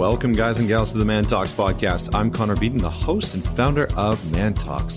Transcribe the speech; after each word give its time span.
Welcome, 0.00 0.32
guys 0.32 0.58
and 0.58 0.66
gals, 0.66 0.92
to 0.92 0.98
the 0.98 1.04
Man 1.04 1.26
Talks 1.26 1.52
podcast. 1.52 2.14
I'm 2.14 2.30
Connor 2.30 2.56
Beaton, 2.56 2.78
the 2.78 2.88
host 2.88 3.34
and 3.34 3.44
founder 3.44 3.86
of 3.98 4.32
Man 4.32 4.54
Talks. 4.54 4.96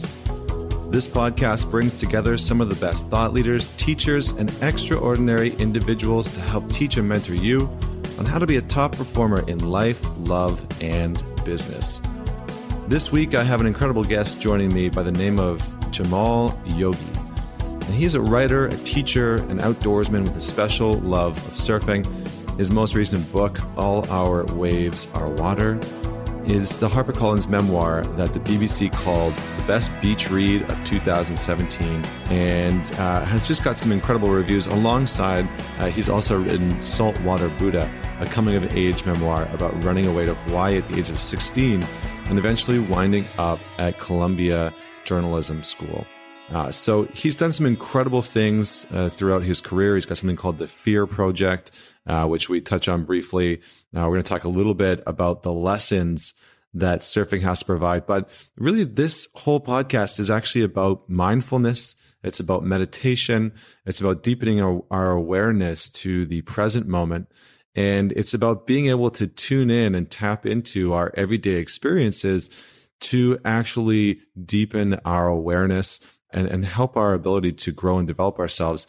This 0.91 1.09
podcast 1.09 1.69
brings 1.69 1.99
together 1.99 2.37
some 2.37 2.61
of 2.61 2.69
the 2.69 2.75
best 2.75 3.07
thought 3.07 3.33
leaders, 3.33 3.71
teachers, 3.71 4.31
and 4.31 4.49
extraordinary 4.63 5.53
individuals 5.55 6.33
to 6.33 6.39
help 6.39 6.71
teach 6.71 6.95
and 6.95 7.05
mentor 7.05 7.33
you 7.33 7.63
on 8.17 8.23
how 8.23 8.39
to 8.39 8.47
be 8.47 8.55
a 8.55 8.61
top 8.61 8.93
performer 8.93 9.45
in 9.49 9.69
life, 9.69 10.01
love, 10.19 10.65
and 10.81 11.21
business. 11.43 11.99
This 12.87 13.11
week, 13.11 13.35
I 13.35 13.43
have 13.43 13.59
an 13.59 13.67
incredible 13.67 14.05
guest 14.05 14.39
joining 14.39 14.73
me 14.73 14.87
by 14.87 15.03
the 15.03 15.11
name 15.11 15.37
of 15.37 15.59
Jaimal 15.91 16.57
Yogi. 16.79 16.97
And 17.59 17.93
he's 17.93 18.15
a 18.15 18.21
writer, 18.21 18.67
a 18.67 18.77
teacher, 18.77 19.35
an 19.35 19.59
outdoorsman 19.59 20.23
with 20.23 20.37
a 20.37 20.41
special 20.41 20.93
love 20.99 21.35
of 21.45 21.53
surfing. 21.55 22.05
His 22.57 22.69
most 22.69 22.93
recent 22.93 23.29
book, 23.31 23.59
All 23.77 24.07
Our 24.11 24.45
Waves 24.53 25.07
Are 25.15 25.27
Water, 25.27 25.79
is 26.45 26.77
the 26.77 26.87
HarperCollins 26.87 27.47
memoir 27.47 28.03
that 28.15 28.33
the 28.33 28.39
BBC 28.41 28.91
called 28.91 29.33
the 29.35 29.63
best 29.63 29.91
beach 30.01 30.29
read 30.29 30.61
of 30.69 30.83
2017 30.83 32.05
and 32.29 32.91
uh, 32.93 33.25
has 33.25 33.47
just 33.47 33.63
got 33.63 33.77
some 33.77 33.91
incredible 33.91 34.29
reviews. 34.29 34.67
Alongside, 34.67 35.47
uh, 35.79 35.87
he's 35.87 36.09
also 36.09 36.39
written 36.41 36.79
Saltwater 36.81 37.49
Buddha, 37.57 37.89
a 38.19 38.27
coming 38.27 38.55
of 38.55 38.77
age 38.77 39.03
memoir 39.03 39.47
about 39.51 39.83
running 39.83 40.05
away 40.05 40.25
to 40.25 40.35
Hawaii 40.35 40.77
at 40.77 40.87
the 40.89 40.99
age 40.99 41.09
of 41.09 41.17
16 41.17 41.83
and 42.25 42.37
eventually 42.37 42.77
winding 42.77 43.25
up 43.39 43.59
at 43.79 43.97
Columbia 43.97 44.73
Journalism 45.05 45.63
School. 45.63 46.05
Uh, 46.49 46.71
so 46.71 47.03
he's 47.13 47.35
done 47.35 47.51
some 47.51 47.65
incredible 47.65 48.21
things 48.21 48.85
uh, 48.91 49.09
throughout 49.09 49.43
his 49.43 49.61
career. 49.61 49.95
He's 49.95 50.05
got 50.05 50.17
something 50.17 50.35
called 50.35 50.57
the 50.57 50.67
Fear 50.67 51.07
Project, 51.07 51.71
uh, 52.05 52.27
which 52.27 52.49
we 52.49 52.61
touch 52.61 52.87
on 52.87 53.05
briefly. 53.05 53.61
Now 53.91 54.07
we're 54.07 54.15
going 54.15 54.23
to 54.23 54.29
talk 54.29 54.43
a 54.43 54.49
little 54.49 54.73
bit 54.73 55.01
about 55.07 55.43
the 55.43 55.53
lessons 55.53 56.33
that 56.73 57.01
surfing 57.01 57.41
has 57.41 57.59
to 57.59 57.65
provide. 57.65 58.05
But 58.05 58.29
really, 58.57 58.83
this 58.83 59.27
whole 59.35 59.61
podcast 59.61 60.19
is 60.19 60.29
actually 60.29 60.63
about 60.63 61.09
mindfulness. 61.09 61.95
It's 62.23 62.39
about 62.39 62.63
meditation. 62.63 63.53
It's 63.85 63.99
about 63.99 64.23
deepening 64.23 64.61
our, 64.61 64.83
our 64.89 65.11
awareness 65.11 65.89
to 65.89 66.25
the 66.25 66.41
present 66.41 66.87
moment. 66.87 67.29
And 67.75 68.11
it's 68.13 68.33
about 68.33 68.67
being 68.67 68.87
able 68.87 69.09
to 69.11 69.27
tune 69.27 69.69
in 69.69 69.95
and 69.95 70.09
tap 70.09 70.45
into 70.45 70.93
our 70.93 71.11
everyday 71.15 71.55
experiences 71.55 72.49
to 73.01 73.37
actually 73.43 74.21
deepen 74.45 74.93
our 75.05 75.27
awareness 75.27 75.99
and, 76.33 76.47
and 76.47 76.65
help 76.65 76.97
our 76.97 77.13
ability 77.13 77.53
to 77.53 77.71
grow 77.71 77.97
and 77.97 78.07
develop 78.07 78.39
ourselves 78.39 78.87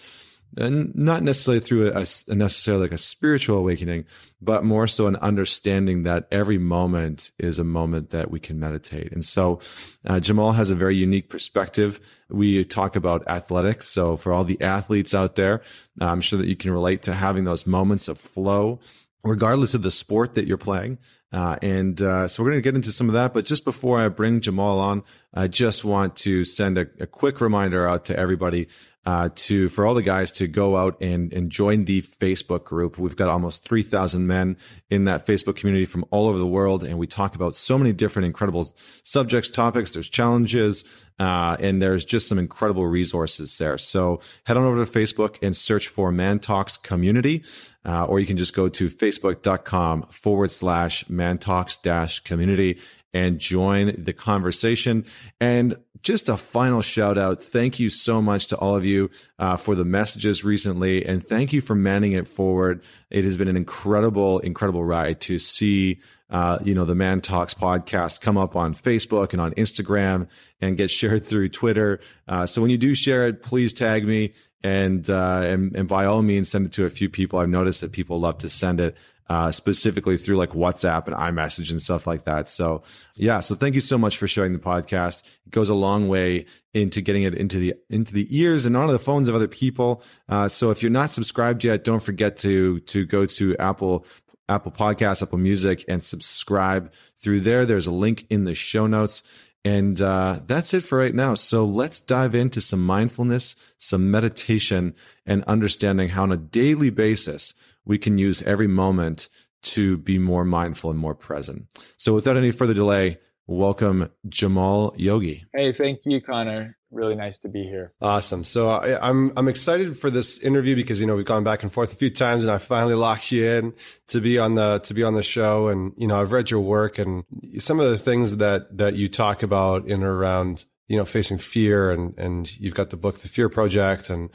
and 0.57 0.95
not 0.95 1.23
necessarily 1.23 1.61
through 1.61 1.89
a, 1.89 2.05
a, 2.29 2.35
necessarily 2.35 2.83
like 2.83 2.93
a 2.93 2.99
spiritual 2.99 3.59
awakening, 3.59 4.05
but 4.41 4.65
more 4.65 4.87
so 4.87 5.07
an 5.07 5.17
understanding 5.17 6.05
that 6.05 6.29
every 6.31 6.59
moment 6.59 7.31
is 7.39 7.59
a 7.59 7.65
moment 7.65 8.11
that 8.11 8.31
we 8.31 8.39
can 8.39 8.61
meditate. 8.61 9.13
And 9.13 9.25
so, 9.25 9.61
uh, 10.07 10.15
Jaimal 10.15 10.55
has 10.55 10.71
a 10.71 10.75
very 10.75 10.97
unique 10.97 11.29
perspective. 11.29 12.01
We 12.29 12.65
talk 12.65 12.97
about 12.97 13.29
athletics. 13.29 13.89
So 13.89 14.17
for 14.17 14.33
all 14.33 14.45
the 14.45 14.61
athletes 14.61 15.15
out 15.15 15.35
there, 15.35 15.63
I'm 16.01 16.21
sure 16.21 16.39
that 16.39 16.49
you 16.49 16.57
can 16.57 16.71
relate 16.71 17.03
to 17.03 17.15
having 17.15 17.45
those 17.45 17.67
moments 17.67 18.09
of 18.09 18.19
flow, 18.19 18.81
regardless 19.25 19.75
of 19.75 19.83
the 19.83 19.91
sport 19.91 20.35
that 20.35 20.47
you're 20.47 20.59
playing. 20.59 20.99
Uh, 21.35 21.57
and 21.63 22.01
uh, 22.01 22.29
so 22.29 22.45
we're 22.45 22.51
going 22.51 22.63
to 22.63 22.67
get 22.67 22.77
into 22.77 22.93
some 22.93 23.09
of 23.09 23.15
that. 23.15 23.35
But 23.35 23.45
just 23.45 23.65
before 23.65 23.99
I 23.99 24.07
bring 24.07 24.41
Jaimal 24.41 24.79
on, 24.79 25.03
I 25.35 25.49
just 25.49 25.85
want 25.85 26.15
to 26.19 26.45
send 26.45 26.79
a, 26.79 26.87
a 27.01 27.09
quick 27.09 27.41
reminder 27.41 27.89
out 27.89 28.05
to 28.05 28.17
everybody 28.17 28.69
uh, 29.05 29.31
to 29.35 29.69
for 29.69 29.85
all 29.85 29.95
the 29.95 30.03
guys 30.03 30.31
to 30.31 30.47
go 30.47 30.77
out 30.77 30.97
and, 31.01 31.33
and 31.33 31.51
join 31.51 31.87
the 31.87 32.03
Facebook 32.03 32.63
group. 32.63 32.99
We've 32.99 33.17
got 33.17 33.29
almost 33.29 33.65
3,000 33.65 34.29
men 34.29 34.57
in 34.89 35.07
that 35.07 35.27
Facebook 35.27 35.57
community 35.57 35.87
from 35.87 36.05
all 36.11 36.29
over 36.29 36.39
the 36.39 36.47
world. 36.47 36.85
And 36.85 36.99
we 36.99 37.09
talk 37.09 37.35
about 37.35 37.57
so 37.57 37.77
many 37.79 37.93
different 37.93 38.27
incredible 38.27 38.73
subjects, 39.03 39.51
topics. 39.51 39.91
There's 39.91 40.09
challenges, 40.09 40.85
uh, 41.19 41.57
and 41.59 41.83
there's 41.83 42.05
just 42.05 42.29
some 42.29 42.39
incredible 42.39 42.87
resources 42.87 43.59
there. 43.59 43.77
So 43.77 44.21
head 44.45 44.57
on 44.57 44.65
over 44.65 44.85
to 44.85 44.91
Facebook 44.91 45.37
and 45.43 45.55
search 45.57 45.89
for 45.89 46.13
Man 46.13 46.39
Talks 46.39 46.77
Community, 46.77 47.43
uh, 47.85 48.05
or 48.05 48.19
you 48.19 48.27
can 48.27 48.37
just 48.37 48.55
go 48.55 48.69
to 48.69 48.89
facebook.com 48.89 50.03
forward 50.03 50.51
slash 50.51 51.09
Man 51.09 51.39
Talks 51.39 51.79
dash 51.79 52.21
community 52.21 52.79
and 53.13 53.39
join 53.39 53.95
the 53.97 54.13
conversation. 54.13 55.05
And 55.41 55.77
just 56.03 56.29
a 56.29 56.37
final 56.37 56.83
shout 56.83 57.17
out. 57.17 57.43
Thank 57.43 57.81
you 57.81 57.89
so 57.89 58.21
much 58.21 58.49
to 58.49 58.59
all 58.59 58.77
of 58.77 58.85
you 58.85 59.11
uh, 59.39 59.57
for 59.57 59.75
the 59.75 59.85
messages 59.85 60.45
recently. 60.45 61.07
And 61.07 61.25
thank 61.25 61.53
you 61.53 61.63
for 61.63 61.75
manning 61.75 62.13
it 62.13 62.29
forward. 62.29 62.83
It 63.11 63.25
has 63.25 63.39
been 63.39 63.49
an 63.49 63.57
incredible, 63.57 64.41
incredible 64.41 64.85
ride 64.85 65.21
to 65.23 65.39
see, 65.39 66.01
uh, 66.29 66.59
you 66.63 66.75
know, 66.75 66.85
the 66.85 66.95
Man 66.95 67.23
Talks 67.23 67.55
podcast 67.55 68.21
come 68.21 68.37
up 68.37 68.55
on 68.55 68.75
Facebook 68.75 69.33
and 69.33 69.41
on 69.41 69.53
Instagram 69.53 70.29
and 70.61 70.77
get 70.77 70.91
shared 70.91 71.25
through 71.25 71.49
Twitter. 71.49 72.01
Uh, 72.29 72.45
so 72.45 72.61
when 72.61 72.71
you 72.71 72.79
do 72.79 72.95
share 72.95 73.27
it, 73.27 73.43
please 73.43 73.73
tag 73.73 74.05
me 74.05 74.35
and, 74.65 75.09
uh, 75.09 75.43
and, 75.45 75.77
and 75.77 75.89
by 75.89 76.07
all 76.07 76.23
means, 76.23 76.49
send 76.49 76.67
it 76.67 76.73
to 76.73 76.87
a 76.87 76.91
few 76.91 77.09
people. 77.09 77.39
I've 77.39 77.49
noticed 77.49 77.83
that 77.83 77.93
people 77.93 78.19
love 78.19 78.39
to 78.39 78.49
send 78.49 78.81
it 78.81 78.97
uh, 79.29 79.51
specifically 79.51 80.17
through 80.19 80.37
like 80.37 80.51
WhatsApp 80.51 81.07
and 81.07 81.17
iMessage 81.17 81.71
and 81.71 81.81
stuff 81.81 82.07
like 82.07 82.25
that. 82.25 82.49
So 82.49 82.83
yeah, 83.15 83.41
so 83.41 83.55
thank 83.55 83.75
you 83.75 83.81
so 83.81 83.97
much 83.97 84.19
for 84.19 84.27
sharing 84.27 84.53
the 84.53 84.59
podcast. 84.59 85.25
It 85.47 85.51
goes 85.51 85.71
a 85.71 85.75
long 85.75 86.09
way 86.09 86.47
into 86.75 87.01
getting 87.01 87.23
it 87.23 87.35
into 87.35 87.59
the 87.59 87.75
into 87.89 88.13
the 88.13 88.27
ears 88.37 88.67
and 88.67 88.77
onto 88.77 88.93
the 88.93 88.99
phones 88.99 89.29
of 89.29 89.35
other 89.35 89.49
people. 89.49 90.03
Uh, 90.29 90.49
so 90.49 90.71
if 90.71 90.83
you're 90.83 90.91
not 90.91 91.11
subscribed 91.11 91.65
yet, 91.65 91.85
don't 91.85 92.03
forget 92.03 92.37
to 92.39 92.81
to 92.81 93.07
go 93.07 93.25
to 93.25 93.57
Apple 93.57 94.07
Apple 94.49 94.73
Podcasts, 94.73 95.23
Apple 95.23 95.39
Music, 95.39 95.85
and 95.89 96.05
subscribe 96.05 96.93
through 97.19 97.41
there. 97.41 97.65
There's 97.65 97.87
a 97.87 97.93
link 97.93 98.27
in 98.29 98.45
the 98.45 98.55
show 98.55 98.87
notes. 98.87 99.23
And 99.65 100.01
uh, 100.01 100.41
that's 100.47 100.75
it 100.75 100.83
for 100.83 100.99
right 100.99 101.15
now. 101.15 101.35
So 101.35 101.65
let's 101.65 101.99
dive 101.99 102.35
into 102.35 102.61
some 102.61 102.85
mindfulness, 102.85 103.57
some 103.79 104.11
meditation, 104.11 104.95
and 105.25 105.43
understanding 105.45 106.11
how 106.11 106.25
on 106.25 106.33
a 106.33 106.37
daily 106.37 106.91
basis 106.91 107.55
we 107.85 107.97
can 107.97 108.19
use 108.19 108.43
every 108.43 108.67
moment 108.67 109.29
to 109.63 109.97
be 109.97 110.19
more 110.19 110.45
mindful 110.45 110.91
and 110.91 110.99
more 110.99 111.15
present. 111.15 111.67
So 111.97 112.13
without 112.13 112.37
any 112.37 112.51
further 112.51 112.75
delay, 112.75 113.19
welcome 113.47 114.11
Jaimal 114.29 114.95
Yogi. 114.97 115.45
Hey, 115.53 115.73
thank 115.73 116.01
you, 116.05 116.21
Connor. 116.21 116.77
Really 116.91 117.17
nice 117.17 117.39
to 117.39 117.49
be 117.49 117.65
here. 117.65 117.93
Awesome. 118.01 118.45
So 118.45 118.71
I, 118.71 119.09
I'm 119.09 119.33
I'm 119.37 119.49
excited 119.49 119.99
for 119.99 120.11
this 120.11 120.39
interview 120.39 120.77
because 120.77 121.01
you 121.01 121.07
know 121.09 121.17
we've 121.17 121.27
gone 121.27 121.43
back 121.43 121.65
and 121.65 121.73
forth 121.73 121.93
a 121.93 121.97
few 121.97 122.11
times, 122.11 122.45
and 122.45 122.53
I 122.53 122.59
finally 122.59 122.95
locked 122.95 123.33
you 123.33 123.51
in 123.51 123.75
to 124.09 124.21
be 124.21 124.39
on 124.39 124.55
the 124.55 124.79
to 124.79 124.95
be 124.95 125.03
on 125.03 125.15
the 125.15 125.23
show. 125.23 125.69
And 125.69 125.93
you 125.97 126.07
know 126.07 126.21
I've 126.21 126.31
read 126.31 126.53
your 126.53 126.61
work 126.61 126.99
and 126.99 127.25
some 127.59 127.81
of 127.81 127.91
the 127.91 127.99
things 127.99 128.37
that 128.37 128.77
that 128.79 128.95
you 128.95 129.09
talk 129.09 129.43
about 129.43 129.89
in 129.89 130.05
around 130.05 130.65
you 130.89 130.97
know 130.97 131.05
facing 131.05 131.39
fear, 131.39 131.91
and 131.91 132.17
and 132.19 132.59
you've 132.61 132.75
got 132.75 132.91
the 132.91 132.97
book 132.97 133.19
The 133.19 133.29
Fear 133.29 133.49
Project, 133.49 134.11
and 134.11 134.31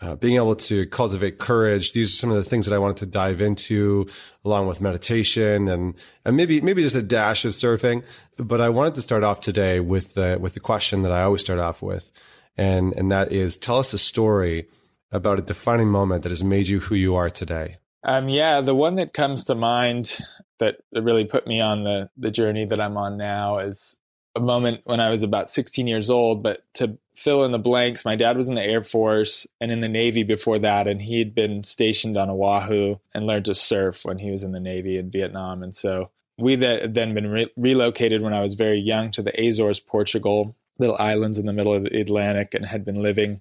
uh, 0.00 0.16
being 0.16 0.36
able 0.36 0.56
to 0.56 0.86
cultivate 0.86 1.38
courage. 1.38 1.92
These 1.92 2.12
are 2.12 2.16
some 2.16 2.30
of 2.30 2.36
the 2.36 2.44
things 2.44 2.66
that 2.66 2.74
I 2.74 2.78
wanted 2.78 2.98
to 2.98 3.06
dive 3.06 3.40
into, 3.40 4.06
along 4.44 4.66
with 4.66 4.80
meditation 4.80 5.68
and 5.68 5.94
and 6.24 6.36
maybe 6.36 6.60
maybe 6.60 6.82
just 6.82 6.96
a 6.96 7.02
dash 7.02 7.44
of 7.44 7.52
surfing. 7.52 8.04
But 8.38 8.60
I 8.60 8.68
wanted 8.68 8.94
to 8.96 9.02
start 9.02 9.22
off 9.22 9.40
today 9.40 9.80
with 9.80 10.14
the 10.14 10.38
with 10.40 10.54
the 10.54 10.60
question 10.60 11.02
that 11.02 11.12
I 11.12 11.22
always 11.22 11.40
start 11.40 11.58
off 11.58 11.82
with, 11.82 12.12
and 12.56 12.92
and 12.92 13.10
that 13.10 13.32
is, 13.32 13.56
tell 13.56 13.78
us 13.78 13.92
a 13.92 13.98
story 13.98 14.68
about 15.10 15.38
a 15.38 15.42
defining 15.42 15.88
moment 15.88 16.24
that 16.24 16.30
has 16.30 16.44
made 16.44 16.68
you 16.68 16.80
who 16.80 16.94
you 16.94 17.14
are 17.14 17.30
today. 17.30 17.78
Um, 18.02 18.28
yeah, 18.28 18.60
the 18.60 18.74
one 18.74 18.96
that 18.96 19.14
comes 19.14 19.44
to 19.44 19.54
mind 19.54 20.18
that 20.58 20.76
really 20.92 21.24
put 21.24 21.46
me 21.46 21.60
on 21.60 21.84
the 21.84 22.10
the 22.18 22.30
journey 22.30 22.66
that 22.66 22.80
I'm 22.80 22.96
on 22.96 23.16
now 23.16 23.58
is 23.58 23.96
a 24.36 24.40
moment 24.40 24.80
when 24.84 25.00
I 25.00 25.10
was 25.10 25.22
about 25.22 25.50
16 25.50 25.86
years 25.86 26.10
old, 26.10 26.42
but 26.42 26.62
to 26.74 26.98
fill 27.14 27.44
in 27.44 27.52
the 27.52 27.58
blanks, 27.58 28.04
my 28.04 28.16
dad 28.16 28.36
was 28.36 28.48
in 28.48 28.54
the 28.54 28.62
Air 28.62 28.82
Force 28.82 29.46
and 29.60 29.70
in 29.70 29.80
the 29.80 29.88
Navy 29.88 30.24
before 30.24 30.58
that, 30.58 30.86
and 30.86 31.00
he'd 31.00 31.34
been 31.34 31.62
stationed 31.62 32.16
on 32.16 32.30
Oahu 32.30 32.96
and 33.14 33.26
learned 33.26 33.44
to 33.46 33.54
surf 33.54 34.04
when 34.04 34.18
he 34.18 34.30
was 34.30 34.42
in 34.42 34.52
the 34.52 34.60
Navy 34.60 34.98
in 34.98 35.10
Vietnam. 35.10 35.62
And 35.62 35.74
so 35.74 36.10
we 36.36 36.56
had 36.56 36.94
then 36.94 37.14
been 37.14 37.28
re- 37.28 37.52
relocated 37.56 38.22
when 38.22 38.34
I 38.34 38.42
was 38.42 38.54
very 38.54 38.80
young 38.80 39.12
to 39.12 39.22
the 39.22 39.32
Azores, 39.40 39.78
Portugal, 39.78 40.56
little 40.78 40.96
islands 40.98 41.38
in 41.38 41.46
the 41.46 41.52
middle 41.52 41.72
of 41.72 41.84
the 41.84 42.00
Atlantic, 42.00 42.54
and 42.54 42.66
had 42.66 42.84
been 42.84 43.00
living 43.00 43.40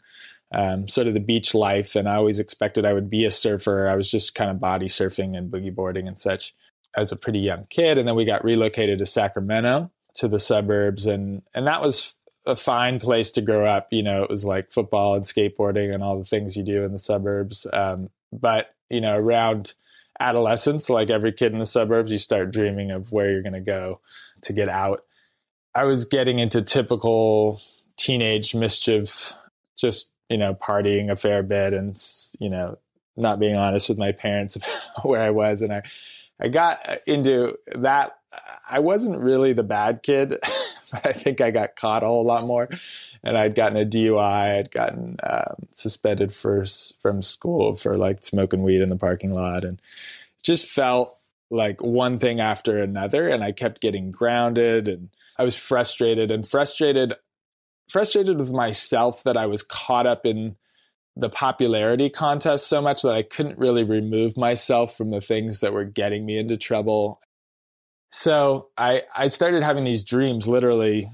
um, 0.53 0.87
sort 0.87 1.07
of 1.07 1.15
the 1.15 1.19
beach 1.19 1.55
life. 1.55 1.95
And 1.95 2.07
I 2.07 2.15
always 2.15 2.39
expected 2.39 2.85
I 2.85 2.93
would 2.93 3.09
be 3.09 3.25
a 3.25 3.31
surfer. 3.31 3.87
I 3.87 3.95
was 3.95 4.11
just 4.11 4.35
kind 4.35 4.51
of 4.51 4.59
body 4.59 4.85
surfing 4.85 5.35
and 5.35 5.51
boogie 5.51 5.73
boarding 5.73 6.07
and 6.07 6.19
such 6.19 6.53
as 6.95 7.11
a 7.11 7.15
pretty 7.15 7.39
young 7.39 7.65
kid. 7.71 7.97
And 7.97 8.07
then 8.07 8.15
we 8.15 8.25
got 8.25 8.43
relocated 8.43 8.99
to 8.99 9.07
Sacramento 9.07 9.89
to 10.15 10.27
the 10.27 10.39
suburbs 10.39 11.05
and 11.05 11.41
and 11.55 11.67
that 11.67 11.81
was 11.81 12.13
a 12.45 12.55
fine 12.55 12.99
place 12.99 13.31
to 13.31 13.41
grow 13.41 13.65
up 13.65 13.87
you 13.91 14.03
know 14.03 14.23
it 14.23 14.29
was 14.29 14.45
like 14.45 14.71
football 14.71 15.15
and 15.15 15.25
skateboarding 15.25 15.93
and 15.93 16.03
all 16.03 16.19
the 16.19 16.25
things 16.25 16.57
you 16.57 16.63
do 16.63 16.83
in 16.83 16.91
the 16.91 16.99
suburbs 16.99 17.65
um, 17.73 18.09
but 18.31 18.75
you 18.89 19.01
know 19.01 19.15
around 19.15 19.73
adolescence 20.19 20.89
like 20.89 21.09
every 21.09 21.31
kid 21.31 21.51
in 21.51 21.59
the 21.59 21.65
suburbs 21.65 22.11
you 22.11 22.17
start 22.17 22.51
dreaming 22.51 22.91
of 22.91 23.11
where 23.11 23.31
you're 23.31 23.41
going 23.41 23.53
to 23.53 23.59
go 23.59 23.99
to 24.41 24.53
get 24.53 24.69
out. 24.69 25.03
I 25.75 25.85
was 25.85 26.05
getting 26.05 26.39
into 26.39 26.61
typical 26.61 27.61
teenage 27.97 28.55
mischief 28.55 29.33
just 29.77 30.09
you 30.29 30.37
know 30.37 30.55
partying 30.55 31.11
a 31.11 31.15
fair 31.15 31.43
bit 31.43 31.73
and 31.73 32.01
you 32.39 32.49
know 32.49 32.77
not 33.15 33.39
being 33.39 33.55
honest 33.55 33.89
with 33.89 33.97
my 33.97 34.11
parents 34.11 34.55
about 34.55 35.05
where 35.05 35.21
i 35.21 35.29
was 35.29 35.61
and 35.61 35.71
i 35.71 35.81
I 36.39 36.47
got 36.49 36.99
into 37.07 37.57
that. 37.75 38.17
I 38.69 38.79
wasn't 38.79 39.19
really 39.19 39.53
the 39.53 39.63
bad 39.63 40.01
kid, 40.03 40.39
I 40.93 41.13
think 41.13 41.41
I 41.41 41.51
got 41.51 41.75
caught 41.75 42.03
a 42.03 42.07
whole 42.07 42.25
lot 42.25 42.45
more. 42.45 42.69
And 43.23 43.37
I'd 43.37 43.55
gotten 43.55 43.77
a 43.77 43.85
DUI. 43.85 44.59
I'd 44.59 44.71
gotten 44.71 45.17
um, 45.23 45.67
suspended 45.71 46.35
for 46.35 46.65
from 47.01 47.23
school 47.23 47.77
for 47.77 47.97
like 47.97 48.21
smoking 48.21 48.63
weed 48.63 48.81
in 48.81 48.89
the 48.89 48.97
parking 48.97 49.33
lot, 49.33 49.63
and 49.63 49.81
just 50.43 50.67
felt 50.67 51.17
like 51.49 51.81
one 51.81 52.19
thing 52.19 52.39
after 52.39 52.79
another. 52.79 53.29
And 53.29 53.43
I 53.43 53.51
kept 53.51 53.81
getting 53.81 54.11
grounded, 54.11 54.87
and 54.87 55.09
I 55.37 55.43
was 55.43 55.55
frustrated 55.55 56.31
and 56.31 56.47
frustrated, 56.47 57.13
frustrated 57.89 58.37
with 58.37 58.51
myself 58.51 59.23
that 59.23 59.37
I 59.37 59.45
was 59.45 59.63
caught 59.63 60.05
up 60.05 60.25
in 60.25 60.57
the 61.15 61.29
popularity 61.29 62.09
contest 62.09 62.67
so 62.67 62.81
much 62.81 63.03
that 63.03 63.13
I 63.13 63.23
couldn't 63.23 63.59
really 63.59 63.83
remove 63.83 64.35
myself 64.35 64.97
from 64.97 65.11
the 65.11 65.21
things 65.21 65.59
that 65.59 65.73
were 65.73 65.85
getting 65.85 66.25
me 66.25 66.37
into 66.37 66.57
trouble. 66.57 67.21
So 68.11 68.69
I 68.77 69.03
I 69.15 69.27
started 69.27 69.63
having 69.63 69.83
these 69.83 70.03
dreams, 70.03 70.47
literally 70.47 71.09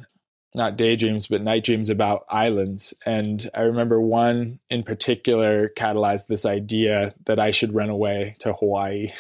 not 0.56 0.78
daydreams, 0.78 1.28
but 1.28 1.42
night 1.42 1.64
dreams 1.64 1.90
about 1.90 2.26
islands. 2.30 2.94
And 3.06 3.48
I 3.54 3.62
remember 3.62 4.02
one 4.02 4.60
in 4.70 4.84
particular 4.84 5.70
catalyzed 5.78 6.28
this 6.28 6.46
idea 6.46 7.14
that 7.26 7.40
I 7.40 7.52
should 7.52 7.76
run 7.76 7.90
away 7.90 8.36
to 8.40 8.54
Hawaii. 8.54 9.12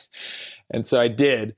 and 0.70 0.86
so 0.86 1.00
I 1.00 1.08
did. 1.08 1.54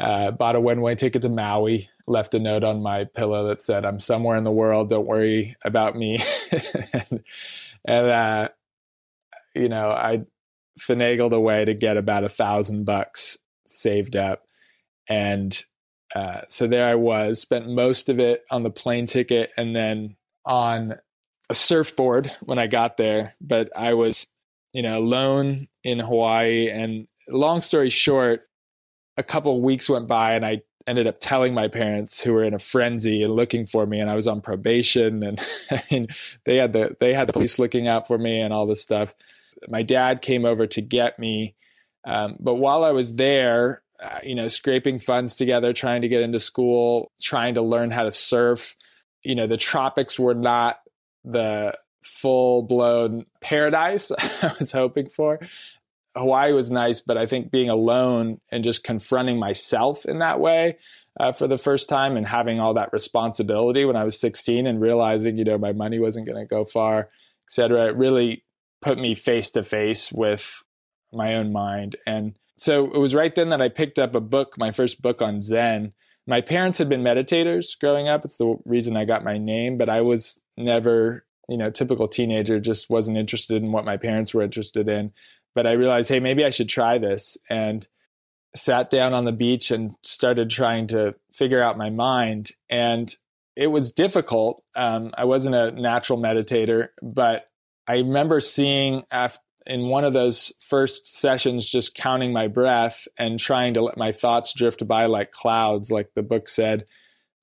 Uh, 0.00 0.30
bought 0.30 0.56
a 0.56 0.60
one 0.60 0.80
way 0.80 0.94
ticket 0.94 1.22
to 1.22 1.28
Maui, 1.28 1.90
left 2.06 2.34
a 2.34 2.38
note 2.38 2.64
on 2.64 2.82
my 2.82 3.04
pillow 3.04 3.48
that 3.48 3.62
said, 3.62 3.84
I'm 3.84 4.00
somewhere 4.00 4.36
in 4.36 4.44
the 4.44 4.50
world. 4.50 4.90
Don't 4.90 5.06
worry 5.06 5.56
about 5.64 5.96
me. 5.96 6.22
and 6.92 7.22
and 7.84 8.06
uh, 8.06 8.48
you 9.54 9.68
know, 9.68 9.90
I 9.90 10.22
finagled 10.80 11.32
a 11.32 11.40
way 11.40 11.64
to 11.64 11.74
get 11.74 11.96
about 11.96 12.24
a 12.24 12.28
thousand 12.28 12.84
bucks 12.84 13.36
saved 13.66 14.16
up, 14.16 14.42
and 15.08 15.62
uh, 16.14 16.42
so 16.48 16.66
there 16.66 16.88
I 16.88 16.94
was. 16.94 17.40
Spent 17.40 17.68
most 17.68 18.08
of 18.08 18.18
it 18.18 18.42
on 18.50 18.62
the 18.62 18.70
plane 18.70 19.06
ticket, 19.06 19.50
and 19.56 19.74
then 19.74 20.16
on 20.44 20.94
a 21.50 21.54
surfboard 21.54 22.32
when 22.42 22.58
I 22.58 22.66
got 22.66 22.96
there. 22.96 23.34
But 23.40 23.70
I 23.76 23.94
was, 23.94 24.26
you 24.72 24.82
know, 24.82 24.98
alone 24.98 25.68
in 25.84 25.98
Hawaii, 25.98 26.70
and 26.70 27.06
long 27.28 27.60
story 27.60 27.90
short, 27.90 28.42
a 29.16 29.22
couple 29.22 29.60
weeks 29.60 29.88
went 29.88 30.08
by, 30.08 30.34
and 30.34 30.44
I 30.44 30.62
ended 30.86 31.06
up 31.06 31.16
telling 31.20 31.54
my 31.54 31.68
parents 31.68 32.22
who 32.22 32.32
were 32.32 32.44
in 32.44 32.54
a 32.54 32.58
frenzy 32.58 33.22
and 33.22 33.34
looking 33.34 33.66
for 33.66 33.86
me 33.86 34.00
and 34.00 34.10
I 34.10 34.14
was 34.14 34.26
on 34.26 34.40
probation 34.40 35.22
and 35.22 35.40
they 36.44 36.56
had 36.56 36.72
the 36.72 36.96
they 37.00 37.14
had 37.14 37.28
the 37.28 37.32
police 37.32 37.58
looking 37.58 37.88
out 37.88 38.06
for 38.06 38.18
me 38.18 38.40
and 38.40 38.52
all 38.52 38.66
this 38.66 38.82
stuff. 38.82 39.14
My 39.68 39.82
dad 39.82 40.22
came 40.22 40.44
over 40.44 40.66
to 40.66 40.80
get 40.80 41.18
me 41.18 41.54
um, 42.04 42.36
but 42.40 42.54
while 42.54 42.84
I 42.84 42.90
was 42.90 43.14
there, 43.14 43.82
uh, 44.02 44.18
you 44.22 44.34
know, 44.34 44.48
scraping 44.48 44.98
funds 44.98 45.36
together, 45.36 45.72
trying 45.72 46.02
to 46.02 46.08
get 46.08 46.22
into 46.22 46.40
school, 46.40 47.12
trying 47.20 47.54
to 47.54 47.62
learn 47.62 47.90
how 47.90 48.02
to 48.02 48.10
surf, 48.10 48.74
you 49.22 49.34
know, 49.34 49.46
the 49.46 49.56
tropics 49.56 50.18
were 50.18 50.34
not 50.34 50.80
the 51.24 51.76
full 52.02 52.62
blown 52.62 53.24
paradise 53.40 54.10
I 54.18 54.54
was 54.58 54.72
hoping 54.72 55.08
for. 55.08 55.38
Hawaii 56.16 56.52
was 56.52 56.70
nice, 56.70 57.00
but 57.00 57.16
I 57.16 57.26
think 57.26 57.50
being 57.50 57.70
alone 57.70 58.40
and 58.50 58.64
just 58.64 58.84
confronting 58.84 59.38
myself 59.38 60.04
in 60.04 60.18
that 60.18 60.40
way 60.40 60.78
uh, 61.18 61.32
for 61.32 61.46
the 61.46 61.58
first 61.58 61.88
time 61.88 62.16
and 62.16 62.26
having 62.26 62.60
all 62.60 62.74
that 62.74 62.92
responsibility 62.92 63.84
when 63.84 63.96
I 63.96 64.04
was 64.04 64.20
16 64.20 64.66
and 64.66 64.80
realizing, 64.80 65.38
you 65.38 65.44
know, 65.44 65.58
my 65.58 65.72
money 65.72 65.98
wasn't 65.98 66.26
going 66.26 66.38
to 66.38 66.48
go 66.48 66.64
far, 66.64 67.00
et 67.00 67.08
cetera, 67.50 67.88
it 67.88 67.96
really 67.96 68.44
put 68.82 68.98
me 68.98 69.14
face 69.14 69.50
to 69.50 69.62
face 69.62 70.12
with 70.12 70.44
my 71.12 71.34
own 71.34 71.52
mind. 71.52 71.96
And 72.06 72.34
so 72.58 72.86
it 72.92 72.98
was 72.98 73.14
right 73.14 73.34
then 73.34 73.50
that 73.50 73.62
I 73.62 73.68
picked 73.68 73.98
up 73.98 74.14
a 74.14 74.20
book, 74.20 74.54
my 74.58 74.70
first 74.70 75.00
book 75.00 75.22
on 75.22 75.40
Zen. 75.40 75.92
My 76.26 76.40
parents 76.40 76.78
had 76.78 76.88
been 76.88 77.02
meditators 77.02 77.78
growing 77.78 78.08
up. 78.08 78.24
It's 78.24 78.36
the 78.36 78.56
reason 78.64 78.96
I 78.96 79.04
got 79.04 79.24
my 79.24 79.38
name, 79.38 79.78
but 79.78 79.88
I 79.88 80.02
was 80.02 80.40
never, 80.56 81.24
you 81.48 81.56
know, 81.56 81.70
typical 81.70 82.06
teenager, 82.06 82.60
just 82.60 82.90
wasn't 82.90 83.16
interested 83.16 83.62
in 83.62 83.72
what 83.72 83.84
my 83.84 83.96
parents 83.96 84.32
were 84.32 84.42
interested 84.42 84.88
in 84.88 85.12
but 85.54 85.66
I 85.66 85.72
realized, 85.72 86.08
hey, 86.08 86.20
maybe 86.20 86.44
I 86.44 86.50
should 86.50 86.68
try 86.68 86.98
this 86.98 87.36
and 87.48 87.86
sat 88.54 88.90
down 88.90 89.14
on 89.14 89.24
the 89.24 89.32
beach 89.32 89.70
and 89.70 89.94
started 90.02 90.50
trying 90.50 90.88
to 90.88 91.14
figure 91.32 91.62
out 91.62 91.78
my 91.78 91.90
mind. 91.90 92.50
And 92.68 93.14
it 93.56 93.68
was 93.68 93.92
difficult. 93.92 94.62
Um, 94.74 95.12
I 95.16 95.24
wasn't 95.24 95.54
a 95.54 95.72
natural 95.72 96.18
meditator, 96.18 96.88
but 97.02 97.46
I 97.86 97.96
remember 97.96 98.40
seeing 98.40 99.04
after, 99.10 99.40
in 99.64 99.88
one 99.88 100.04
of 100.04 100.12
those 100.12 100.52
first 100.68 101.18
sessions 101.18 101.68
just 101.68 101.94
counting 101.94 102.32
my 102.32 102.48
breath 102.48 103.06
and 103.16 103.38
trying 103.38 103.74
to 103.74 103.82
let 103.82 103.96
my 103.96 104.10
thoughts 104.12 104.52
drift 104.52 104.86
by 104.88 105.06
like 105.06 105.30
clouds, 105.30 105.90
like 105.90 106.10
the 106.14 106.22
book 106.22 106.48
said, 106.48 106.84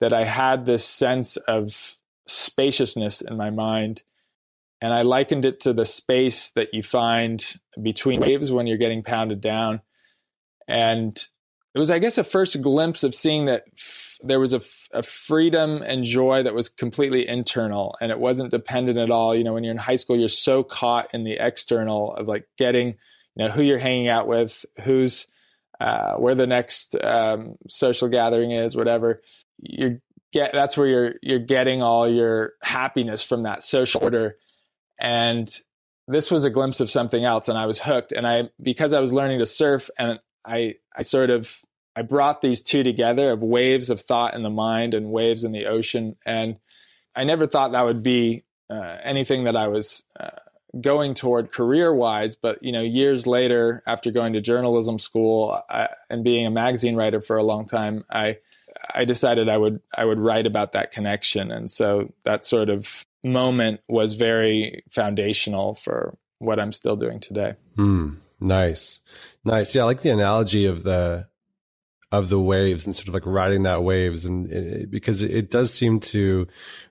that 0.01 0.13
I 0.13 0.25
had 0.25 0.65
this 0.65 0.83
sense 0.83 1.37
of 1.37 1.95
spaciousness 2.27 3.21
in 3.21 3.37
my 3.37 3.49
mind 3.49 4.03
and 4.81 4.93
I 4.93 5.01
likened 5.01 5.45
it 5.45 5.59
to 5.61 5.73
the 5.73 5.85
space 5.85 6.49
that 6.55 6.73
you 6.73 6.83
find 6.83 7.43
between 7.81 8.21
waves 8.21 8.51
when 8.51 8.67
you're 8.67 8.77
getting 8.77 9.03
pounded 9.03 9.41
down. 9.41 9.81
And 10.67 11.17
it 11.75 11.79
was, 11.79 11.91
I 11.91 11.99
guess, 11.99 12.17
a 12.17 12.23
first 12.23 12.61
glimpse 12.61 13.03
of 13.03 13.13
seeing 13.13 13.45
that 13.45 13.63
f- 13.77 14.17
there 14.21 14.39
was 14.39 14.53
a, 14.53 14.57
f- 14.57 14.87
a 14.93 15.03
freedom 15.03 15.81
and 15.81 16.03
joy 16.03 16.43
that 16.43 16.53
was 16.53 16.69
completely 16.69 17.27
internal 17.27 17.95
and 18.01 18.11
it 18.11 18.19
wasn't 18.19 18.51
dependent 18.51 18.97
at 18.97 19.11
all. 19.11 19.35
You 19.35 19.43
know, 19.43 19.53
when 19.53 19.63
you're 19.63 19.73
in 19.73 19.77
high 19.77 19.95
school, 19.95 20.17
you're 20.17 20.29
so 20.29 20.63
caught 20.63 21.09
in 21.13 21.23
the 21.23 21.37
external 21.45 22.15
of 22.15 22.27
like 22.27 22.47
getting, 22.57 22.87
you 23.35 23.45
know, 23.45 23.49
who 23.49 23.61
you're 23.61 23.79
hanging 23.79 24.07
out 24.07 24.27
with, 24.27 24.65
who's, 24.83 25.27
uh, 25.79 26.15
where 26.15 26.35
the 26.35 26.47
next 26.47 26.95
um, 27.03 27.55
social 27.69 28.07
gathering 28.07 28.51
is, 28.51 28.75
whatever. 28.75 29.21
You 29.61 29.99
get 30.31 30.51
that's 30.53 30.77
where 30.77 30.87
you're 30.87 31.13
you're 31.21 31.39
getting 31.39 31.81
all 31.81 32.07
your 32.07 32.53
happiness 32.61 33.23
from 33.23 33.43
that 33.43 33.63
social 33.63 34.03
order 34.03 34.37
and 34.99 35.61
this 36.07 36.31
was 36.31 36.43
a 36.43 36.49
glimpse 36.49 36.79
of 36.79 36.91
something 36.91 37.23
else 37.23 37.47
and 37.47 37.57
i 37.57 37.65
was 37.65 37.79
hooked. 37.79 38.11
And 38.11 38.27
i 38.27 38.49
because 38.61 38.93
i 38.93 38.99
was 38.99 39.13
learning 39.13 39.39
to 39.39 39.45
surf 39.45 39.89
and 39.97 40.19
i 40.45 40.75
i 40.95 41.01
sort 41.01 41.29
of 41.29 41.61
i 41.95 42.01
brought 42.01 42.41
these 42.41 42.61
two 42.61 42.83
together 42.83 43.31
of 43.31 43.41
waves 43.41 43.89
of 43.89 44.01
thought 44.01 44.33
in 44.33 44.43
the 44.43 44.49
mind 44.49 44.93
and 44.93 45.11
waves 45.11 45.43
in 45.43 45.51
the 45.51 45.65
ocean. 45.65 46.15
And 46.25 46.57
i 47.15 47.23
never 47.23 47.47
thought 47.47 47.71
that 47.71 47.85
would 47.85 48.03
be 48.03 48.43
uh, 48.69 48.97
anything 49.03 49.45
that 49.45 49.55
i 49.55 49.67
was 49.67 50.03
uh, 50.19 50.29
going 50.79 51.15
toward 51.15 51.51
career 51.51 51.91
wise 51.91 52.35
but 52.35 52.61
you 52.61 52.71
know 52.71 52.83
years 52.83 53.25
later 53.25 53.81
after 53.87 54.11
going 54.11 54.33
to 54.33 54.41
journalism 54.41 54.99
school 54.99 55.59
I, 55.67 55.87
and 56.11 56.23
being 56.23 56.45
a 56.45 56.51
magazine 56.51 56.95
writer 56.95 57.21
for 57.23 57.37
a 57.37 57.43
long 57.43 57.65
time 57.65 58.05
i 58.11 58.37
i 58.93 59.05
decided 59.05 59.49
i 59.49 59.57
would 59.57 59.81
i 59.95 60.05
would 60.05 60.19
write 60.19 60.45
about 60.45 60.73
that 60.73 60.91
connection. 60.91 61.51
And 61.51 61.69
so 61.69 62.13
that 62.23 62.45
sort 62.45 62.69
of 62.69 63.05
moment 63.23 63.81
was 63.87 64.13
very 64.13 64.83
foundational 64.91 65.75
for 65.75 66.17
what 66.39 66.59
I'm 66.59 66.71
still 66.71 66.95
doing 66.95 67.19
today. 67.19 67.55
Mm, 67.77 68.17
nice. 68.39 69.01
Nice. 69.43 69.75
Yeah, 69.75 69.83
I 69.83 69.85
like 69.85 70.01
the 70.01 70.11
analogy 70.11 70.65
of 70.65 70.83
the 70.83 71.27
of 72.11 72.29
the 72.29 72.39
waves 72.39 72.85
and 72.85 72.95
sort 72.95 73.07
of 73.07 73.13
like 73.13 73.25
riding 73.25 73.63
that 73.63 73.83
waves 73.83 74.25
and 74.25 74.51
it, 74.51 74.89
because 74.89 75.21
it 75.21 75.51
does 75.51 75.71
seem 75.73 75.99
to 75.99 76.47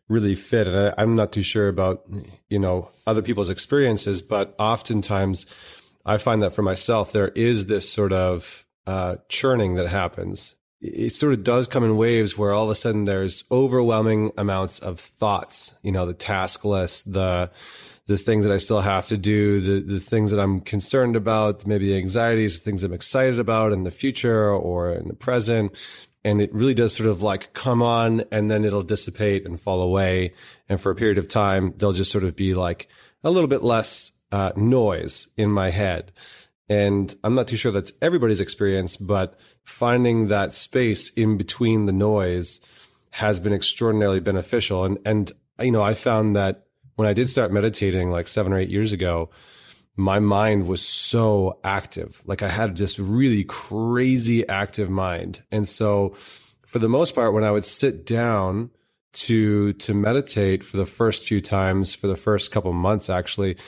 really 0.09 0.35
fit 0.35 0.67
and 0.67 0.95
I, 0.97 1.03
am 1.03 1.17
not 1.17 1.33
too 1.33 1.43
sure 1.43 1.69
about 1.69 2.05
you 2.49 2.59
know 2.59 2.91
other 3.07 3.23
people's 3.23 3.51
experiences 3.51 4.23
but 4.23 4.55
oftentimes 4.61 5.53
i 6.07 6.19
find 6.19 6.43
that 6.43 6.53
for 6.53 6.63
myself 6.63 7.13
there 7.13 7.29
is 7.29 7.67
this 7.67 7.91
sort 7.91 8.13
of 8.13 8.65
uh, 8.87 9.17
churning 9.29 9.75
that 9.75 9.89
happens 9.89 10.55
it 10.81 11.13
sort 11.13 11.33
of 11.33 11.43
does 11.43 11.67
come 11.67 11.83
in 11.83 11.97
waves 11.97 12.39
where 12.39 12.53
all 12.53 12.65
of 12.65 12.71
a 12.71 12.75
sudden 12.75 13.05
there's 13.05 13.45
overwhelming 13.51 14.31
amounts 14.37 14.79
of 14.79 15.01
thoughts, 15.01 15.77
you 15.83 15.91
know, 15.91 16.07
the 16.07 16.15
task 16.15 16.65
list, 16.65 17.13
the, 17.13 17.51
the 18.07 18.17
things 18.17 18.45
that 18.45 18.53
I 18.53 18.59
still 18.59 18.81
have 18.81 19.09
to 19.09 19.17
do, 19.17 19.61
the, 19.61 19.95
the 19.95 20.01
things 20.01 20.31
that 20.31 20.41
I'm 20.41 20.61
concerned 20.61 21.17
about, 21.17 21.67
maybe 21.67 21.89
the 21.89 21.99
anxieties, 21.99 22.59
the 22.59 22.65
things 22.65 22.85
I'm 22.85 22.93
excited 22.93 23.41
about 23.41 23.73
in 23.73 23.83
the 23.83 23.91
future 23.91 24.51
or 24.51 24.93
in 24.93 25.09
the 25.09 25.15
present. 25.15 25.77
And 26.25 26.41
it 26.41 26.55
really 26.55 26.75
does 26.75 26.95
sort 26.95 27.09
of 27.09 27.23
like 27.23 27.53
come 27.55 27.83
on 27.83 28.23
and 28.31 28.51
then 28.51 28.65
it'll 28.65 28.83
dissipate 28.83 29.47
and 29.47 29.59
fall 29.59 29.83
away. 29.83 30.35
And 30.69 30.81
for 30.81 30.91
a 30.93 30.97
period 30.97 31.19
of 31.19 31.29
time, 31.29 31.75
they'll 31.77 31.93
just 31.93 32.13
sort 32.13 32.25
of 32.25 32.37
be 32.37 32.55
like 32.55 32.89
a 33.25 33.31
little 33.31 33.49
bit 33.49 33.65
less 33.65 34.13
uh, 34.31 34.53
noise 34.57 35.29
in 35.37 35.51
my 35.51 35.71
head. 35.71 36.13
And 36.69 37.15
I'm 37.25 37.35
not 37.35 37.49
too 37.49 37.57
sure 37.57 37.73
that's 37.73 37.93
everybody's 38.03 38.41
experience, 38.41 38.97
but 38.97 39.39
finding 39.69 40.29
that 40.29 40.55
space 40.55 41.11
in 41.11 41.37
between 41.37 41.85
the 41.85 41.93
noise 41.93 42.59
has 43.11 43.39
been 43.39 43.53
extraordinarily 43.53 44.19
beneficial. 44.19 44.85
And, 44.85 44.99
and, 45.05 45.31
you 45.61 45.71
know, 45.71 45.83
I 45.83 45.93
found 45.93 46.35
that 46.37 46.65
when 46.97 47.07
I 47.07 47.13
did 47.13 47.29
start 47.29 47.53
meditating 47.53 48.11
like 48.11 48.29
seven 48.29 48.53
or 48.53 48.59
eight 48.59 48.71
years 48.71 48.93
ago, 48.93 49.29
my 49.95 50.21
mind 50.21 50.67
was 50.67 50.81
so 50.81 51.61
active. 51.63 52.23
Like 52.25 52.43
I 52.43 52.49
had 52.49 52.79
this 52.79 52.99
really 52.99 53.45
crazy 53.45 54.49
active 54.49 54.89
mind. 54.89 55.43
And 55.53 55.69
so 55.69 56.15
for 56.67 56.79
the 56.79 56.89
most 56.89 57.15
part, 57.15 57.35
when 57.35 57.45
I 57.45 57.51
would 57.51 57.65
sit 57.65 58.07
down 58.07 58.71
to, 59.13 59.75
to 59.75 59.95
meditate 59.95 60.65
for 60.65 60.79
the 60.79 60.87
first 60.87 61.25
few 61.25 61.43
times, 61.43 61.95
for 61.95 62.07
the 62.07 62.17
first 62.17 62.53
couple 62.53 62.73
months, 62.73 63.11
actually, 63.11 63.59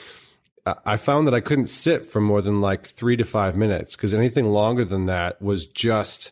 I 0.65 0.97
found 0.97 1.27
that 1.27 1.33
I 1.33 1.39
couldn't 1.39 1.67
sit 1.67 2.05
for 2.05 2.21
more 2.21 2.41
than 2.41 2.61
like 2.61 2.85
three 2.85 3.15
to 3.17 3.25
five 3.25 3.55
minutes 3.55 3.95
because 3.95 4.13
anything 4.13 4.45
longer 4.45 4.85
than 4.85 5.07
that 5.07 5.41
was 5.41 5.65
just 5.65 6.31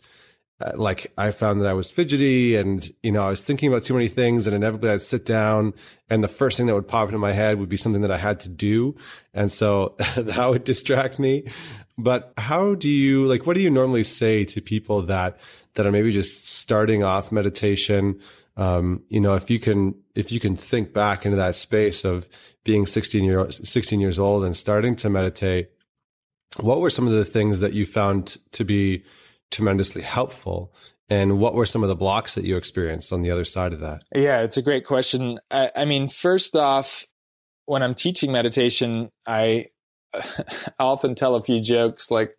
uh, 0.62 0.74
like 0.76 1.12
I 1.18 1.32
found 1.32 1.62
that 1.62 1.68
I 1.68 1.74
was 1.74 1.90
fidgety 1.90 2.58
and, 2.58 2.88
you 3.02 3.12
know, 3.12 3.26
I 3.26 3.30
was 3.30 3.44
thinking 3.44 3.70
about 3.70 3.84
too 3.84 3.94
many 3.94 4.10
things 4.10 4.46
and 4.46 4.56
inevitably 4.56 4.90
I'd 4.90 5.02
sit 5.02 5.26
down 5.26 5.74
and 6.10 6.22
the 6.24 6.28
first 6.28 6.58
thing 6.58 6.66
that 6.68 6.76
would 6.76 6.88
pop 6.88 7.08
into 7.08 7.18
my 7.18 7.32
head 7.32 7.60
would 7.60 7.70
be 7.70 7.78
something 7.78 8.02
that 8.02 8.12
I 8.12 8.18
had 8.18 8.42
to 8.42 8.50
do. 8.50 8.98
And 9.34 9.52
so 9.52 9.96
that 10.18 10.50
would 10.50 10.66
distract 10.66 11.18
me. 11.18 11.48
But 11.98 12.34
how 12.38 12.76
do 12.76 12.90
you, 12.90 13.26
like, 13.26 13.46
what 13.46 13.56
do 13.56 13.62
you 13.62 13.70
normally 13.70 14.04
say 14.04 14.46
to 14.46 14.62
people 14.62 15.02
that, 15.04 15.40
that 15.74 15.86
are 15.86 15.92
maybe 15.92 16.12
just 16.12 16.46
starting 16.46 17.04
off 17.04 17.32
meditation? 17.32 18.20
Um, 18.60 19.04
you 19.10 19.22
know, 19.22 19.36
if 19.36 19.50
you 19.50 19.60
can, 19.60 19.96
if 20.16 20.32
you 20.32 20.40
can 20.40 20.56
think 20.56 20.94
back 20.94 21.26
into 21.26 21.38
that 21.38 21.56
space 21.56 22.04
of 22.04 22.28
being 22.66 22.86
16 22.86 23.24
year, 23.24 23.50
16 23.50 24.00
years 24.00 24.20
old 24.20 24.44
and 24.44 24.56
starting 24.56 24.96
to 24.98 25.10
meditate, 25.10 25.70
what 26.60 26.82
were 26.82 26.90
some 26.90 27.08
of 27.08 27.14
the 27.14 27.26
things 27.26 27.62
that 27.62 27.74
you 27.74 27.86
found 27.86 28.38
to 28.52 28.66
be 28.66 29.04
tremendously 29.52 30.02
helpful. 30.02 30.74
And 31.10 31.40
what 31.40 31.56
were 31.56 31.66
some 31.66 31.84
of 31.84 31.90
the 31.90 31.96
blocks 31.96 32.36
that 32.36 32.44
you 32.44 32.56
experienced 32.56 33.12
on 33.12 33.22
the 33.22 33.32
other 33.32 33.46
side 33.46 33.74
of 33.74 33.80
that? 33.80 34.04
Yeah, 34.14 34.42
it's 34.42 34.58
a 34.58 34.62
great 34.62 34.86
question. 34.86 35.40
I, 35.50 35.72
I 35.76 35.86
mean, 35.86 36.08
first 36.08 36.56
off, 36.56 37.06
when 37.66 37.82
I'm 37.82 37.96
teaching 37.96 38.32
meditation, 38.32 39.10
I, 39.26 39.68
I 40.14 40.22
often 40.80 41.16
tell 41.16 41.36
a 41.36 41.44
few 41.44 41.62
jokes 41.62 42.12
like, 42.12 42.36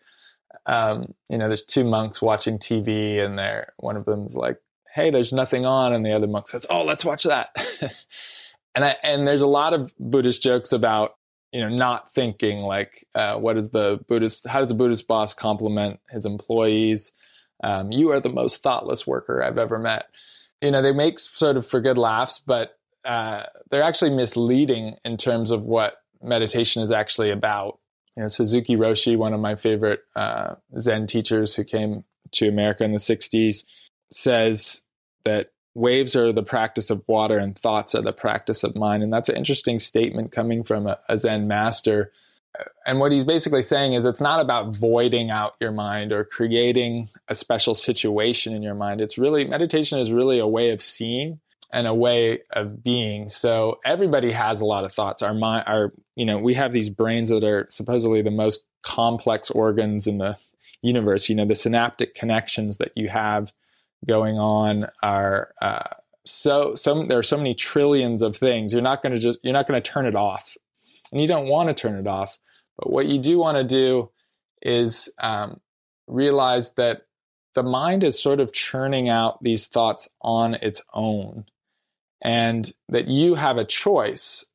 um, 0.67 1.15
you 1.29 1.39
know, 1.39 1.49
there's 1.49 1.65
two 1.65 1.85
monks 1.85 2.21
watching 2.23 2.59
TV, 2.59 3.19
and 3.19 3.39
they're 3.39 3.73
one 3.79 3.97
of 3.97 4.05
them's 4.05 4.35
like, 4.35 4.59
"Hey, 4.95 5.11
there's 5.11 5.33
nothing 5.33 5.67
on," 5.67 5.93
and 5.93 6.05
the 6.05 6.13
other 6.13 6.27
monk 6.27 6.49
says, 6.49 6.67
"Oh, 6.71 6.85
let's 6.85 7.05
watch 7.05 7.25
that." 7.25 7.51
and 8.75 8.85
I, 8.85 8.97
and 9.03 9.27
there's 9.27 9.43
a 9.43 9.47
lot 9.47 9.75
of 9.75 9.93
Buddhist 9.99 10.43
jokes 10.43 10.73
about 10.73 11.17
you 11.53 11.61
know 11.61 11.69
not 11.69 12.13
thinking 12.15 12.59
like 12.59 13.07
uh, 13.15 13.37
what 13.37 13.57
is 13.57 13.71
the 13.71 14.01
buddhist 14.09 14.47
how 14.47 14.61
does 14.61 14.71
a 14.71 14.75
buddhist 14.75 15.07
boss 15.07 15.35
compliment 15.35 16.01
his 16.11 16.27
employees? 16.27 17.13
Um, 17.63 17.93
you 17.93 18.11
are 18.11 18.21
the 18.21 18.31
most 18.31 18.63
thoughtless 18.63 19.07
worker 19.07 19.43
i've 19.43 19.59
ever 19.59 19.79
met. 19.79 20.07
You 20.63 20.71
know 20.71 20.83
they 20.83 20.93
make 20.93 21.19
sort 21.19 21.57
of 21.57 21.67
for 21.67 21.81
good 21.81 21.99
laughs 21.99 22.41
but 22.45 22.79
uh, 23.05 23.45
they're 23.71 23.83
actually 23.83 24.11
misleading 24.11 24.97
in 25.05 25.17
terms 25.17 25.51
of 25.51 25.63
what 25.63 25.95
meditation 26.23 26.83
is 26.83 26.93
actually 26.93 27.31
about. 27.31 27.79
You 28.17 28.23
know 28.23 28.29
suzuki 28.29 28.77
roshi 28.77 29.17
one 29.17 29.35
of 29.35 29.41
my 29.41 29.57
favorite 29.57 30.01
uh, 30.15 30.55
zen 30.79 31.07
teachers 31.07 31.55
who 31.55 31.65
came 31.65 32.05
to 32.33 32.49
america 32.49 32.85
in 32.85 32.93
the 32.93 32.99
60s 32.99 33.65
says 34.11 34.83
that 35.25 35.53
waves 35.75 36.17
are 36.17 36.33
the 36.33 36.43
practice 36.43 36.91
of 36.91 37.03
water 37.07 37.39
and 37.39 37.57
thoughts 37.57 37.95
are 37.95 38.03
the 38.03 38.13
practice 38.13 38.65
of 38.65 38.75
mind. 38.75 39.03
And 39.03 39.13
that's 39.13 39.29
an 39.29 39.37
interesting 39.37 39.79
statement 39.79 40.33
coming 40.33 40.65
from 40.65 40.87
a, 40.87 40.99
a 41.09 41.17
Zen 41.17 41.47
master. 41.47 42.13
And 42.85 42.99
what 42.99 43.13
he's 43.13 43.25
basically 43.25 43.63
saying 43.63 43.95
is 43.95 44.05
it's 44.05 44.21
not 44.21 44.41
about 44.41 44.75
voiding 44.77 45.31
out 45.31 45.55
your 45.61 45.71
mind 45.71 46.13
or 46.13 46.25
creating 46.25 47.09
a 47.29 47.35
special 47.35 47.75
situation 47.75 48.53
in 48.53 48.63
your 48.63 48.75
mind. 48.75 49.01
It's 49.01 49.17
really, 49.17 49.45
meditation 49.45 50.01
is 50.01 50.11
really 50.11 50.41
a 50.41 50.47
way 50.47 50.71
of 50.71 50.83
seeing 50.83 51.39
and 51.73 51.87
a 51.87 51.95
way 51.95 52.41
of 52.51 52.83
being. 52.83 53.29
So 53.29 53.79
everybody 53.85 54.33
has 54.33 54.61
a 54.61 54.67
lot 54.67 54.85
of 54.85 54.93
thoughts. 54.93 55.23
Our 55.23 55.35
mind, 55.35 55.65
our, 55.69 55.93
you 56.17 56.25
know, 56.25 56.39
we 56.39 56.55
have 56.55 56.73
these 56.73 56.89
brains 56.89 57.29
that 57.29 57.45
are 57.45 57.67
supposedly 57.71 58.23
the 58.23 58.33
most 58.33 58.65
complex 58.83 59.51
organs 59.51 60.09
in 60.09 60.19
the 60.19 60.37
universe. 60.83 61.29
You 61.29 61.37
know, 61.37 61.47
the 61.47 61.55
synaptic 61.55 62.17
connections 62.17 62.79
that 62.79 62.91
you 62.97 63.09
have 63.09 63.53
going 64.07 64.39
on 64.39 64.87
are 65.03 65.53
uh, 65.61 65.95
so 66.27 66.75
so 66.75 67.05
there 67.05 67.19
are 67.19 67.23
so 67.23 67.37
many 67.37 67.55
trillions 67.55 68.23
of 68.23 68.37
things. 68.37 68.73
You're 68.73 68.83
not 68.83 69.03
going 69.03 69.15
to 69.15 69.21
just 69.21 69.39
you're 69.43 69.53
not 69.53 69.67
going 69.67 69.81
to 69.81 69.91
turn 69.91 70.07
it 70.07 70.17
off. 70.17 70.57
And 71.13 71.21
you 71.21 71.27
don't 71.27 71.49
want 71.49 71.69
to 71.69 71.75
turn 71.75 71.99
it 71.99 72.07
off 72.07 72.39
but 72.81 72.91
what 72.91 73.07
you 73.07 73.19
do 73.19 73.39
want 73.39 73.59
to 73.59 73.65
do 73.65 74.11
is 74.63 75.11
um, 75.19 75.61
realize 76.07 76.73
that 76.73 77.03
the 77.55 77.63
mind 77.63 78.03
is 78.03 78.21
sort 78.21 78.41
of 78.41 78.55
churning 78.55 79.09
out 79.09 79.43
these 79.43 79.67
thoughts 79.67 80.09
on 80.23 80.55
its 80.55 80.81
own 80.95 81.45
and 82.23 82.73
that 82.89 83.07
you 83.07 83.35
have 83.35 83.59
a 83.59 83.65
choice 83.67 84.47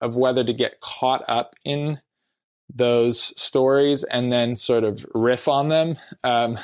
of 0.00 0.14
whether 0.14 0.44
to 0.44 0.52
get 0.52 0.80
caught 0.80 1.24
up 1.28 1.54
in 1.64 2.00
those 2.72 3.32
stories 3.40 4.04
and 4.04 4.30
then 4.30 4.54
sort 4.54 4.84
of 4.84 5.04
riff 5.14 5.48
on 5.48 5.68
them. 5.68 5.96
Um, 6.22 6.58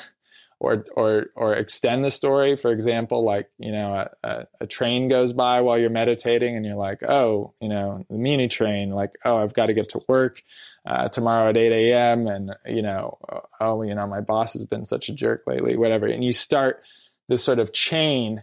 or 0.64 0.86
or 0.96 1.26
or 1.36 1.54
extend 1.54 2.04
the 2.04 2.10
story. 2.10 2.56
For 2.56 2.72
example, 2.72 3.24
like 3.24 3.50
you 3.58 3.70
know, 3.70 3.94
a, 3.94 4.28
a, 4.28 4.46
a, 4.62 4.66
train 4.66 5.08
goes 5.08 5.32
by 5.32 5.60
while 5.60 5.78
you're 5.78 5.90
meditating, 5.90 6.56
and 6.56 6.64
you're 6.64 6.76
like, 6.76 7.02
oh, 7.02 7.52
you 7.60 7.68
know, 7.68 8.04
the 8.08 8.16
mini 8.16 8.48
train. 8.48 8.90
Like, 8.90 9.12
oh, 9.24 9.36
I've 9.36 9.52
got 9.52 9.66
to 9.66 9.74
get 9.74 9.90
to 9.90 10.00
work 10.08 10.42
uh, 10.86 11.08
tomorrow 11.08 11.50
at 11.50 11.56
8 11.56 11.90
a.m. 11.90 12.26
And 12.26 12.52
you 12.66 12.82
know, 12.82 13.18
oh, 13.60 13.82
you 13.82 13.94
know, 13.94 14.06
my 14.06 14.20
boss 14.20 14.54
has 14.54 14.64
been 14.64 14.86
such 14.86 15.08
a 15.08 15.14
jerk 15.14 15.42
lately. 15.46 15.76
Whatever, 15.76 16.06
and 16.06 16.24
you 16.24 16.32
start 16.32 16.82
this 17.28 17.44
sort 17.44 17.58
of 17.58 17.72
chain, 17.72 18.42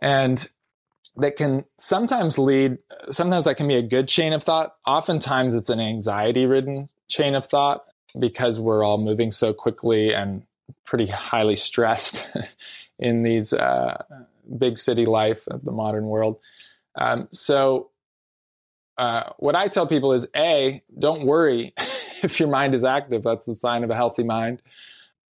and 0.00 0.48
that 1.16 1.36
can 1.36 1.64
sometimes 1.78 2.38
lead. 2.38 2.78
Sometimes 3.10 3.46
that 3.46 3.56
can 3.56 3.66
be 3.66 3.76
a 3.76 3.82
good 3.82 4.06
chain 4.06 4.32
of 4.32 4.44
thought. 4.44 4.76
Oftentimes, 4.86 5.54
it's 5.54 5.70
an 5.70 5.80
anxiety-ridden 5.80 6.88
chain 7.08 7.34
of 7.34 7.46
thought 7.46 7.84
because 8.18 8.58
we're 8.60 8.84
all 8.84 8.98
moving 8.98 9.32
so 9.32 9.52
quickly 9.52 10.14
and 10.14 10.42
pretty 10.84 11.06
highly 11.06 11.56
stressed 11.56 12.26
in 12.98 13.22
these 13.22 13.52
uh, 13.52 14.02
big 14.58 14.78
city 14.78 15.06
life 15.06 15.46
of 15.48 15.64
the 15.64 15.72
modern 15.72 16.06
world. 16.06 16.38
Um, 16.94 17.28
so, 17.30 17.90
uh, 18.98 19.30
what 19.38 19.54
I 19.54 19.68
tell 19.68 19.86
people 19.86 20.14
is 20.14 20.26
A, 20.34 20.82
don't 20.98 21.26
worry 21.26 21.74
if 22.22 22.40
your 22.40 22.48
mind 22.48 22.74
is 22.74 22.84
active. 22.84 23.22
That's 23.22 23.44
the 23.44 23.54
sign 23.54 23.84
of 23.84 23.90
a 23.90 23.94
healthy 23.94 24.22
mind. 24.22 24.62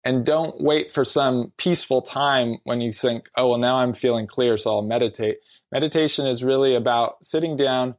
And 0.04 0.26
don't 0.26 0.62
wait 0.62 0.92
for 0.92 1.04
some 1.04 1.52
peaceful 1.58 2.02
time 2.02 2.60
when 2.64 2.82
you 2.82 2.94
think, 2.94 3.30
oh, 3.36 3.50
well, 3.50 3.58
now 3.58 3.78
I'm 3.78 3.94
feeling 3.94 4.28
clear, 4.28 4.58
so 4.58 4.76
I'll 4.76 4.82
meditate. 4.82 5.40
Meditation 5.72 6.28
is 6.28 6.44
really 6.44 6.76
about 6.76 7.26
sitting 7.26 7.58
down, 7.58 7.96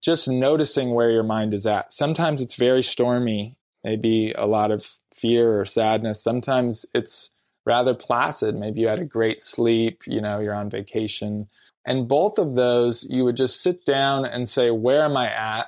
just 0.00 0.28
noticing 0.28 0.94
where 0.94 1.10
your 1.10 1.24
mind 1.24 1.54
is 1.54 1.66
at. 1.66 1.92
Sometimes 1.92 2.40
it's 2.40 2.54
very 2.54 2.82
stormy 2.82 3.56
maybe 3.84 4.32
a 4.36 4.46
lot 4.46 4.70
of 4.70 4.88
fear 5.14 5.60
or 5.60 5.66
sadness. 5.66 6.22
Sometimes 6.22 6.86
it's 6.94 7.30
rather 7.66 7.94
placid. 7.94 8.56
Maybe 8.56 8.80
you 8.80 8.88
had 8.88 8.98
a 8.98 9.04
great 9.04 9.42
sleep, 9.42 10.02
you 10.06 10.20
know, 10.20 10.40
you're 10.40 10.54
on 10.54 10.70
vacation. 10.70 11.48
And 11.86 12.08
both 12.08 12.38
of 12.38 12.54
those, 12.54 13.06
you 13.08 13.24
would 13.24 13.36
just 13.36 13.62
sit 13.62 13.84
down 13.84 14.24
and 14.24 14.48
say, 14.48 14.70
Where 14.70 15.04
am 15.04 15.16
I 15.16 15.30
at? 15.30 15.66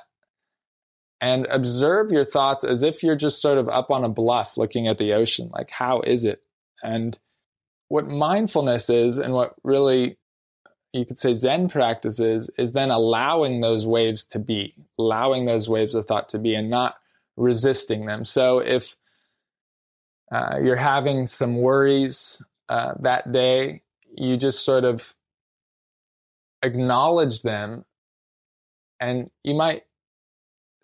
And 1.21 1.47
observe 1.47 2.11
your 2.11 2.25
thoughts 2.25 2.63
as 2.63 2.83
if 2.83 3.01
you're 3.01 3.15
just 3.15 3.41
sort 3.41 3.57
of 3.57 3.69
up 3.69 3.89
on 3.89 4.03
a 4.03 4.09
bluff 4.09 4.57
looking 4.57 4.87
at 4.87 4.97
the 4.97 5.13
ocean. 5.13 5.49
Like, 5.53 5.69
how 5.71 6.01
is 6.01 6.25
it? 6.25 6.43
And 6.83 7.17
what 7.89 8.07
mindfulness 8.07 8.89
is, 8.89 9.17
and 9.17 9.33
what 9.33 9.55
really 9.63 10.17
you 10.93 11.05
could 11.05 11.19
say 11.19 11.35
Zen 11.35 11.69
practices, 11.69 12.49
is 12.57 12.73
then 12.73 12.91
allowing 12.91 13.61
those 13.61 13.85
waves 13.85 14.25
to 14.27 14.39
be, 14.39 14.75
allowing 14.99 15.45
those 15.45 15.67
waves 15.67 15.95
of 15.95 16.05
thought 16.05 16.29
to 16.29 16.39
be, 16.39 16.53
and 16.53 16.69
not 16.69 16.95
resisting 17.37 18.05
them. 18.05 18.25
So 18.25 18.59
if 18.59 18.95
uh, 20.31 20.57
you're 20.61 20.75
having 20.75 21.25
some 21.25 21.57
worries 21.57 22.41
uh, 22.69 22.93
that 22.99 23.31
day, 23.31 23.83
you 24.15 24.35
just 24.37 24.65
sort 24.65 24.83
of 24.83 25.13
acknowledge 26.63 27.43
them 27.43 27.85
and 28.99 29.29
you 29.43 29.53
might 29.53 29.83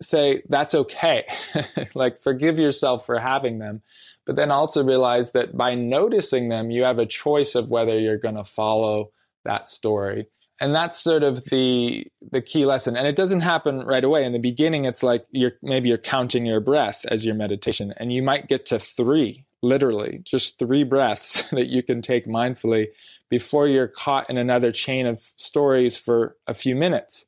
say 0.00 0.42
that's 0.48 0.74
okay 0.74 1.24
like 1.94 2.22
forgive 2.22 2.58
yourself 2.58 3.06
for 3.06 3.18
having 3.18 3.58
them 3.58 3.82
but 4.26 4.36
then 4.36 4.50
also 4.50 4.84
realize 4.84 5.32
that 5.32 5.56
by 5.56 5.74
noticing 5.74 6.48
them 6.48 6.70
you 6.70 6.82
have 6.82 6.98
a 6.98 7.06
choice 7.06 7.54
of 7.54 7.70
whether 7.70 7.98
you're 7.98 8.18
going 8.18 8.36
to 8.36 8.44
follow 8.44 9.10
that 9.44 9.68
story 9.68 10.26
and 10.60 10.74
that's 10.74 11.02
sort 11.02 11.22
of 11.22 11.44
the 11.46 12.06
the 12.30 12.40
key 12.40 12.64
lesson. 12.64 12.96
And 12.96 13.06
it 13.06 13.16
doesn't 13.16 13.40
happen 13.40 13.80
right 13.80 14.04
away. 14.04 14.24
In 14.24 14.32
the 14.32 14.38
beginning 14.38 14.84
it's 14.84 15.02
like 15.02 15.26
you're 15.30 15.52
maybe 15.62 15.88
you're 15.88 15.98
counting 15.98 16.46
your 16.46 16.60
breath 16.60 17.04
as 17.10 17.26
your 17.26 17.34
meditation 17.34 17.92
and 17.96 18.12
you 18.12 18.22
might 18.22 18.48
get 18.48 18.66
to 18.66 18.78
3 18.78 19.44
literally 19.62 20.20
just 20.24 20.58
3 20.58 20.84
breaths 20.84 21.48
that 21.52 21.68
you 21.68 21.82
can 21.82 22.02
take 22.02 22.26
mindfully 22.26 22.88
before 23.30 23.66
you're 23.66 23.88
caught 23.88 24.28
in 24.30 24.36
another 24.36 24.70
chain 24.70 25.06
of 25.06 25.20
stories 25.36 25.96
for 25.96 26.36
a 26.46 26.54
few 26.54 26.76
minutes. 26.76 27.26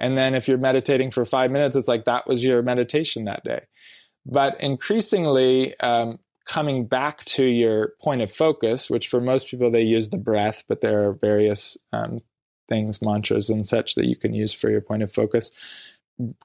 And 0.00 0.16
then 0.16 0.34
if 0.34 0.46
you're 0.46 0.58
meditating 0.58 1.10
for 1.10 1.24
5 1.24 1.50
minutes 1.50 1.76
it's 1.76 1.88
like 1.88 2.04
that 2.04 2.26
was 2.26 2.44
your 2.44 2.62
meditation 2.62 3.24
that 3.24 3.44
day. 3.44 3.62
But 4.26 4.60
increasingly 4.60 5.78
um, 5.80 6.18
coming 6.46 6.86
back 6.86 7.24
to 7.24 7.44
your 7.44 7.92
point 8.02 8.20
of 8.20 8.32
focus, 8.32 8.90
which 8.90 9.08
for 9.08 9.20
most 9.20 9.48
people 9.48 9.70
they 9.70 9.82
use 9.82 10.10
the 10.10 10.18
breath, 10.18 10.64
but 10.68 10.80
there 10.80 11.08
are 11.08 11.12
various 11.12 11.78
um, 11.92 12.20
things, 12.68 13.02
mantras 13.02 13.50
and 13.50 13.66
such 13.66 13.94
that 13.94 14.06
you 14.06 14.16
can 14.16 14.34
use 14.34 14.52
for 14.52 14.70
your 14.70 14.80
point 14.80 15.02
of 15.02 15.12
focus. 15.12 15.50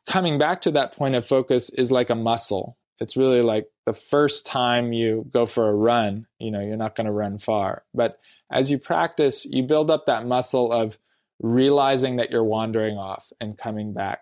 Coming 0.07 0.37
back 0.37 0.61
to 0.61 0.71
that 0.71 0.95
point 0.95 1.15
of 1.15 1.25
focus 1.25 1.69
is 1.71 1.91
like 1.91 2.09
a 2.09 2.15
muscle. 2.15 2.77
It's 2.99 3.17
really 3.17 3.41
like 3.41 3.67
the 3.85 3.93
first 3.93 4.45
time 4.45 4.93
you 4.93 5.25
go 5.31 5.45
for 5.45 5.69
a 5.69 5.75
run, 5.75 6.27
you 6.39 6.51
know, 6.51 6.61
you're 6.61 6.77
not 6.77 6.95
going 6.95 7.07
to 7.07 7.11
run 7.11 7.37
far. 7.39 7.83
But 7.93 8.19
as 8.51 8.69
you 8.71 8.77
practice, 8.77 9.45
you 9.45 9.63
build 9.63 9.89
up 9.89 10.05
that 10.05 10.25
muscle 10.25 10.71
of 10.71 10.97
realizing 11.41 12.17
that 12.17 12.31
you're 12.31 12.43
wandering 12.43 12.97
off 12.97 13.31
and 13.41 13.57
coming 13.57 13.93
back. 13.93 14.21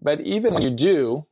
but 0.00 0.20
even 0.20 0.60
you 0.62 0.70
do, 0.70 1.26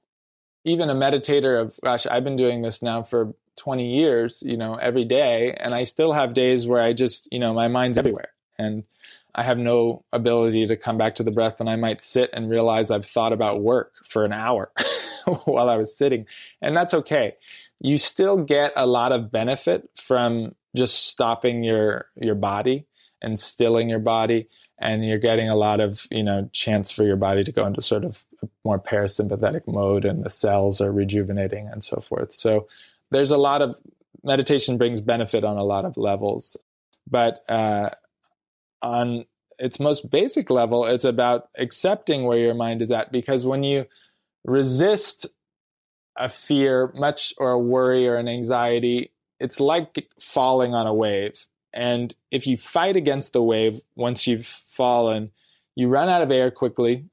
even 0.65 0.91
a 0.91 0.95
meditator 0.95 1.61
of 1.61 1.79
gosh, 1.83 2.07
I've 2.07 2.25
been 2.25 2.37
doing 2.37 2.63
this 2.63 2.83
now 2.83 3.03
for 3.03 3.35
20 3.57 3.97
years, 3.97 4.43
you 4.45 4.57
know, 4.57 4.75
every 4.77 5.05
day, 5.05 5.55
and 5.59 5.75
I 5.75 5.85
still 5.85 6.13
have 6.13 6.35
days 6.35 6.67
where 6.67 6.83
I 6.83 6.93
just, 6.93 7.29
you 7.33 7.39
know, 7.39 7.53
my 7.55 7.69
mind's 7.69 7.99
everywhere 7.99 8.31
and 8.59 8.85
I 9.35 9.43
have 9.43 9.59
no 9.59 10.05
ability 10.13 10.67
to 10.67 10.77
come 10.77 10.99
back 10.99 11.17
to 11.17 11.23
the 11.23 11.31
breath 11.31 11.61
and 11.61 11.69
I 11.69 11.77
might 11.77 12.01
sit 12.01 12.31
and 12.33 12.51
realize 12.51 12.91
I've 12.91 13.07
thought 13.07 13.33
about 13.33 13.63
work 13.63 13.93
for 14.09 14.25
an 14.25 14.33
hour 14.33 14.71
while 15.45 15.69
I 15.69 15.77
was 15.77 15.97
sitting. 15.97 16.27
And 16.61 16.77
that's 16.77 16.95
okay. 16.95 17.37
You 17.81 17.99
still 17.99 18.37
get 18.37 18.73
a 18.77 18.87
lot 18.87 19.13
of 19.13 19.31
benefit 19.31 19.89
from 19.97 20.55
just 20.77 21.07
stopping 21.07 21.65
your 21.65 22.07
your 22.21 22.35
body 22.35 22.87
and 23.23 23.39
stilling 23.39 23.89
your 23.89 23.99
body 23.99 24.49
and 24.79 25.05
you're 25.05 25.19
getting 25.19 25.49
a 25.49 25.57
lot 25.57 25.81
of, 25.81 26.07
you 26.11 26.23
know, 26.23 26.49
chance 26.53 26.91
for 26.91 27.05
your 27.05 27.17
body 27.17 27.45
to 27.45 27.53
go 27.53 27.67
into 27.67 27.83
sort 27.83 28.05
of 28.05 28.25
more 28.65 28.79
parasympathetic 28.79 29.67
mode 29.67 30.05
and 30.05 30.25
the 30.25 30.31
cells 30.31 30.81
are 30.81 30.91
rejuvenating 30.91 31.69
and 31.69 31.85
so 31.85 32.01
forth. 32.01 32.35
So 32.35 32.67
there's 33.11 33.31
a 33.31 33.37
lot 33.37 33.61
of 33.61 33.77
meditation 34.23 34.79
brings 34.79 35.01
benefit 35.01 35.45
on 35.45 35.59
a 35.59 35.65
lot 35.65 35.85
of 35.85 35.97
levels. 35.97 36.57
But 37.09 37.45
uh, 37.49 37.91
on 38.83 39.25
its 39.59 39.79
most 39.79 40.11
basic 40.11 40.51
level, 40.51 40.87
it's 40.87 41.05
about 41.05 41.49
accepting 41.59 42.25
where 42.25 42.39
your 42.39 42.55
mind 42.55 42.83
is 42.83 42.91
at. 42.91 43.13
Because 43.13 43.45
when 43.45 43.63
you 43.63 43.87
resist 44.45 45.27
a 46.17 46.29
fear, 46.29 46.93
much 46.95 47.35
or 47.39 47.53
a 47.53 47.59
worry 47.59 48.09
or 48.09 48.17
an 48.17 48.29
anxiety, 48.29 49.13
it's 49.39 49.61
like 49.61 50.09
falling 50.21 50.75
on 50.75 50.87
a 50.87 50.95
wave. 50.95 51.47
And 51.73 52.15
if 52.31 52.47
you 52.47 52.57
fight 52.57 52.97
against 52.97 53.33
the 53.33 53.43
wave 53.43 53.81
once 53.95 54.27
you've 54.27 54.47
fallen, 54.47 55.31
you 55.77 55.89
run 55.89 56.09
out 56.09 56.23
of 56.23 56.31
air 56.31 56.51
quickly 56.51 57.05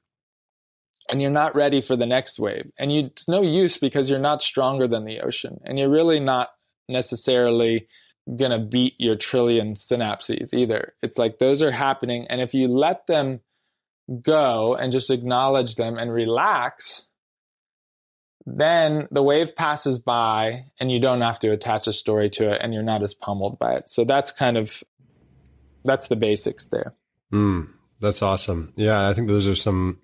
and 1.08 1.22
you're 1.22 1.30
not 1.30 1.54
ready 1.54 1.80
for 1.80 1.96
the 1.96 2.06
next 2.06 2.38
wave. 2.38 2.70
And 2.78 2.92
you, 2.92 3.06
it's 3.06 3.28
no 3.28 3.40
use 3.40 3.78
because 3.78 4.10
you're 4.10 4.18
not 4.18 4.42
stronger 4.42 4.86
than 4.86 5.04
the 5.04 5.20
ocean. 5.20 5.60
And 5.64 5.78
you're 5.78 5.88
really 5.88 6.20
not 6.20 6.50
necessarily 6.88 7.88
going 8.36 8.50
to 8.50 8.58
beat 8.58 8.94
your 8.98 9.16
trillion 9.16 9.74
synapses 9.74 10.52
either. 10.52 10.94
It's 11.02 11.18
like 11.18 11.38
those 11.38 11.62
are 11.62 11.70
happening. 11.70 12.26
And 12.28 12.40
if 12.40 12.54
you 12.54 12.68
let 12.68 13.06
them 13.06 13.40
go 14.22 14.74
and 14.74 14.92
just 14.92 15.10
acknowledge 15.10 15.76
them 15.76 15.96
and 15.96 16.12
relax, 16.12 17.06
then 18.46 19.08
the 19.10 19.22
wave 19.22 19.54
passes 19.56 19.98
by 19.98 20.64
and 20.80 20.90
you 20.90 21.00
don't 21.00 21.20
have 21.20 21.38
to 21.40 21.52
attach 21.52 21.86
a 21.86 21.92
story 21.92 22.30
to 22.30 22.50
it 22.52 22.60
and 22.62 22.72
you're 22.72 22.82
not 22.82 23.02
as 23.02 23.14
pummeled 23.14 23.58
by 23.58 23.74
it. 23.74 23.88
So 23.88 24.04
that's 24.04 24.32
kind 24.32 24.56
of 24.56 24.82
that's 25.84 26.08
the 26.08 26.16
basics 26.16 26.66
there. 26.66 26.94
Mm, 27.32 27.70
that's 28.00 28.22
awesome. 28.22 28.72
Yeah, 28.76 29.08
I 29.08 29.12
think 29.12 29.28
those 29.28 29.46
are 29.46 29.54
some 29.54 30.00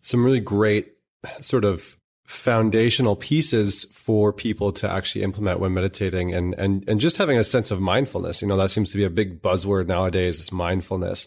some 0.00 0.24
really 0.24 0.40
great 0.40 0.92
sort 1.40 1.64
of 1.64 1.96
foundational 2.24 3.16
pieces 3.16 3.84
for 3.92 4.32
people 4.32 4.72
to 4.72 4.90
actually 4.90 5.22
implement 5.22 5.60
when 5.60 5.74
meditating 5.74 6.32
and 6.32 6.54
and 6.54 6.88
and 6.88 6.98
just 6.98 7.18
having 7.18 7.36
a 7.36 7.44
sense 7.44 7.70
of 7.70 7.80
mindfulness. 7.80 8.40
You 8.40 8.48
know 8.48 8.56
that 8.56 8.70
seems 8.70 8.90
to 8.92 8.96
be 8.96 9.04
a 9.04 9.10
big 9.10 9.42
buzzword 9.42 9.86
nowadays 9.86 10.40
is 10.40 10.50
mindfulness. 10.50 11.26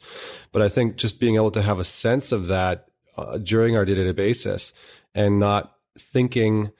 But 0.51 0.63
i 0.63 0.69
think 0.69 0.95
just 0.95 1.19
being 1.19 1.35
able 1.35 1.51
to 1.51 1.61
have 1.61 1.79
a 1.79 1.83
sense 1.83 2.31
of 2.31 2.47
that 2.47 2.87
uh, 3.15 3.37
during 3.37 3.75
our 3.75 3.85
day-to-day 3.85 4.11
basis 4.11 4.73
and 5.13 5.39
not 5.39 5.75
thinking 5.97 6.71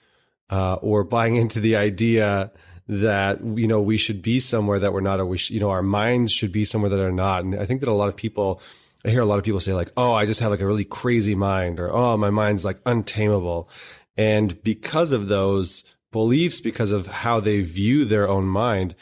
uh, 0.50 0.74
or 0.74 1.04
buying 1.04 1.36
into 1.36 1.60
the 1.60 1.76
idea 1.76 2.50
that 2.88 3.44
you 3.44 3.68
know 3.68 3.80
we 3.80 3.98
should 3.98 4.20
be 4.20 4.40
somewhere 4.40 4.80
that 4.80 4.92
we're 4.92 5.00
not 5.00 5.20
or 5.20 5.26
we 5.26 5.38
sh- 5.38 5.50
you 5.50 5.60
know 5.60 5.70
our 5.70 5.82
minds 5.82 6.32
should 6.32 6.50
be 6.50 6.64
somewhere 6.64 6.90
that 6.90 7.00
are 7.00 7.12
not. 7.12 7.44
And 7.44 7.54
i 7.54 7.66
think 7.66 7.80
that 7.80 7.88
a 7.88 7.92
lot 7.92 8.08
of 8.08 8.16
people 8.16 8.60
I 9.04 9.10
hear 9.10 9.20
a 9.20 9.26
lot 9.26 9.38
of 9.38 9.44
people 9.44 9.60
say 9.60 9.72
like, 9.74 9.92
"Oh, 9.96 10.12
I 10.12 10.26
just 10.26 10.40
have 10.40 10.50
like 10.50 10.60
a 10.60 10.66
really 10.66 10.84
crazy 10.84 11.36
mind," 11.36 11.78
or 11.78 11.90
"Oh, 11.90 12.16
my 12.16 12.30
mind's 12.30 12.64
like 12.64 12.78
untamable," 12.84 13.70
And 14.18 14.60
because 14.64 15.12
of 15.12 15.28
those 15.28 15.94
beliefs, 16.10 16.60
because 16.60 16.90
of 16.92 17.06
how 17.06 17.38
they 17.38 17.62
view 17.62 18.04
their 18.04 18.28
own 18.28 18.46
mind, 18.46 18.96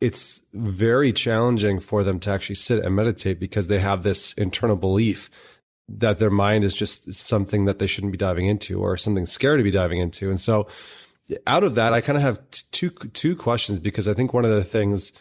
it's 0.00 0.46
very 0.54 1.12
challenging 1.12 1.80
for 1.80 2.04
them 2.04 2.18
to 2.20 2.30
actually 2.30 2.54
sit 2.54 2.84
and 2.84 2.94
meditate 2.94 3.38
because 3.38 3.66
they 3.66 3.80
have 3.80 4.02
this 4.02 4.32
internal 4.34 4.76
belief 4.76 5.28
that 5.88 6.20
their 6.20 6.30
mind 6.30 6.62
is 6.62 6.72
just 6.72 7.12
something 7.12 7.64
that 7.64 7.80
they 7.80 7.86
shouldn't 7.86 8.12
be 8.12 8.18
diving 8.18 8.46
into 8.46 8.80
or 8.80 8.96
something 8.96 9.26
scary 9.26 9.58
to 9.58 9.64
be 9.64 9.72
diving 9.72 9.98
into. 9.98 10.30
And 10.30 10.40
so 10.40 10.68
out 11.46 11.64
of 11.64 11.74
that, 11.74 11.92
I 11.92 12.00
kind 12.00 12.16
of 12.16 12.22
have 12.22 12.40
two, 12.70 12.90
two 12.90 13.34
questions 13.34 13.80
because 13.80 14.06
I 14.06 14.14
think 14.14 14.32
one 14.32 14.44
of 14.44 14.50
the 14.52 14.64
things 14.64 15.12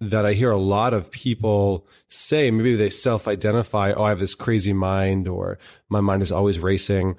that 0.00 0.26
I 0.26 0.32
hear 0.32 0.50
a 0.50 0.58
lot 0.58 0.92
of 0.92 1.10
people 1.10 1.86
say, 2.08 2.50
maybe 2.50 2.74
they 2.74 2.90
self 2.90 3.28
identify, 3.28 3.92
oh, 3.92 4.04
I 4.04 4.08
have 4.10 4.18
this 4.18 4.34
crazy 4.34 4.72
mind 4.72 5.28
or 5.28 5.58
my 5.88 6.00
mind 6.00 6.22
is 6.22 6.32
always 6.32 6.58
racing 6.58 7.16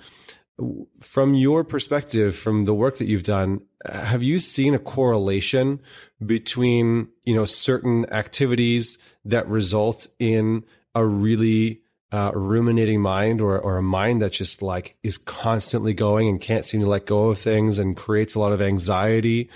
from 0.99 1.35
your 1.35 1.63
perspective, 1.63 2.35
from 2.35 2.65
the 2.65 2.73
work 2.73 2.97
that 2.97 3.05
you've 3.05 3.23
done, 3.23 3.61
have 3.85 4.23
you 4.23 4.39
seen 4.39 4.73
a 4.73 4.79
correlation 4.79 5.81
between, 6.25 7.09
you 7.25 7.35
know, 7.35 7.45
certain 7.45 8.11
activities 8.11 8.97
that 9.25 9.47
result 9.47 10.07
in 10.19 10.65
a 10.95 11.05
really 11.05 11.81
uh, 12.11 12.31
ruminating 12.33 13.01
mind 13.01 13.41
or, 13.41 13.59
or 13.59 13.77
a 13.77 13.83
mind 13.83 14.21
that 14.21 14.31
just 14.31 14.61
like 14.61 14.97
is 15.03 15.17
constantly 15.17 15.93
going 15.93 16.27
and 16.27 16.41
can't 16.41 16.65
seem 16.65 16.81
to 16.81 16.87
let 16.87 17.05
go 17.05 17.29
of 17.29 17.37
things 17.37 17.79
and 17.79 17.97
creates 17.97 18.33
a 18.33 18.39
lot 18.39 18.51
of 18.51 18.61
anxiety? 18.61 19.49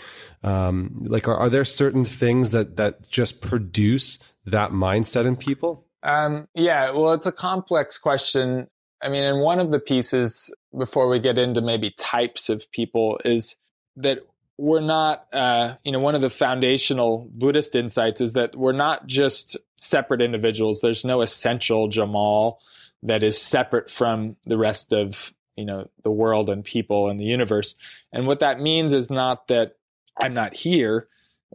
Um, 0.44 0.92
like, 1.00 1.28
are, 1.28 1.36
are 1.36 1.50
there 1.50 1.66
certain 1.66 2.06
things 2.06 2.52
that, 2.52 2.78
that 2.78 3.10
just 3.10 3.42
produce 3.42 4.20
that 4.46 4.72
mindset 4.72 5.26
in 5.26 5.36
people? 5.36 5.88
Um, 6.04 6.48
yeah, 6.54 6.92
well, 6.92 7.14
it's 7.14 7.28
a 7.28 7.32
complex 7.32 7.98
question. 7.98 8.68
I 9.04 9.10
mean, 9.10 9.24
and 9.24 9.42
one 9.42 9.60
of 9.60 9.72
the 9.72 9.80
pieces 9.80 10.54
before 10.78 11.08
we 11.10 11.20
get 11.20 11.38
into 11.38 11.62
maybe 11.62 11.92
types 11.92 12.50
of 12.50 12.72
people 12.72 13.20
is 13.26 13.56
that 13.98 14.20
we're 14.58 14.80
not, 14.80 15.26
uh, 15.34 15.76
you 15.84 15.92
know, 15.92 16.00
one 16.00 16.16
of 16.16 16.22
the 16.22 16.30
foundational 16.30 17.28
Buddhist 17.32 17.76
insights 17.76 18.22
is 18.22 18.34
that 18.34 18.56
we're 18.56 18.72
not 18.72 19.08
just 19.08 19.58
separate 19.78 20.22
individuals. 20.22 20.82
There's 20.82 21.04
no 21.04 21.22
essential 21.22 21.90
Jaimal 21.90 22.58
that 23.04 23.24
is 23.24 23.42
separate 23.42 23.90
from 23.90 24.36
the 24.46 24.58
rest 24.58 24.94
of, 24.94 25.34
you 25.56 25.66
know, 25.66 25.90
the 26.04 26.12
world 26.12 26.50
and 26.50 26.64
people 26.64 27.10
and 27.10 27.20
the 27.20 27.26
universe. 27.26 27.76
And 28.14 28.28
what 28.28 28.42
that 28.42 28.60
means 28.60 28.94
is 28.94 29.10
not 29.10 29.48
that 29.48 29.78
I'm 30.18 30.34
not 30.34 30.54
here. 30.54 31.08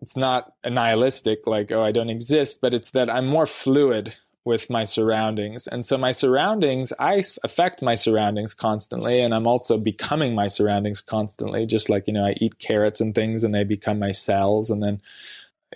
It's 0.02 0.16
not 0.16 0.52
a 0.64 0.70
nihilistic, 0.70 1.46
like, 1.46 1.70
oh, 1.72 1.82
I 1.82 1.92
don't 1.92 2.10
exist, 2.10 2.60
but 2.60 2.74
it's 2.74 2.90
that 2.90 3.08
I'm 3.08 3.26
more 3.26 3.46
fluid 3.46 4.14
with 4.46 4.70
my 4.70 4.84
surroundings. 4.84 5.66
And 5.66 5.84
so 5.84 5.98
my 5.98 6.12
surroundings, 6.12 6.92
I 7.00 7.24
affect 7.42 7.82
my 7.82 7.96
surroundings 7.96 8.54
constantly, 8.54 9.20
and 9.20 9.34
I'm 9.34 9.46
also 9.48 9.76
becoming 9.76 10.36
my 10.36 10.46
surroundings 10.46 11.00
constantly. 11.00 11.66
Just 11.66 11.90
like, 11.90 12.06
you 12.06 12.14
know, 12.14 12.24
I 12.24 12.34
eat 12.36 12.60
carrots 12.60 13.00
and 13.00 13.12
things 13.12 13.42
and 13.42 13.52
they 13.52 13.64
become 13.64 13.98
my 13.98 14.12
cells. 14.12 14.70
And 14.70 14.80
then, 14.80 15.02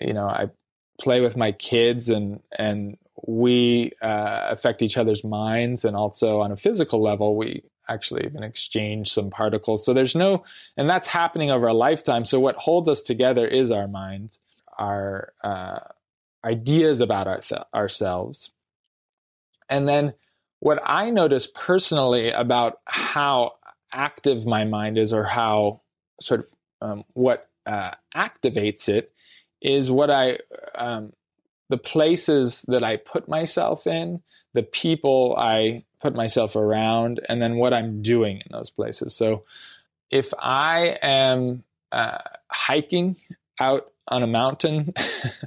you 0.00 0.12
know, 0.12 0.26
I 0.26 0.50
play 1.00 1.20
with 1.20 1.36
my 1.36 1.50
kids 1.50 2.08
and, 2.08 2.40
and 2.56 2.96
we 3.26 3.90
uh, 4.00 4.46
affect 4.50 4.82
each 4.82 4.96
other's 4.96 5.24
minds. 5.24 5.84
And 5.84 5.96
also 5.96 6.40
on 6.40 6.52
a 6.52 6.56
physical 6.56 7.02
level, 7.02 7.36
we 7.36 7.64
actually 7.88 8.24
even 8.24 8.44
exchange 8.44 9.12
some 9.12 9.30
particles. 9.30 9.84
So 9.84 9.92
there's 9.92 10.14
no, 10.14 10.44
and 10.76 10.88
that's 10.88 11.08
happening 11.08 11.50
over 11.50 11.66
a 11.66 11.74
lifetime. 11.74 12.24
So 12.24 12.38
what 12.38 12.54
holds 12.54 12.88
us 12.88 13.02
together 13.02 13.48
is 13.48 13.72
our 13.72 13.88
minds, 13.88 14.38
our, 14.78 15.32
uh, 15.42 15.80
ideas 16.44 17.02
about 17.02 17.26
our 17.26 17.40
th- 17.40 17.60
ourselves 17.74 18.50
and 19.70 19.88
then 19.88 20.12
what 20.58 20.80
I 20.84 21.10
notice 21.10 21.46
personally 21.46 22.30
about 22.30 22.80
how 22.84 23.52
active 23.92 24.44
my 24.44 24.64
mind 24.64 24.98
is 24.98 25.12
or 25.12 25.24
how 25.24 25.80
sort 26.20 26.40
of 26.40 26.46
um, 26.82 27.04
what 27.14 27.48
uh, 27.66 27.92
activates 28.14 28.88
it 28.88 29.12
is 29.62 29.90
what 29.90 30.10
I, 30.10 30.38
um, 30.74 31.12
the 31.68 31.78
places 31.78 32.62
that 32.68 32.82
I 32.82 32.96
put 32.96 33.28
myself 33.28 33.86
in, 33.86 34.22
the 34.54 34.62
people 34.62 35.34
I 35.38 35.84
put 36.00 36.14
myself 36.14 36.56
around, 36.56 37.20
and 37.28 37.40
then 37.40 37.56
what 37.56 37.72
I'm 37.72 38.02
doing 38.02 38.38
in 38.38 38.52
those 38.52 38.70
places. 38.70 39.14
So 39.14 39.44
if 40.10 40.32
I 40.38 40.98
am 41.02 41.64
uh, 41.92 42.18
hiking 42.50 43.16
out 43.58 43.92
on 44.08 44.22
a 44.22 44.26
mountain 44.26 44.94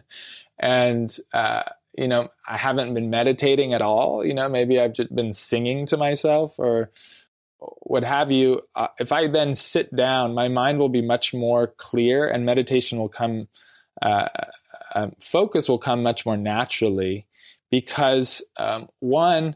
and 0.60 1.16
uh, 1.34 1.64
you 1.98 2.08
know, 2.08 2.30
I 2.48 2.58
haven't 2.58 2.94
been 2.94 3.10
meditating 3.10 3.74
at 3.74 3.82
all. 3.82 4.26
You 4.26 4.34
know, 4.34 4.50
maybe 4.50 4.80
I've 4.80 4.94
just 4.94 5.14
been 5.14 5.34
singing 5.34 5.86
to 5.88 5.98
myself 5.98 6.56
or 6.58 6.92
what 7.60 8.04
have 8.04 8.32
you. 8.32 8.62
Uh, 8.76 8.88
if 9.00 9.12
I 9.12 9.28
then 9.28 9.54
sit 9.54 9.96
down, 9.96 10.34
my 10.34 10.48
mind 10.48 10.80
will 10.80 10.90
be 10.90 11.02
much 11.02 11.34
more 11.34 11.68
clear 11.78 12.28
and 12.28 12.46
meditation 12.46 13.00
will 13.00 13.10
come, 13.10 13.48
uh, 14.02 14.28
uh, 14.96 15.08
focus 15.20 15.70
will 15.70 15.80
come 15.80 16.04
much 16.04 16.26
more 16.26 16.38
naturally 16.38 17.28
because, 17.70 18.44
um, 18.58 18.88
one, 19.00 19.56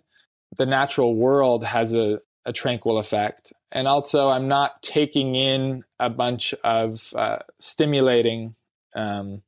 the 0.58 0.66
natural 0.66 1.16
world 1.16 1.64
has 1.64 1.94
a, 1.94 2.20
a, 2.46 2.54
tranquil 2.54 2.98
effect. 2.98 3.54
And 3.72 3.88
also, 3.88 4.30
I'm 4.30 4.48
not 4.48 4.82
taking 4.82 5.36
in 5.36 5.84
a 6.00 6.10
bunch 6.10 6.54
of 6.64 7.14
uh, 7.16 7.40
stimulating 7.60 8.56
um, 8.96 9.44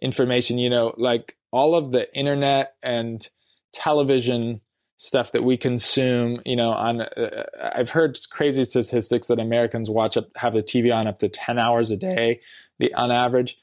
information, 0.00 0.58
you 0.58 0.70
know, 0.70 0.94
like 0.96 1.36
all 1.52 1.74
of 1.74 1.92
the 1.92 2.12
internet 2.16 2.74
and 2.82 3.28
television 3.72 4.60
stuff 4.96 5.32
that 5.32 5.42
we 5.42 5.56
consume, 5.56 6.40
you 6.46 6.56
know, 6.56 6.70
on 6.70 7.00
uh, 7.00 7.44
I've 7.74 7.90
heard 7.90 8.18
crazy 8.30 8.64
statistics 8.64 9.26
that 9.26 9.40
Americans 9.40 9.90
watch 9.90 10.16
up 10.16 10.28
have 10.36 10.54
the 10.54 10.62
TV 10.62 10.94
on 10.94 11.06
up 11.06 11.18
to 11.20 11.28
10 11.28 11.58
hours 11.58 11.90
a 11.90 11.96
day 11.96 12.40
the 12.78 12.94
on 12.94 13.10
average. 13.10 13.58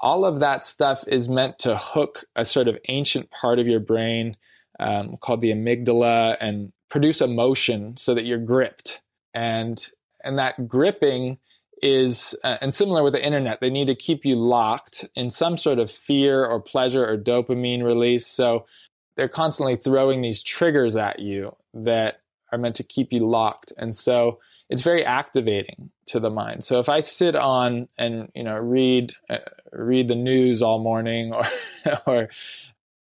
All 0.00 0.24
of 0.24 0.40
that 0.40 0.66
stuff 0.66 1.02
is 1.06 1.28
meant 1.28 1.58
to 1.60 1.76
hook 1.76 2.24
a 2.36 2.44
sort 2.44 2.68
of 2.68 2.76
ancient 2.88 3.30
part 3.30 3.58
of 3.58 3.66
your 3.66 3.80
brain 3.80 4.36
um, 4.78 5.16
called 5.20 5.40
the 5.40 5.52
amygdala 5.52 6.36
and 6.40 6.72
produce 6.90 7.20
emotion 7.20 7.96
so 7.96 8.14
that 8.14 8.24
you're 8.24 8.38
gripped. 8.38 9.00
And 9.32 9.84
and 10.22 10.38
that 10.38 10.68
gripping 10.68 11.38
is 11.82 12.34
uh, 12.44 12.56
and 12.60 12.72
similar 12.72 13.02
with 13.02 13.12
the 13.12 13.24
internet 13.24 13.60
they 13.60 13.70
need 13.70 13.86
to 13.86 13.94
keep 13.94 14.24
you 14.24 14.36
locked 14.36 15.06
in 15.14 15.30
some 15.30 15.58
sort 15.58 15.78
of 15.78 15.90
fear 15.90 16.44
or 16.44 16.60
pleasure 16.60 17.04
or 17.04 17.16
dopamine 17.16 17.82
release. 17.82 18.26
So 18.26 18.66
they're 19.16 19.28
constantly 19.28 19.76
throwing 19.76 20.22
these 20.22 20.42
triggers 20.42 20.96
at 20.96 21.18
you 21.18 21.54
that 21.74 22.20
are 22.52 22.58
meant 22.58 22.76
to 22.76 22.84
keep 22.84 23.12
you 23.12 23.26
locked. 23.26 23.72
And 23.76 23.94
so 23.94 24.38
it's 24.70 24.82
very 24.82 25.04
activating 25.04 25.90
to 26.06 26.20
the 26.20 26.30
mind. 26.30 26.64
So 26.64 26.78
if 26.80 26.88
i 26.88 27.00
sit 27.00 27.36
on 27.36 27.88
and 27.98 28.30
you 28.34 28.44
know 28.44 28.56
read 28.58 29.14
uh, 29.28 29.38
read 29.72 30.08
the 30.08 30.14
news 30.14 30.62
all 30.62 30.82
morning 30.82 31.32
or 31.32 31.44
or 32.06 32.28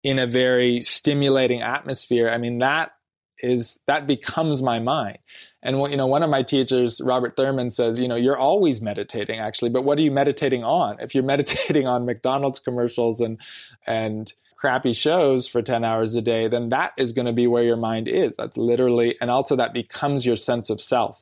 in 0.04 0.20
a 0.20 0.28
very 0.28 0.80
stimulating 0.82 1.62
atmosphere 1.62 2.30
i 2.30 2.38
mean 2.38 2.60
that 2.60 2.92
is 3.40 3.80
that 3.88 4.08
becomes 4.08 4.62
my 4.62 4.80
mind 4.80 5.18
and 5.64 5.78
you 5.90 5.98
know 5.98 6.08
one 6.08 6.22
of 6.22 6.30
my 6.30 6.44
teachers 6.44 7.02
robert 7.02 7.36
thurman 7.36 7.72
says 7.72 8.00
you 8.00 8.08
know 8.08 8.16
you're 8.16 8.38
always 8.38 8.82
meditating 8.82 9.40
actually 9.40 9.70
but 9.70 9.84
what 9.84 9.98
are 9.98 10.02
you 10.02 10.12
meditating 10.12 10.64
on 10.64 11.00
if 11.00 11.16
you're 11.16 11.24
meditating 11.34 11.88
on 11.88 12.06
mcdonald's 12.06 12.60
commercials 12.60 13.20
and 13.20 13.40
and 13.88 14.34
crappy 14.64 14.94
shows 14.94 15.46
for 15.46 15.62
10 15.62 15.84
hours 15.84 16.16
a 16.16 16.22
day, 16.22 16.48
then 16.48 16.70
that 16.70 16.94
is 16.96 17.12
going 17.12 17.26
to 17.26 17.34
be 17.34 17.48
where 17.48 17.64
your 17.64 17.76
mind 17.76 18.08
is. 18.08 18.34
That's 18.38 18.56
literally, 18.56 19.18
and 19.20 19.30
also 19.30 19.58
that 19.58 19.74
becomes 19.74 20.26
your 20.26 20.38
sense 20.38 20.70
of 20.70 20.80
self. 20.80 21.22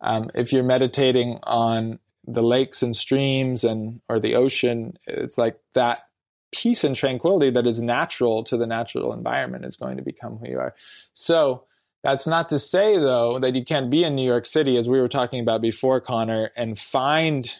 Um, 0.00 0.30
if 0.32 0.52
you're 0.52 0.62
meditating 0.62 1.40
on 1.42 1.98
the 2.24 2.40
lakes 2.40 2.80
and 2.80 2.94
streams 2.94 3.64
and 3.64 4.00
or 4.08 4.20
the 4.20 4.36
ocean, 4.36 4.96
it's 5.08 5.36
like 5.36 5.58
that 5.74 6.04
peace 6.52 6.84
and 6.84 6.94
tranquility 6.94 7.50
that 7.50 7.66
is 7.66 7.80
natural 7.80 8.44
to 8.44 8.56
the 8.56 8.66
natural 8.66 9.12
environment 9.12 9.64
is 9.64 9.74
going 9.74 9.96
to 9.96 10.04
become 10.04 10.36
who 10.36 10.48
you 10.48 10.60
are. 10.60 10.76
So 11.14 11.64
that's 12.02 12.26
not 12.26 12.48
to 12.50 12.58
say 12.58 12.96
though 12.96 13.38
that 13.40 13.54
you 13.54 13.64
can't 13.64 13.90
be 13.90 14.04
in 14.04 14.14
New 14.14 14.26
York 14.26 14.46
City, 14.46 14.76
as 14.76 14.88
we 14.88 15.00
were 15.00 15.08
talking 15.08 15.40
about 15.40 15.60
before, 15.60 16.00
Connor, 16.00 16.50
and 16.56 16.78
find 16.78 17.54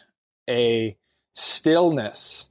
a 0.49 0.97
stillness 1.33 2.47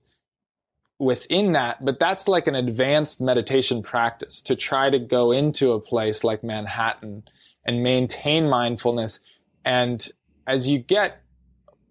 within 0.98 1.52
that, 1.52 1.84
but 1.84 1.98
that's 1.98 2.26
like 2.26 2.46
an 2.46 2.54
advanced 2.54 3.20
meditation 3.20 3.82
practice 3.82 4.42
to 4.42 4.56
try 4.56 4.90
to 4.90 4.98
go 4.98 5.32
into 5.32 5.72
a 5.72 5.80
place 5.80 6.24
like 6.24 6.42
Manhattan 6.42 7.22
and 7.64 7.82
maintain 7.82 8.48
mindfulness. 8.48 9.20
And 9.64 10.06
as 10.46 10.68
you 10.68 10.78
get 10.78 11.22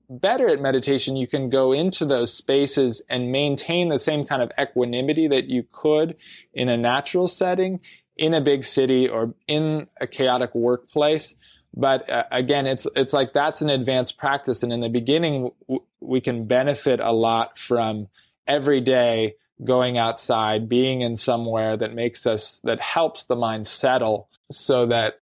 better 0.09 0.49
at 0.49 0.59
meditation, 0.59 1.15
you 1.15 1.27
can 1.27 1.49
go 1.49 1.71
into 1.71 2.05
those 2.05 2.33
spaces 2.33 3.01
and 3.09 3.31
maintain 3.31 3.89
the 3.89 3.99
same 3.99 4.25
kind 4.25 4.41
of 4.41 4.51
equanimity 4.59 5.27
that 5.27 5.45
you 5.45 5.65
could 5.71 6.17
in 6.53 6.69
a 6.69 6.77
natural 6.77 7.27
setting 7.27 7.79
in 8.17 8.33
a 8.33 8.41
big 8.41 8.65
city 8.65 9.07
or 9.07 9.33
in 9.47 9.87
a 10.01 10.07
chaotic 10.07 10.53
workplace. 10.55 11.35
But 11.75 12.09
uh, 12.09 12.23
again, 12.31 12.65
it's 12.65 12.87
it's 12.95 13.13
like 13.13 13.33
that's 13.33 13.61
an 13.61 13.69
advanced 13.69 14.17
practice, 14.17 14.63
and 14.63 14.73
in 14.73 14.81
the 14.81 14.89
beginning, 14.89 15.51
w- 15.67 15.83
we 15.99 16.21
can 16.21 16.45
benefit 16.45 16.99
a 16.99 17.11
lot 17.11 17.59
from 17.59 18.07
every 18.47 18.81
day 18.81 19.35
going 19.63 19.97
outside, 19.97 20.69
being 20.69 21.01
in 21.01 21.17
somewhere 21.17 21.75
that 21.77 21.93
makes 21.93 22.25
us, 22.27 22.61
that 22.63 22.79
helps 22.79 23.23
the 23.23 23.35
mind 23.35 23.65
settle 23.65 24.29
so 24.51 24.85
that 24.85 25.19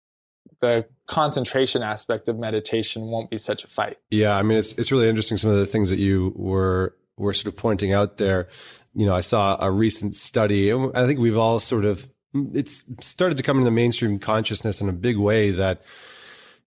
the 0.59 0.85
concentration 1.07 1.81
aspect 1.81 2.27
of 2.27 2.37
meditation 2.37 3.03
won't 3.03 3.29
be 3.29 3.37
such 3.37 3.63
a 3.63 3.67
fight. 3.67 3.97
Yeah. 4.11 4.37
I 4.37 4.41
mean, 4.41 4.57
it's, 4.57 4.77
it's 4.77 4.91
really 4.91 5.07
interesting. 5.07 5.37
Some 5.37 5.51
of 5.51 5.57
the 5.57 5.65
things 5.65 5.89
that 5.89 5.99
you 5.99 6.33
were, 6.35 6.95
were 7.17 7.33
sort 7.33 7.53
of 7.53 7.57
pointing 7.57 7.93
out 7.93 8.17
there. 8.17 8.49
You 8.93 9.05
know, 9.05 9.15
I 9.15 9.21
saw 9.21 9.57
a 9.59 9.71
recent 9.71 10.15
study. 10.15 10.73
I 10.73 11.05
think 11.05 11.19
we've 11.19 11.37
all 11.37 11.59
sort 11.59 11.85
of, 11.85 12.07
it's 12.53 12.83
started 13.05 13.37
to 13.37 13.43
come 13.43 13.59
into 13.59 13.71
mainstream 13.71 14.19
consciousness 14.19 14.81
in 14.81 14.89
a 14.89 14.93
big 14.93 15.17
way 15.17 15.51
that, 15.51 15.81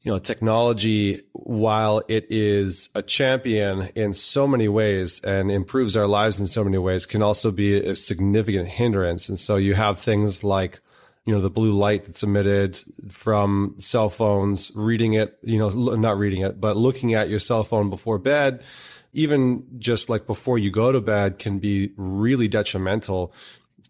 you 0.02 0.12
know, 0.12 0.18
technology, 0.18 1.20
while 1.33 2.02
it 2.09 2.26
is 2.31 2.88
a 2.94 3.02
champion 3.02 3.88
in 3.94 4.14
so 4.14 4.46
many 4.46 4.68
ways 4.68 5.22
and 5.24 5.50
improves 5.50 5.96
our 5.96 6.07
lives 6.07 6.40
in 6.40 6.46
so 6.46 6.64
many 6.64 6.78
ways, 6.78 7.04
can 7.04 7.22
also 7.22 7.50
be 7.50 7.76
a 7.76 7.94
significant 7.94 8.68
hindrance. 8.68 9.28
And 9.28 9.38
so 9.38 9.57
you 9.57 9.74
have 9.74 9.98
things 9.98 10.42
like, 10.42 10.81
you 11.24 11.35
know, 11.35 11.40
the 11.40 11.50
blue 11.50 11.72
light 11.72 12.07
that's 12.07 12.22
emitted 12.22 12.76
from 13.11 13.74
cell 13.78 14.09
phones, 14.09 14.72
reading 14.74 15.12
it, 15.12 15.38
you 15.42 15.59
know, 15.59 15.68
not 15.68 16.16
reading 16.16 16.42
it, 16.42 16.59
but 16.61 16.76
looking 16.76 17.12
at 17.12 17.28
your 17.28 17.40
cell 17.40 17.62
phone 17.62 17.90
before 17.90 18.18
bed, 18.18 18.62
even 19.12 19.66
just 19.78 20.09
like 20.09 20.26
before 20.26 20.59
you 20.59 20.70
go 20.70 20.92
to 20.92 21.00
bed 21.00 21.38
can 21.38 21.59
be 21.59 21.92
really 21.96 22.48
detrimental 22.48 23.35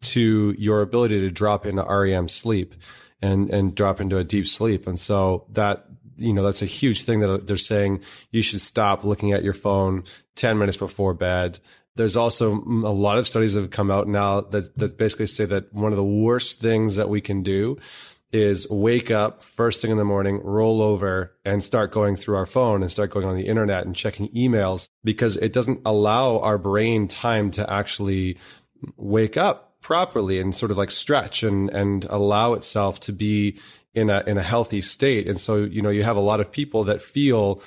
to 0.01 0.55
your 0.59 0.83
ability 0.83 1.21
to 1.21 1.31
drop 1.31 1.67
into 1.67 1.83
REM 1.83 2.29
sleep 2.29 2.75
and 3.21 3.51
and 3.51 3.75
drop 3.75 4.01
into 4.01 4.19
a 4.19 4.25
deep 4.25 4.47
sleep. 4.47 4.87
And 4.87 4.99
so 4.99 5.47
that 5.51 5.87
you 6.19 6.33
know, 6.33 6.43
that's 6.43 6.63
a 6.63 6.67
huge 6.67 7.05
thing 7.05 7.21
that 7.21 7.47
they're 7.47 7.57
saying 7.57 8.01
you 8.31 8.43
should 8.43 8.61
stop 8.61 9.05
looking 9.05 9.33
at 9.33 9.45
your 9.45 9.53
phone 9.53 10.05
10 10.35 10.59
minutes 10.59 10.77
before 10.77 11.15
bed. 11.15 11.59
There's 11.95 12.17
also 12.17 12.55
a 12.55 12.93
lot 12.93 13.19
of 13.19 13.27
studies 13.27 13.55
that 13.55 13.63
have 13.63 13.71
come 13.71 13.91
out 13.91 14.07
now 14.07 14.43
that, 14.43 14.77
that 14.79 14.99
basically 14.99 15.27
say 15.27 15.47
that 15.47 15.73
one 15.73 15.93
of 15.93 15.97
the 15.97 16.05
worst 16.05 16.61
things 16.61 16.97
that 16.97 17.09
we 17.09 17.21
can 17.21 17.43
do 17.43 17.79
is 18.31 18.69
wake 18.69 19.11
up 19.11 19.43
first 19.43 19.81
thing 19.81 19.91
in 19.91 19.97
the 19.97 20.05
morning, 20.05 20.41
roll 20.45 20.83
over 20.83 21.35
and 21.45 21.65
start 21.65 21.93
going 21.93 22.15
through 22.15 22.37
our 22.37 22.47
phone 22.47 22.83
and 22.83 22.93
start 22.93 23.11
going 23.11 23.27
on 23.27 23.37
the 23.37 23.47
internet 23.47 23.87
and 23.87 23.97
checking 23.97 24.29
emails 24.29 24.89
because 25.03 25.37
it 25.39 25.53
doesn't 25.53 25.81
allow 25.87 26.39
our 26.41 26.59
brain 26.59 27.09
time 27.09 27.51
to 27.51 27.73
actually 27.73 28.37
wake 28.97 29.37
up 29.37 29.68
properly 29.81 30.41
and 30.41 30.55
sort 30.55 30.71
of 30.71 30.79
like 30.79 30.91
stretch 30.91 31.43
and, 31.43 31.71
and 31.71 32.05
allow 32.07 32.53
itself 32.55 33.01
to 33.01 33.13
be 33.13 33.59
in 33.95 34.11
a 34.11 34.23
in 34.27 34.39
a 34.39 34.43
healthy 34.43 34.81
state. 34.81 35.29
And 35.29 35.41
so, 35.41 35.57
you 35.57 35.83
know, 35.83 35.91
you 35.91 36.03
have 36.03 36.17
a 36.17 36.21
lot 36.21 36.41
of 36.41 36.53
people 36.53 36.85
that 36.85 37.01
feel 37.01 37.63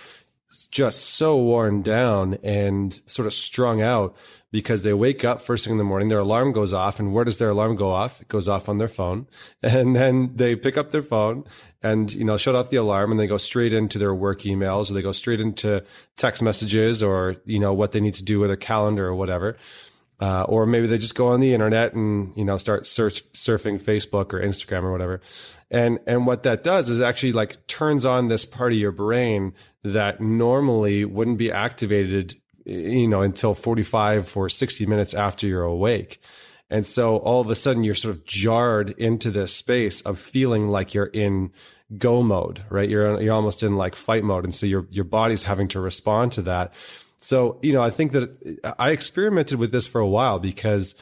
just 0.69 1.15
so 1.15 1.37
worn 1.37 1.81
down 1.81 2.37
and 2.43 2.93
sort 3.05 3.25
of 3.25 3.33
strung 3.33 3.81
out 3.81 4.15
because 4.51 4.83
they 4.83 4.93
wake 4.93 5.23
up 5.23 5.41
first 5.41 5.63
thing 5.63 5.71
in 5.71 5.77
the 5.77 5.83
morning, 5.83 6.09
their 6.09 6.19
alarm 6.19 6.51
goes 6.51 6.73
off. 6.73 6.99
And 6.99 7.13
where 7.13 7.23
does 7.23 7.37
their 7.37 7.49
alarm 7.49 7.77
go 7.77 7.89
off? 7.89 8.21
It 8.21 8.27
goes 8.27 8.49
off 8.49 8.67
on 8.67 8.77
their 8.77 8.87
phone. 8.87 9.27
And 9.63 9.95
then 9.95 10.35
they 10.35 10.55
pick 10.55 10.77
up 10.77 10.91
their 10.91 11.01
phone 11.01 11.45
and, 11.81 12.13
you 12.13 12.25
know, 12.25 12.35
shut 12.35 12.55
off 12.55 12.69
the 12.69 12.77
alarm 12.77 13.11
and 13.11 13.19
they 13.19 13.27
go 13.27 13.37
straight 13.37 13.73
into 13.73 13.97
their 13.97 14.13
work 14.13 14.41
emails 14.41 14.89
or 14.89 14.93
they 14.93 15.01
go 15.01 15.13
straight 15.13 15.39
into 15.39 15.83
text 16.17 16.43
messages 16.43 17.01
or, 17.01 17.37
you 17.45 17.59
know, 17.59 17.73
what 17.73 17.93
they 17.93 18.01
need 18.01 18.15
to 18.15 18.25
do 18.25 18.39
with 18.39 18.49
their 18.49 18.57
calendar 18.57 19.07
or 19.07 19.15
whatever. 19.15 19.57
Uh, 20.21 20.43
or 20.43 20.67
maybe 20.67 20.85
they 20.85 20.99
just 20.99 21.15
go 21.15 21.29
on 21.29 21.39
the 21.39 21.51
internet 21.51 21.93
and, 21.93 22.31
you 22.37 22.45
know, 22.45 22.55
start 22.55 22.85
search, 22.85 23.23
surfing 23.33 23.81
Facebook 23.81 24.33
or 24.33 24.39
Instagram 24.39 24.83
or 24.83 24.91
whatever. 24.91 25.19
And, 25.71 25.99
and 26.05 26.27
what 26.27 26.43
that 26.43 26.63
does 26.63 26.89
is 26.89 27.01
actually 27.01 27.33
like 27.33 27.65
turns 27.65 28.05
on 28.05 28.27
this 28.27 28.45
part 28.45 28.71
of 28.71 28.77
your 28.77 28.91
brain 28.91 29.53
that 29.83 30.21
normally 30.21 31.05
wouldn't 31.05 31.39
be 31.39 31.51
activated, 31.51 32.35
you 32.65 33.07
know, 33.07 33.23
until 33.23 33.55
45 33.55 34.37
or 34.37 34.47
60 34.47 34.85
minutes 34.85 35.15
after 35.15 35.47
you're 35.47 35.63
awake. 35.63 36.21
And 36.69 36.85
so 36.85 37.17
all 37.17 37.41
of 37.41 37.49
a 37.49 37.55
sudden 37.55 37.83
you're 37.83 37.95
sort 37.95 38.15
of 38.15 38.23
jarred 38.23 38.91
into 38.91 39.31
this 39.31 39.53
space 39.53 40.01
of 40.01 40.19
feeling 40.19 40.67
like 40.67 40.93
you're 40.93 41.05
in 41.05 41.51
go 41.97 42.21
mode, 42.21 42.63
right? 42.69 42.87
You're, 42.87 43.19
you're 43.19 43.33
almost 43.33 43.63
in 43.63 43.75
like 43.75 43.95
fight 43.95 44.23
mode. 44.23 44.43
And 44.43 44.53
so 44.53 44.67
your, 44.67 44.85
your 44.91 45.03
body's 45.03 45.43
having 45.43 45.67
to 45.69 45.81
respond 45.81 46.33
to 46.33 46.43
that. 46.43 46.73
So, 47.21 47.59
you 47.61 47.71
know, 47.71 47.83
I 47.83 47.91
think 47.91 48.13
that 48.13 48.73
I 48.79 48.91
experimented 48.91 49.59
with 49.59 49.71
this 49.71 49.85
for 49.85 50.01
a 50.01 50.07
while 50.07 50.39
because 50.39 50.95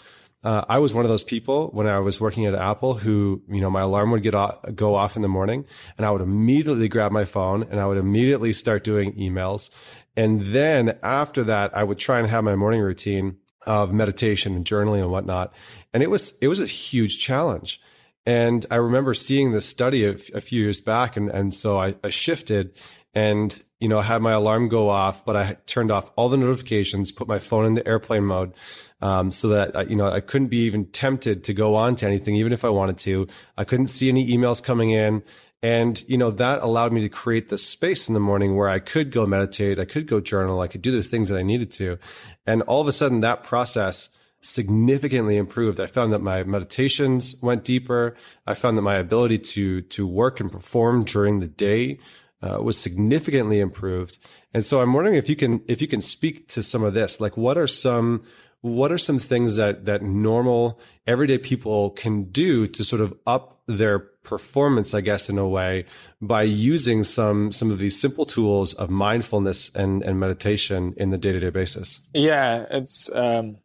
uh, 0.43 0.65
I 0.67 0.79
was 0.79 0.93
one 0.93 1.05
of 1.05 1.09
those 1.09 1.23
people 1.23 1.69
when 1.69 1.87
I 1.87 1.99
was 1.99 2.19
working 2.19 2.45
at 2.45 2.53
Apple 2.53 2.93
who, 2.93 3.41
you 3.49 3.61
know, 3.61 3.69
my 3.69 3.81
alarm 3.81 4.11
would 4.11 4.21
get 4.21 4.35
off, 4.35 4.59
go 4.75 4.95
off 4.95 5.15
in 5.15 5.21
the 5.21 5.29
morning 5.29 5.65
and 5.97 6.05
I 6.05 6.11
would 6.11 6.21
immediately 6.21 6.89
grab 6.89 7.13
my 7.13 7.23
phone 7.23 7.63
and 7.63 7.79
I 7.79 7.85
would 7.85 7.97
immediately 7.97 8.51
start 8.51 8.83
doing 8.83 9.13
emails. 9.13 9.69
And 10.17 10.41
then 10.41 10.99
after 11.03 11.45
that, 11.45 11.75
I 11.75 11.85
would 11.85 11.97
try 11.97 12.19
and 12.19 12.27
have 12.27 12.43
my 12.43 12.55
morning 12.55 12.81
routine 12.81 13.37
of 13.65 13.93
meditation 13.93 14.55
and 14.55 14.65
journaling 14.65 15.01
and 15.01 15.11
whatnot. 15.11 15.53
And 15.93 16.03
it 16.03 16.09
was, 16.09 16.37
it 16.39 16.49
was 16.49 16.59
a 16.59 16.65
huge 16.65 17.17
challenge. 17.17 17.79
And 18.25 18.65
I 18.69 18.75
remember 18.75 19.13
seeing 19.13 19.53
this 19.53 19.65
study 19.65 20.03
a, 20.03 20.11
a 20.11 20.41
few 20.41 20.61
years 20.61 20.81
back. 20.81 21.15
And, 21.15 21.29
and 21.29 21.53
so 21.53 21.77
I, 21.77 21.95
I 22.03 22.09
shifted 22.09 22.77
and, 23.13 23.57
you 23.79 23.87
know, 23.87 24.01
had 24.01 24.21
my 24.21 24.33
alarm 24.33 24.67
go 24.67 24.89
off, 24.89 25.23
but 25.23 25.35
I 25.35 25.57
turned 25.65 25.89
off 25.89 26.11
all 26.17 26.27
the 26.27 26.37
notifications, 26.37 27.11
put 27.11 27.27
my 27.27 27.39
phone 27.39 27.65
into 27.65 27.87
airplane 27.87 28.25
mode 28.25 28.53
um, 29.01 29.31
so 29.31 29.49
that 29.49 29.89
you 29.89 29.95
know 29.95 30.07
I 30.07 30.19
couldn't 30.19 30.47
be 30.47 30.65
even 30.65 30.85
tempted 30.85 31.45
to 31.45 31.53
go 31.53 31.75
on 31.75 31.95
to 31.97 32.05
anything, 32.05 32.35
even 32.35 32.51
if 32.51 32.65
I 32.65 32.69
wanted 32.69 32.97
to. 32.99 33.27
I 33.57 33.63
couldn't 33.63 33.87
see 33.87 34.09
any 34.09 34.27
emails 34.27 34.61
coming 34.61 34.91
in, 34.91 35.23
and 35.63 36.03
you 36.09 36.17
know 36.17 36.31
that 36.31 36.61
allowed 36.61 36.91
me 36.91 37.01
to 37.01 37.09
create 37.09 37.47
the 37.47 37.57
space 37.57 38.09
in 38.09 38.13
the 38.13 38.19
morning 38.19 38.57
where 38.57 38.67
I 38.67 38.79
could 38.79 39.11
go 39.11 39.25
meditate, 39.25 39.79
I 39.79 39.85
could 39.85 40.07
go 40.07 40.19
journal, 40.19 40.59
I 40.59 40.67
could 40.67 40.81
do 40.81 40.91
the 40.91 41.01
things 41.01 41.29
that 41.29 41.37
I 41.37 41.43
needed 41.43 41.71
to, 41.73 41.97
and 42.45 42.61
all 42.63 42.81
of 42.81 42.87
a 42.87 42.91
sudden 42.91 43.21
that 43.21 43.43
process 43.43 44.09
significantly 44.41 45.35
improved. 45.37 45.79
I 45.81 45.85
found 45.85 46.13
that 46.13 46.19
my 46.19 46.43
meditations 46.43 47.35
went 47.41 47.65
deeper. 47.65 48.15
I 48.47 48.53
found 48.53 48.77
that 48.77 48.83
my 48.83 48.95
ability 48.95 49.39
to 49.39 49.81
to 49.81 50.05
work 50.05 50.41
and 50.41 50.51
perform 50.51 51.05
during 51.05 51.39
the 51.39 51.47
day 51.47 51.99
uh, 52.41 52.61
was 52.61 52.77
significantly 52.77 53.59
improved. 53.59 54.17
And 54.53 54.65
so 54.65 54.81
I'm 54.81 54.93
wondering 54.93 55.15
if 55.15 55.29
you 55.29 55.35
can 55.35 55.61
if 55.67 55.81
you 55.81 55.87
can 55.87 56.01
speak 56.01 56.47
to 56.49 56.63
some 56.63 56.83
of 56.83 56.93
this. 56.93 57.19
Like, 57.19 57.37
what 57.37 57.57
are 57.57 57.67
some 57.67 58.23
what 58.61 58.91
are 58.91 58.97
some 58.97 59.19
things 59.19 59.55
that 59.55 59.85
that 59.85 60.01
normal 60.01 60.79
everyday 61.07 61.37
people 61.37 61.91
can 61.91 62.23
do 62.23 62.67
to 62.67 62.83
sort 62.83 63.01
of 63.01 63.17
up 63.25 63.61
their 63.67 63.99
performance 63.99 64.93
i 64.93 65.01
guess 65.01 65.29
in 65.29 65.37
a 65.37 65.47
way 65.47 65.85
by 66.21 66.43
using 66.43 67.03
some 67.03 67.51
some 67.51 67.71
of 67.71 67.79
these 67.79 67.99
simple 67.99 68.25
tools 68.25 68.73
of 68.73 68.89
mindfulness 68.89 69.73
and 69.75 70.03
and 70.03 70.19
meditation 70.19 70.93
in 70.97 71.09
the 71.09 71.17
day-to-day 71.17 71.49
basis 71.49 72.01
yeah 72.13 72.65
it's 72.71 73.09
um 73.13 73.57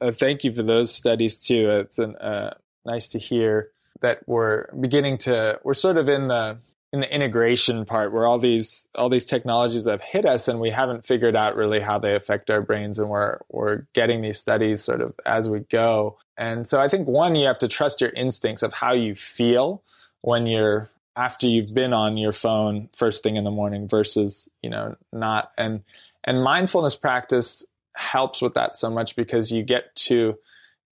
uh, 0.00 0.10
thank 0.10 0.42
you 0.42 0.52
for 0.52 0.64
those 0.64 0.92
studies 0.92 1.40
too 1.40 1.70
it's 1.70 1.98
an, 1.98 2.16
uh, 2.16 2.52
nice 2.84 3.06
to 3.06 3.18
hear 3.18 3.70
that 4.00 4.18
we're 4.26 4.66
beginning 4.80 5.16
to 5.16 5.58
we're 5.62 5.74
sort 5.74 5.96
of 5.96 6.08
in 6.08 6.26
the 6.28 6.58
in 6.92 7.00
the 7.00 7.14
integration 7.14 7.84
part 7.86 8.12
where 8.12 8.26
all 8.26 8.38
these 8.38 8.86
all 8.94 9.08
these 9.08 9.24
technologies 9.24 9.86
have 9.86 10.02
hit 10.02 10.26
us 10.26 10.46
and 10.48 10.60
we 10.60 10.70
haven't 10.70 11.06
figured 11.06 11.34
out 11.34 11.56
really 11.56 11.80
how 11.80 11.98
they 11.98 12.14
affect 12.14 12.50
our 12.50 12.60
brains 12.60 12.98
and 12.98 13.08
we're 13.08 13.38
we're 13.48 13.86
getting 13.94 14.20
these 14.20 14.38
studies 14.38 14.82
sort 14.82 15.00
of 15.00 15.14
as 15.24 15.48
we 15.48 15.60
go. 15.60 16.18
And 16.36 16.66
so 16.66 16.80
i 16.80 16.88
think 16.88 17.08
one 17.08 17.34
you 17.34 17.46
have 17.46 17.58
to 17.60 17.68
trust 17.68 18.00
your 18.00 18.10
instincts 18.10 18.62
of 18.62 18.72
how 18.72 18.92
you 18.92 19.14
feel 19.14 19.82
when 20.20 20.46
you're 20.46 20.90
after 21.16 21.46
you've 21.46 21.74
been 21.74 21.92
on 21.92 22.16
your 22.16 22.32
phone 22.32 22.88
first 22.96 23.22
thing 23.22 23.36
in 23.36 23.44
the 23.44 23.50
morning 23.50 23.88
versus 23.88 24.48
you 24.62 24.70
know 24.70 24.96
not. 25.12 25.52
And 25.58 25.82
and 26.24 26.42
mindfulness 26.42 26.94
practice 26.94 27.64
helps 27.94 28.40
with 28.40 28.54
that 28.54 28.76
so 28.76 28.90
much 28.90 29.16
because 29.16 29.50
you 29.50 29.62
get 29.62 29.94
to 29.94 30.38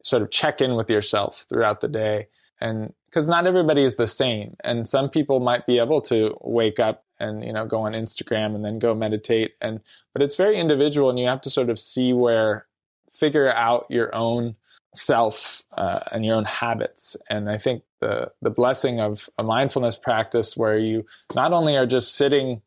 sort 0.03 0.23
of 0.23 0.31
check 0.31 0.61
in 0.61 0.77
with 0.77 0.91
yourself 0.91 1.47
throughout 1.49 1.81
the 1.81 1.89
day 1.89 2.29
and 2.61 2.93
because 3.07 3.27
not 3.27 3.47
everybody 3.47 3.85
is 3.85 3.97
the 3.97 4.07
same 4.07 4.57
and 4.65 4.89
some 4.89 5.09
people 5.09 5.41
might 5.41 5.67
be 5.67 5.79
able 5.79 6.01
to 6.01 6.37
wake 6.43 6.79
up 6.79 7.05
and 7.19 7.45
you 7.45 7.53
know 7.53 7.67
go 7.67 7.81
on 7.81 7.93
instagram 7.93 8.55
and 8.55 8.65
then 8.65 8.79
go 8.79 8.95
meditate 8.95 9.53
and 9.61 9.81
but 10.13 10.23
it's 10.23 10.37
very 10.37 10.59
individual 10.59 11.11
and 11.11 11.19
you 11.19 11.27
have 11.27 11.41
to 11.41 11.51
sort 11.51 11.71
of 11.71 11.79
see 11.79 12.13
where 12.13 12.67
figure 13.13 13.53
out 13.53 13.87
your 13.91 14.15
own 14.15 14.55
self 14.95 15.63
uh, 15.77 16.01
and 16.11 16.25
your 16.25 16.35
own 16.35 16.45
habits 16.45 17.17
and 17.29 17.49
i 17.51 17.59
think 17.59 17.83
the 18.01 18.31
the 18.43 18.51
blessing 18.51 19.01
of 19.01 19.29
a 19.39 19.43
mindfulness 19.43 19.97
practice 19.97 20.57
where 20.57 20.79
you 20.79 21.05
not 21.35 21.53
only 21.53 21.77
are 21.77 21.87
just 21.87 22.17
sitting 22.17 22.61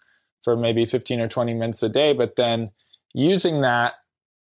for 0.44 0.56
maybe 0.56 0.86
15 0.86 1.20
or 1.20 1.28
20 1.28 1.54
minutes 1.54 1.84
a 1.84 1.90
day 1.90 2.14
but 2.14 2.36
then 2.36 2.70
using 3.14 3.62
that 3.62 3.94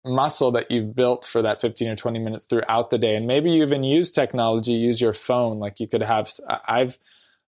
muscle 0.05 0.53
that 0.53 0.71
you've 0.71 0.95
built 0.95 1.25
for 1.25 1.43
that 1.43 1.61
15 1.61 1.89
or 1.89 1.97
20 1.97 2.19
minutes 2.19 2.45
throughout 2.45 2.91
the 2.91 2.99
day. 2.99 3.15
And 3.15 3.27
maybe 3.27 3.51
you 3.51 3.63
even 3.63 3.83
use 3.83 4.11
technology 4.11 4.73
use 4.73 5.01
your 5.01 5.15
phone. 5.15 5.59
Like 5.59 5.81
you 5.81 5.89
could 5.89 6.03
have 6.03 6.31
i've 6.69 6.99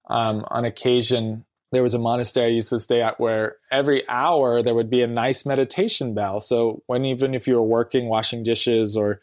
um, 0.09 0.45
on 0.49 0.64
occasion 0.64 1.45
there 1.73 1.83
was 1.83 1.95
a 1.95 1.99
monastery 1.99 2.47
i 2.47 2.55
used 2.55 2.69
to 2.69 2.79
stay 2.79 3.03
at 3.03 3.19
where 3.19 3.57
every 3.73 4.09
hour 4.09 4.62
there 4.62 4.75
would 4.75 4.88
be 4.88 5.03
a 5.03 5.07
nice 5.07 5.45
meditation 5.45 6.14
bell. 6.14 6.40
So 6.40 6.83
when 6.87 7.05
even 7.05 7.35
if 7.35 7.47
you 7.47 7.57
were 7.57 7.62
working 7.62 8.09
washing 8.09 8.42
dishes 8.42 8.97
or 8.97 9.21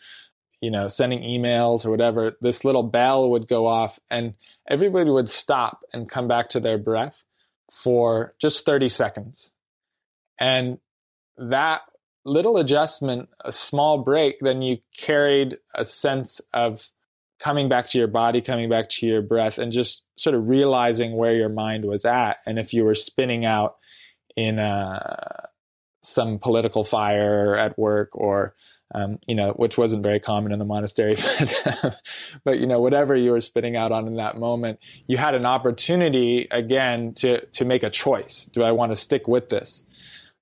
you 0.61 0.69
know 0.69 0.87
sending 0.87 1.21
emails 1.21 1.85
or 1.85 1.91
whatever 1.91 2.37
this 2.41 2.63
little 2.63 2.83
bell 2.83 3.31
would 3.31 3.47
go 3.47 3.65
off 3.65 3.99
and 4.09 4.35
everybody 4.69 5.09
would 5.09 5.29
stop 5.29 5.81
and 5.91 6.09
come 6.09 6.27
back 6.27 6.49
to 6.49 6.59
their 6.59 6.77
breath 6.77 7.15
for 7.71 8.35
just 8.39 8.65
30 8.65 8.89
seconds. 8.89 9.53
And 10.39 10.77
that 11.37 11.81
little 12.25 12.57
adjustment, 12.57 13.29
a 13.43 13.51
small 13.51 13.99
break, 14.03 14.37
then 14.41 14.61
you 14.61 14.77
carried 14.97 15.57
a 15.75 15.85
sense 15.85 16.41
of 16.53 16.89
coming 17.39 17.67
back 17.67 17.87
to 17.87 17.97
your 17.97 18.07
body, 18.07 18.41
coming 18.41 18.69
back 18.69 18.89
to 18.89 19.05
your 19.05 19.21
breath, 19.21 19.57
and 19.57 19.71
just 19.71 20.03
sort 20.17 20.35
of 20.35 20.47
realizing 20.47 21.15
where 21.17 21.33
your 21.33 21.49
mind 21.49 21.85
was 21.85 22.05
at. 22.05 22.37
And 22.45 22.57
if 22.57 22.73
you 22.73 22.85
were 22.85 22.95
spinning 22.95 23.45
out 23.45 23.75
in 24.37 24.59
uh, 24.59 25.47
some 26.03 26.39
political 26.39 26.83
fire 26.83 27.55
at 27.55 27.77
work 27.77 28.09
or 28.13 28.55
um, 28.95 29.17
you 29.27 29.33
know, 29.33 29.53
which 29.53 29.77
wasn't 29.77 30.03
very 30.03 30.19
common 30.19 30.51
in 30.51 30.59
the 30.59 30.65
monastery, 30.65 31.15
but, 31.39 31.99
but, 32.43 32.59
you 32.59 32.67
know, 32.67 32.79
whatever 32.79 33.15
you 33.15 33.31
were 33.31 33.41
spinning 33.41 33.75
out 33.75 33.91
on 33.91 34.07
in 34.07 34.17
that 34.17 34.37
moment, 34.37 34.79
you 35.07 35.17
had 35.17 35.33
an 35.33 35.45
opportunity 35.45 36.47
again 36.51 37.13
to 37.15 37.43
to 37.45 37.65
make 37.65 37.83
a 37.83 37.89
choice. 37.89 38.49
Do 38.53 38.61
I 38.61 38.71
want 38.71 38.91
to 38.91 38.95
stick 38.95 39.27
with 39.27 39.49
this? 39.49 39.83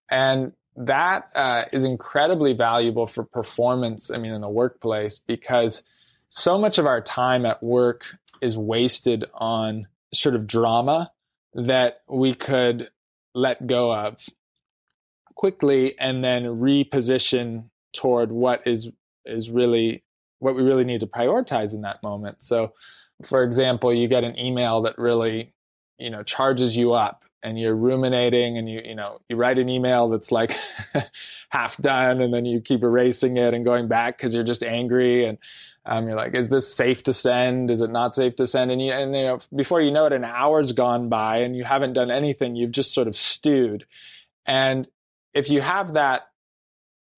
And 0.09 0.51
that 0.87 1.29
uh, 1.35 1.63
is 1.71 1.83
incredibly 1.83 2.53
valuable 2.53 3.07
for 3.07 3.23
performance. 3.23 4.11
I 4.11 4.17
mean, 4.17 4.33
in 4.33 4.41
the 4.41 4.49
workplace, 4.49 5.17
because 5.19 5.83
so 6.29 6.57
much 6.57 6.77
of 6.77 6.85
our 6.85 7.01
time 7.01 7.45
at 7.45 7.61
work 7.61 8.03
is 8.41 8.57
wasted 8.57 9.25
on 9.33 9.87
sort 10.13 10.35
of 10.35 10.47
drama 10.47 11.11
that 11.53 12.01
we 12.07 12.33
could 12.33 12.89
let 13.33 13.65
go 13.67 13.93
of 13.93 14.27
quickly 15.35 15.97
and 15.99 16.23
then 16.23 16.43
reposition 16.43 17.65
toward 17.93 18.31
what 18.31 18.65
is 18.65 18.89
is 19.25 19.49
really 19.49 20.03
what 20.39 20.55
we 20.55 20.63
really 20.63 20.83
need 20.83 21.01
to 21.01 21.07
prioritize 21.07 21.73
in 21.73 21.81
that 21.81 22.01
moment. 22.01 22.43
So, 22.43 22.73
for 23.25 23.43
example, 23.43 23.93
you 23.93 24.07
get 24.07 24.23
an 24.23 24.37
email 24.39 24.81
that 24.83 24.97
really, 24.97 25.53
you 25.97 26.09
know, 26.09 26.23
charges 26.23 26.75
you 26.75 26.93
up 26.93 27.23
and 27.43 27.59
you're 27.59 27.75
ruminating 27.75 28.57
and 28.57 28.69
you 28.69 28.81
you 28.83 28.95
know 28.95 29.19
you 29.29 29.35
write 29.35 29.57
an 29.57 29.69
email 29.69 30.09
that's 30.09 30.31
like 30.31 30.55
half 31.49 31.77
done 31.77 32.21
and 32.21 32.33
then 32.33 32.45
you 32.45 32.61
keep 32.61 32.83
erasing 32.83 33.37
it 33.37 33.53
and 33.53 33.65
going 33.65 33.87
back 33.87 34.17
because 34.17 34.33
you're 34.33 34.43
just 34.43 34.63
angry 34.63 35.25
and 35.25 35.37
um, 35.85 36.07
you're 36.07 36.15
like 36.15 36.35
is 36.35 36.49
this 36.49 36.73
safe 36.73 37.03
to 37.03 37.13
send? 37.13 37.71
Is 37.71 37.81
it 37.81 37.89
not 37.89 38.15
safe 38.15 38.35
to 38.35 38.47
send? 38.47 38.71
And 38.71 38.81
you 38.81 38.91
and 38.91 39.15
you 39.15 39.23
know 39.23 39.39
before 39.55 39.81
you 39.81 39.91
know 39.91 40.05
it 40.05 40.13
an 40.13 40.23
hour's 40.23 40.73
gone 40.73 41.09
by 41.09 41.37
and 41.37 41.55
you 41.55 41.63
haven't 41.63 41.93
done 41.93 42.11
anything. 42.11 42.55
You've 42.55 42.71
just 42.71 42.93
sort 42.93 43.07
of 43.07 43.15
stewed. 43.15 43.85
And 44.45 44.87
if 45.33 45.49
you 45.49 45.61
have 45.61 45.93
that 45.93 46.30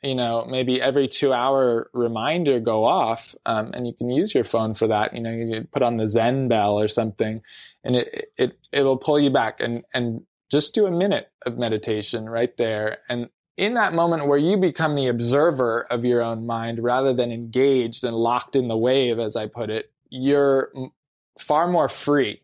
you 0.03 0.15
know 0.15 0.45
maybe 0.45 0.81
every 0.81 1.07
two 1.07 1.33
hour 1.33 1.89
reminder 1.93 2.59
go 2.59 2.83
off 2.83 3.33
um, 3.45 3.71
and 3.73 3.87
you 3.87 3.93
can 3.93 4.09
use 4.09 4.35
your 4.35 4.43
phone 4.43 4.75
for 4.75 4.87
that. 4.87 5.13
You 5.13 5.21
know 5.21 5.31
you 5.31 5.67
put 5.71 5.81
on 5.81 5.97
the 5.97 6.07
zen 6.07 6.47
bell 6.47 6.79
or 6.79 6.87
something 6.87 7.41
and 7.83 7.95
it 7.95 8.31
it 8.37 8.59
it 8.71 8.81
will 8.81 8.97
pull 8.97 9.19
you 9.19 9.29
back. 9.29 9.59
And 9.59 9.83
and 9.93 10.21
just 10.51 10.75
do 10.75 10.85
a 10.85 10.91
minute 10.91 11.31
of 11.45 11.57
meditation 11.57 12.29
right 12.29 12.55
there. 12.57 12.99
And 13.09 13.29
in 13.57 13.75
that 13.75 13.93
moment 13.93 14.27
where 14.27 14.37
you 14.37 14.57
become 14.57 14.95
the 14.95 15.07
observer 15.07 15.85
of 15.89 16.05
your 16.05 16.21
own 16.21 16.45
mind 16.45 16.83
rather 16.83 17.13
than 17.13 17.31
engaged 17.31 18.03
and 18.03 18.15
locked 18.15 18.55
in 18.55 18.67
the 18.67 18.77
wave 18.77 19.19
as 19.19 19.35
i 19.35 19.45
put 19.45 19.69
it 19.69 19.91
you're 20.09 20.71
far 21.39 21.67
more 21.67 21.89
free 21.89 22.41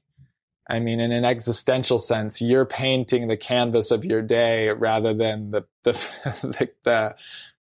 I 0.70 0.80
mean, 0.80 1.00
in 1.00 1.12
an 1.12 1.26
existential 1.26 1.98
sense, 1.98 2.40
you're 2.40 2.66
painting 2.66 3.28
the 3.28 3.38
canvas 3.38 3.90
of 3.90 4.06
your 4.06 4.22
day 4.22 4.70
rather 4.70 5.14
than 5.16 5.52
the 5.52 5.66
the 5.84 5.94
the, 6.44 6.70
the, 6.84 7.16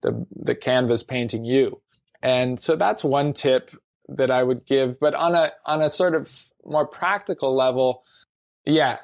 the, 0.02 0.28
the 0.36 0.56
canvas 0.56 1.04
painting 1.04 1.46
you. 1.46 1.82
And 2.22 2.60
so 2.60 2.76
that's 2.76 3.04
one 3.04 3.34
tip 3.34 3.70
that 4.10 4.32
I 4.32 4.42
would 4.42 4.66
give. 4.66 5.00
But 5.00 5.14
on 5.14 5.36
a 5.36 5.52
on 5.66 5.82
a 5.82 5.90
sort 5.90 6.16
of 6.16 6.32
more 6.66 6.88
practical 6.88 7.56
level, 7.56 8.04
yeah, 8.66 8.98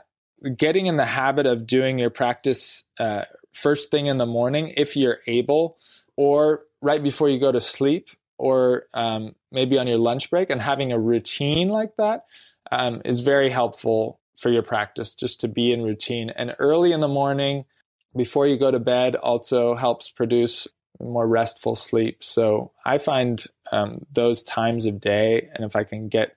getting 0.57 0.87
in 0.87 0.97
the 0.97 1.05
habit 1.05 1.45
of 1.45 1.67
doing 1.67 1.99
your 1.99 2.09
practice 2.09 2.83
uh, 2.99 3.25
first 3.53 3.91
thing 3.91 4.07
in 4.07 4.17
the 4.17 4.25
morning 4.25 4.73
if 4.77 4.95
you're 4.95 5.19
able, 5.27 5.77
or 6.17 6.63
right 6.81 7.03
before 7.03 7.29
you 7.29 7.39
go 7.39 7.51
to 7.51 7.61
sleep, 7.61 8.07
or 8.39 8.85
um, 8.95 9.35
maybe 9.51 9.77
on 9.77 9.85
your 9.85 9.99
lunch 9.99 10.31
break, 10.31 10.49
and 10.49 10.59
having 10.59 10.91
a 10.91 10.99
routine 10.99 11.67
like 11.67 11.95
that 11.97 12.25
um, 12.71 13.01
is 13.05 13.19
very 13.19 13.49
helpful 13.49 14.19
for 14.37 14.51
your 14.51 14.63
practice. 14.63 15.15
Just 15.15 15.39
to 15.41 15.47
be 15.47 15.71
in 15.71 15.83
routine 15.83 16.29
and 16.29 16.55
early 16.59 16.91
in 16.91 16.99
the 16.99 17.07
morning 17.07 17.65
before 18.15 18.47
you 18.47 18.57
go 18.57 18.71
to 18.71 18.79
bed 18.79 19.15
also 19.15 19.75
helps 19.75 20.09
produce 20.09 20.67
more 20.99 21.27
restful 21.27 21.75
sleep. 21.75 22.23
So 22.23 22.71
I 22.85 22.97
find 22.97 23.43
um, 23.71 24.05
those 24.13 24.43
times 24.43 24.85
of 24.85 24.99
day, 24.99 25.49
and 25.53 25.65
if 25.65 25.75
I 25.75 25.83
can 25.83 26.09
get 26.09 26.35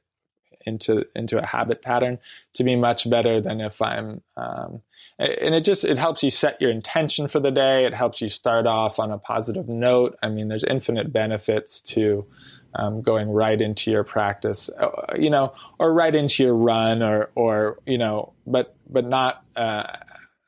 into 0.66 1.04
into 1.14 1.38
a 1.38 1.44
habit 1.44 1.82
pattern, 1.82 2.18
to 2.54 2.64
be 2.64 2.76
much 2.76 3.08
better 3.08 3.40
than 3.40 3.60
if 3.60 3.80
I'm. 3.82 4.22
Um, 4.36 4.82
and 5.18 5.54
it 5.54 5.64
just 5.64 5.84
it 5.84 5.98
helps 5.98 6.22
you 6.22 6.30
set 6.30 6.60
your 6.60 6.70
intention 6.70 7.28
for 7.28 7.40
the 7.40 7.50
day. 7.50 7.84
It 7.86 7.94
helps 7.94 8.20
you 8.20 8.28
start 8.28 8.66
off 8.66 8.98
on 8.98 9.10
a 9.10 9.18
positive 9.18 9.68
note. 9.68 10.16
I 10.22 10.28
mean, 10.28 10.48
there's 10.48 10.64
infinite 10.64 11.12
benefits 11.12 11.80
to 11.82 12.26
um, 12.74 13.02
going 13.02 13.30
right 13.30 13.60
into 13.60 13.90
your 13.90 14.04
practice, 14.04 14.70
uh, 14.70 15.14
you 15.16 15.30
know, 15.30 15.54
or 15.78 15.92
right 15.92 16.14
into 16.14 16.42
your 16.42 16.54
run, 16.54 17.02
or 17.02 17.30
or 17.34 17.78
you 17.86 17.98
know, 17.98 18.32
but 18.46 18.76
but 18.88 19.06
not. 19.06 19.44
Uh, 19.56 19.84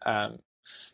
um, 0.05 0.39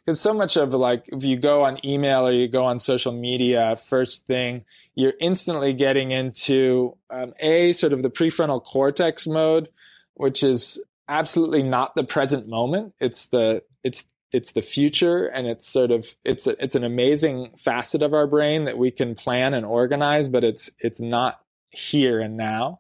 because 0.05 0.21
so 0.21 0.35
much 0.35 0.57
of 0.57 0.75
like 0.75 1.05
if 1.09 1.25
you 1.25 1.37
go 1.37 1.63
on 1.63 1.85
email 1.87 2.27
or 2.27 2.33
you 2.33 2.49
go 2.49 2.65
on 2.65 2.79
social 2.79 3.13
media 3.13 3.77
first 3.89 4.27
thing 4.27 4.65
you're 4.95 5.15
instantly 5.21 5.73
getting 5.73 6.11
into 6.11 6.97
um, 7.11 7.33
a 7.39 7.73
sort 7.73 7.93
of 7.93 8.03
the 8.03 8.11
prefrontal 8.11 8.63
cortex 8.65 9.27
mode 9.29 9.69
which 10.15 10.43
is 10.43 10.81
absolutely 11.09 11.63
not 11.63 11.95
the 11.95 12.05
present 12.05 12.49
moment 12.49 12.93
it's 13.01 13.27
the 13.27 13.63
it's 13.85 14.05
it's 14.33 14.53
the 14.53 14.63
future 14.63 15.27
and 15.27 15.47
it's 15.47 15.67
sort 15.67 15.91
of 15.91 16.07
it's 16.25 16.47
a, 16.47 16.63
it's 16.63 16.75
an 16.75 16.85
amazing 16.85 17.51
facet 17.63 18.03
of 18.03 18.15
our 18.15 18.27
brain 18.27 18.65
that 18.65 18.79
we 18.79 18.91
can 18.91 19.15
plan 19.15 19.55
and 19.55 19.67
organize 19.67 20.29
but 20.29 20.45
it's 20.45 20.71
it's 20.81 21.01
not 21.01 21.41
here 21.71 22.21
and 22.21 22.37
now. 22.37 22.79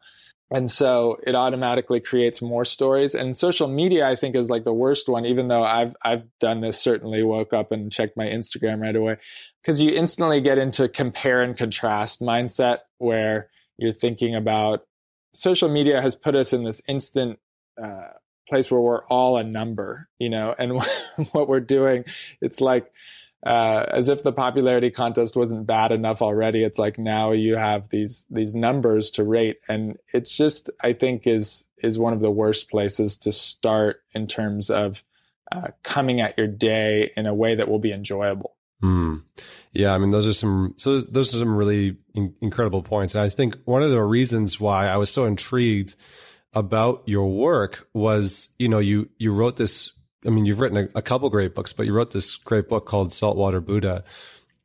And 0.51 0.71
so 0.71 1.17
it 1.27 1.35
automatically 1.35 1.99
creates 1.99 2.43
more 2.43 2.67
stories. 2.67 3.15
And 3.15 3.37
social 3.37 3.69
media 3.69 4.07
i 4.07 4.17
think 4.17 4.37
is 4.37 4.51
like 4.51 4.65
the 4.65 4.73
worst 4.73 5.09
one 5.09 5.25
even 5.27 5.49
though 5.49 5.65
i've 5.65 5.95
i've 6.03 6.25
done 6.41 6.61
this 6.61 6.81
certainly 6.81 7.23
woke 7.23 7.53
up 7.53 7.73
and 7.73 7.91
checked 7.91 8.17
my 8.17 8.27
instagram 8.27 8.81
right 8.81 8.97
away. 8.97 9.17
Because 9.62 9.81
you 9.81 9.91
instantly 9.91 10.41
get 10.41 10.59
into 10.59 10.88
compare 10.88 11.43
and 11.43 11.57
contrast 11.57 12.21
mindset 12.21 12.79
where 12.99 13.49
you're 13.79 13.95
thinking 13.95 14.35
about 14.35 14.87
social 15.35 15.69
media 15.69 16.01
has 16.03 16.15
put 16.15 16.35
us 16.35 16.53
in 16.53 16.65
this 16.65 16.83
instant 16.87 17.38
uh, 17.83 18.09
place 18.49 18.71
where 18.71 18.81
we're 18.81 19.05
all 19.07 19.37
a 19.37 19.45
number, 19.45 20.09
you 20.19 20.29
know, 20.29 20.55
and 20.59 20.83
what 21.33 21.49
we're 21.49 21.61
doing, 21.61 22.05
it's 22.41 22.61
like 22.61 22.93
uh, 23.45 23.85
as 23.89 24.09
if 24.09 24.23
the 24.23 24.33
popularity 24.33 24.91
contest 24.91 25.35
wasn't 25.35 25.67
bad 25.67 25.91
enough 25.91 26.23
already. 26.23 26.63
It's 26.63 26.79
like 26.79 26.99
now 26.99 27.33
you 27.33 27.57
have 27.57 27.89
these 27.91 28.25
these 28.31 28.55
numbers 28.55 29.11
to 29.13 29.25
rate, 29.25 29.59
and 29.69 29.99
it's 30.13 30.37
just 30.37 30.71
I 30.81 30.93
think 30.93 31.27
is 31.27 31.67
is 31.83 31.99
one 31.99 32.13
of 32.13 32.21
the 32.21 32.31
worst 32.31 32.71
places 32.71 33.17
to 33.19 33.33
start 33.33 34.03
in 34.15 34.29
terms 34.29 34.71
of 34.71 35.03
uh, 35.51 35.69
coming 35.83 36.21
at 36.21 36.39
your 36.39 36.47
day 36.47 37.11
in 37.17 37.27
a 37.27 37.35
way 37.35 37.57
that 37.57 37.69
will 37.69 37.81
be 37.81 37.93
enjoyable. 37.93 38.55
Mm. 38.81 39.23
Yeah, 39.73 39.93
I 39.93 39.99
mean, 39.99 40.13
those 40.13 40.29
are 40.29 40.33
some 40.33 40.75
so 40.77 41.01
those 41.01 41.35
are 41.35 41.39
some 41.39 41.57
really 41.57 41.97
in- 42.15 42.35
incredible 42.41 42.83
points, 42.83 43.15
and 43.15 43.25
I 43.25 43.29
think 43.29 43.57
one 43.65 43.83
of 43.83 43.91
the 43.91 44.03
reasons 44.03 44.61
why 44.61 44.87
I 44.87 44.99
was 44.99 45.11
so 45.11 45.25
intrigued 45.25 45.95
about 46.55 47.03
your 47.07 47.29
work 47.29 47.88
was, 47.95 48.51
you 48.59 48.69
know, 48.69 48.79
you 48.79 49.09
you 49.19 49.33
wrote 49.33 49.57
this. 49.57 49.93
I 50.27 50.31
mean, 50.31 50.47
you've 50.47 50.61
written 50.61 50.79
a, 50.79 50.99
a 50.99 51.03
couple 51.03 51.29
great 51.31 51.55
books, 51.55 51.73
but 51.73 51.87
you 51.87 51.93
wrote 51.93 52.12
this 52.12 52.37
great 52.37 52.69
book 52.69 52.87
called 52.87 53.12
Saltwater 53.12 53.61
Buddha, 53.61 54.05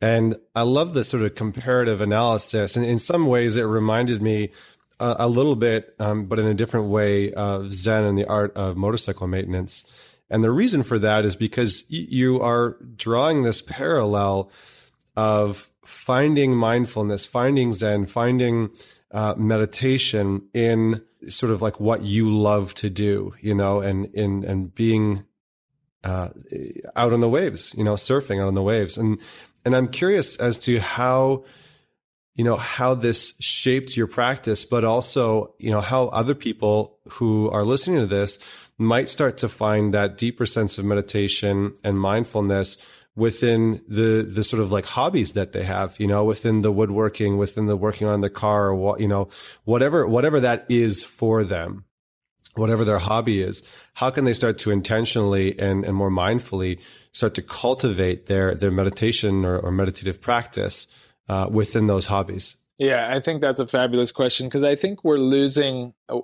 and 0.02 0.36
I 0.56 0.62
love 0.62 0.94
this 0.94 1.10
sort 1.10 1.24
of 1.24 1.36
comparative 1.36 2.02
analysis. 2.02 2.76
And 2.76 2.86
in 2.86 3.00
some 3.00 3.26
ways, 3.26 3.56
it 3.56 3.64
reminded 3.64 4.22
me 4.22 4.52
a, 5.00 5.16
a 5.20 5.28
little 5.28 5.56
bit, 5.56 5.96
um, 6.00 6.26
but 6.26 6.40
in 6.40 6.46
a 6.46 6.54
different 6.54 6.88
way, 6.88 7.34
of 7.34 7.74
Zen 7.74 8.04
and 8.04 8.18
the 8.18 8.26
art 8.26 8.56
of 8.56 8.78
motorcycle 8.78 9.28
maintenance. 9.28 10.16
And 10.30 10.44
the 10.44 10.52
reason 10.52 10.84
for 10.84 11.00
that 11.00 11.26
is 11.26 11.36
because 11.36 11.90
you 11.90 12.42
are 12.42 12.78
drawing 12.96 13.44
this 13.44 13.62
parallel 13.62 14.52
of 15.16 15.70
finding 15.84 16.54
mindfulness, 16.56 17.26
finding 17.26 17.74
Zen, 17.74 18.06
finding 18.06 18.70
uh, 19.12 19.36
meditation 19.38 20.48
in 20.54 21.02
sort 21.30 21.52
of 21.52 21.62
like 21.62 21.80
what 21.80 22.02
you 22.02 22.34
love 22.34 22.74
to 22.76 22.90
do, 22.90 23.34
you 23.42 23.54
know, 23.54 23.82
and 23.82 24.06
in 24.14 24.44
and 24.44 24.74
being 24.74 25.26
uh, 26.04 26.30
out 26.96 27.14
on 27.14 27.22
the 27.22 27.30
waves, 27.30 27.74
you 27.78 27.84
know, 27.84 27.96
surfing 27.96 28.42
out 28.42 28.48
on 28.48 28.54
the 28.54 28.62
waves, 28.62 28.98
and 28.98 29.20
and 29.66 29.76
I'm 29.76 29.88
curious 29.88 30.38
as 30.38 30.60
to 30.62 30.80
how 30.80 31.44
you 32.36 32.44
know 32.44 32.56
how 32.56 32.94
this 32.94 33.34
shaped 33.40 33.98
your 33.98 34.08
practice, 34.08 34.64
but 34.64 34.84
also 34.84 35.54
you 35.60 35.72
know 35.72 35.82
how 35.82 36.08
other 36.08 36.36
people 36.36 37.00
who 37.10 37.50
are 37.52 37.64
listening 37.64 38.00
to 38.00 38.06
this 38.06 38.40
might 38.78 39.10
start 39.10 39.38
to 39.40 39.50
find 39.50 39.94
that 39.94 40.18
deeper 40.18 40.46
sense 40.46 40.78
of 40.78 40.86
meditation 40.86 41.74
and 41.84 42.00
mindfulness 42.00 42.78
within 43.18 43.82
the 43.88 44.26
the 44.32 44.44
sort 44.44 44.62
of 44.62 44.72
like 44.72 44.86
hobbies 44.86 45.34
that 45.34 45.52
they 45.52 45.64
have 45.64 46.00
you 46.00 46.08
know 46.08 46.24
within 46.24 46.62
the 46.62 46.72
woodworking 46.72 47.36
within 47.36 47.66
the 47.66 47.76
working 47.76 48.08
on 48.08 48.22
the 48.22 48.30
car 48.30 48.68
or 48.68 48.76
what 48.76 49.02
you 49.02 49.08
know 49.08 49.28
whatever 49.66 50.08
whatever 50.08 50.40
that 50.40 50.66
is 50.70 51.04
for 51.04 51.44
them 51.44 51.84
whatever 52.56 52.86
their 52.86 53.00
hobby 53.00 53.42
is 53.42 53.68
how 53.96 54.12
can 54.12 54.24
they 54.24 54.34
start 54.34 54.60
to 54.60 54.70
intentionally 54.70 55.58
and, 55.60 55.84
and 55.84 55.96
more 55.96 56.12
mindfully 56.12 56.80
start 57.12 57.34
to 57.34 57.42
cultivate 57.42 58.28
their 58.28 58.54
their 58.54 58.72
meditation 58.72 59.44
or, 59.44 59.58
or 59.60 59.72
meditative 59.72 60.22
practice 60.22 60.88
uh, 61.28 61.46
within 61.52 61.88
those 61.88 62.06
hobbies? 62.06 62.56
Yeah 62.78 63.10
i 63.12 63.20
think 63.20 63.42
that's 63.42 63.60
a 63.60 63.68
fabulous 63.68 64.12
question 64.12 64.48
because 64.48 64.64
i 64.64 64.76
think 64.76 65.04
we're 65.04 65.18
losing 65.18 65.94
uh, 66.08 66.20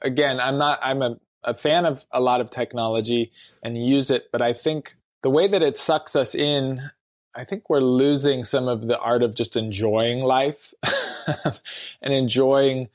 again 0.00 0.38
i'm 0.38 0.58
not 0.58 0.78
i'm 0.80 1.02
a, 1.02 1.16
a 1.42 1.54
fan 1.54 1.84
of 1.84 2.04
a 2.12 2.20
lot 2.20 2.40
of 2.40 2.50
technology 2.50 3.32
and 3.64 3.76
use 3.76 4.12
it 4.12 4.28
but 4.30 4.40
i 4.40 4.52
think 4.52 4.95
the 5.22 5.30
way 5.30 5.48
that 5.48 5.62
it 5.62 5.76
sucks 5.76 6.14
us 6.16 6.34
in, 6.34 6.90
I 7.34 7.44
think 7.44 7.68
we're 7.68 7.80
losing 7.80 8.44
some 8.44 8.68
of 8.68 8.86
the 8.86 8.98
art 8.98 9.22
of 9.22 9.34
just 9.34 9.56
enjoying 9.56 10.20
life 10.20 10.72
and 12.02 12.12
enjoying 12.14 12.88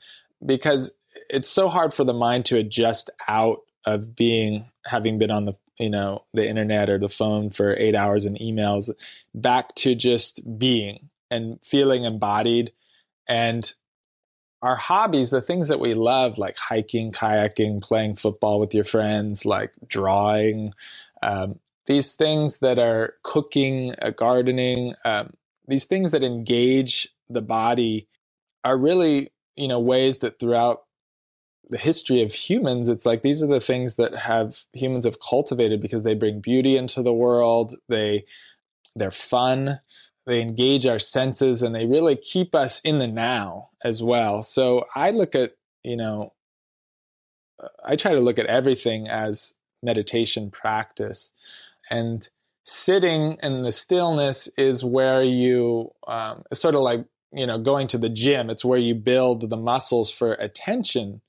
because 0.44 0.92
it's 1.28 1.48
so 1.48 1.68
hard 1.68 1.94
for 1.94 2.04
the 2.04 2.12
mind 2.12 2.46
to 2.46 2.58
adjust 2.58 3.10
out 3.28 3.60
of 3.84 4.14
being 4.16 4.66
having 4.84 5.18
been 5.18 5.30
on 5.30 5.44
the 5.44 5.54
you 5.78 5.90
know 5.90 6.24
the 6.34 6.46
internet 6.46 6.90
or 6.90 6.98
the 6.98 7.08
phone 7.08 7.50
for 7.50 7.74
8 7.76 7.94
hours 7.94 8.24
and 8.24 8.38
emails 8.38 8.90
back 9.34 9.74
to 9.76 9.94
just 9.94 10.40
being 10.58 11.08
and 11.30 11.58
feeling 11.64 12.04
embodied. 12.04 12.72
And 13.28 13.72
our 14.60 14.76
hobbies 14.76 15.30
the 15.30 15.40
things 15.40 15.68
that 15.68 15.80
we 15.80 15.94
love 15.94 16.38
like 16.38 16.56
hiking 16.56 17.10
kayaking 17.10 17.82
playing 17.82 18.16
football 18.16 18.60
with 18.60 18.74
your 18.74 18.84
friends 18.84 19.44
like 19.44 19.72
drawing 19.88 20.72
um, 21.22 21.58
these 21.86 22.12
things 22.12 22.58
that 22.58 22.78
are 22.78 23.14
cooking, 23.22 23.94
uh, 24.00 24.10
gardening, 24.10 24.94
um, 25.04 25.32
these 25.66 25.84
things 25.84 26.10
that 26.12 26.22
engage 26.22 27.08
the 27.28 27.40
body 27.40 28.08
are 28.64 28.76
really, 28.76 29.32
you 29.56 29.68
know, 29.68 29.80
ways 29.80 30.18
that 30.18 30.38
throughout 30.38 30.82
the 31.70 31.78
history 31.78 32.22
of 32.22 32.32
humans, 32.32 32.88
it's 32.88 33.06
like 33.06 33.22
these 33.22 33.42
are 33.42 33.48
the 33.48 33.60
things 33.60 33.96
that 33.96 34.14
have 34.14 34.58
humans 34.72 35.04
have 35.04 35.18
cultivated 35.20 35.80
because 35.80 36.02
they 36.02 36.14
bring 36.14 36.40
beauty 36.40 36.76
into 36.76 37.02
the 37.02 37.12
world. 37.12 37.74
They 37.88 38.24
they're 38.94 39.10
fun. 39.10 39.80
They 40.26 40.40
engage 40.40 40.86
our 40.86 40.98
senses 40.98 41.62
and 41.62 41.74
they 41.74 41.86
really 41.86 42.14
keep 42.16 42.54
us 42.54 42.80
in 42.84 42.98
the 42.98 43.06
now 43.06 43.70
as 43.82 44.02
well. 44.02 44.42
So 44.42 44.84
I 44.94 45.10
look 45.10 45.34
at, 45.34 45.56
you 45.82 45.96
know, 45.96 46.32
uh, 47.60 47.68
I 47.84 47.96
try 47.96 48.12
to 48.12 48.20
look 48.20 48.38
at 48.38 48.46
everything 48.46 49.08
as 49.08 49.54
meditation 49.82 50.50
practice 50.50 51.32
and 51.92 52.28
sitting 52.66 53.38
in 53.44 53.64
the 53.64 53.72
stillness 53.72 54.48
is 54.58 54.84
where 54.84 55.22
you 55.24 55.92
um, 56.08 56.44
it's 56.52 56.62
sort 56.62 56.76
of 56.76 56.82
like 56.82 57.06
you 57.32 57.46
know 57.46 57.60
going 57.60 57.88
to 57.88 57.98
the 57.98 58.10
gym. 58.10 58.50
It's 58.50 58.66
where 58.66 58.80
you 58.80 58.96
build 58.96 59.50
the 59.50 59.58
muscles 59.58 60.10
for 60.10 60.34
attention. 60.34 61.22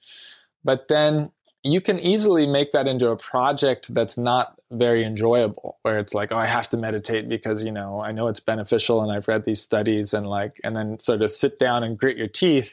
But 0.65 0.87
then 0.89 1.31
you 1.63 1.81
can 1.81 1.99
easily 1.99 2.47
make 2.47 2.73
that 2.73 2.87
into 2.87 3.09
a 3.09 3.17
project 3.17 3.93
that's 3.93 4.17
not 4.17 4.55
very 4.71 5.05
enjoyable 5.05 5.79
where 5.83 5.99
it's 5.99 6.13
like 6.13 6.31
oh 6.31 6.37
i 6.37 6.47
have 6.47 6.69
to 6.69 6.77
meditate 6.77 7.29
because 7.29 7.63
you 7.63 7.71
know 7.71 8.01
i 8.01 8.11
know 8.11 8.27
it's 8.29 8.39
beneficial 8.41 9.03
and 9.03 9.11
i've 9.11 9.27
read 9.27 9.45
these 9.45 9.61
studies 9.61 10.13
and 10.13 10.25
like 10.27 10.61
and 10.63 10.75
then 10.75 10.99
sort 10.99 11.21
of 11.21 11.31
sit 11.31 11.59
down 11.59 11.83
and 11.83 11.97
grit 11.99 12.17
your 12.17 12.27
teeth 12.29 12.71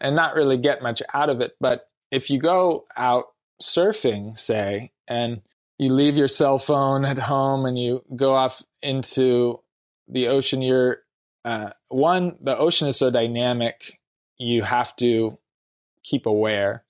and 0.00 0.16
not 0.16 0.34
really 0.36 0.58
get 0.58 0.82
much 0.82 1.02
out 1.14 1.30
of 1.30 1.40
it. 1.42 1.56
But 1.60 1.88
if 2.12 2.30
you 2.30 2.40
go 2.40 2.86
out 2.96 3.26
surfing 3.62 4.38
say 4.38 4.92
and 5.08 5.40
you 5.78 5.92
leave 5.92 6.16
your 6.16 6.28
cell 6.28 6.58
phone 6.58 7.04
at 7.04 7.18
home 7.18 7.64
and 7.64 7.78
you 7.78 8.02
go 8.16 8.34
off 8.34 8.62
into 8.82 9.60
the 10.08 10.28
ocean 10.28 10.62
you're 10.62 10.98
uh, 11.44 11.70
one 11.88 12.36
the 12.40 12.56
ocean 12.56 12.88
is 12.88 12.96
so 12.96 13.10
dynamic 13.10 13.98
you 14.38 14.62
have 14.62 14.94
to 14.96 15.36
keep 16.04 16.26
aware. 16.26 16.84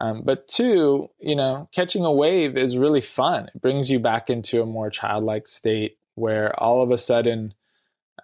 Um, 0.00 0.22
but 0.24 0.46
two 0.48 1.10
you 1.18 1.34
know 1.34 1.68
catching 1.74 2.04
a 2.04 2.12
wave 2.12 2.56
is 2.56 2.76
really 2.76 3.00
fun. 3.00 3.50
It 3.54 3.60
brings 3.60 3.90
you 3.90 3.98
back 3.98 4.30
into 4.30 4.62
a 4.62 4.66
more 4.66 4.90
childlike 4.90 5.46
state 5.46 5.98
where 6.14 6.58
all 6.60 6.82
of 6.82 6.90
a 6.90 6.98
sudden 6.98 7.54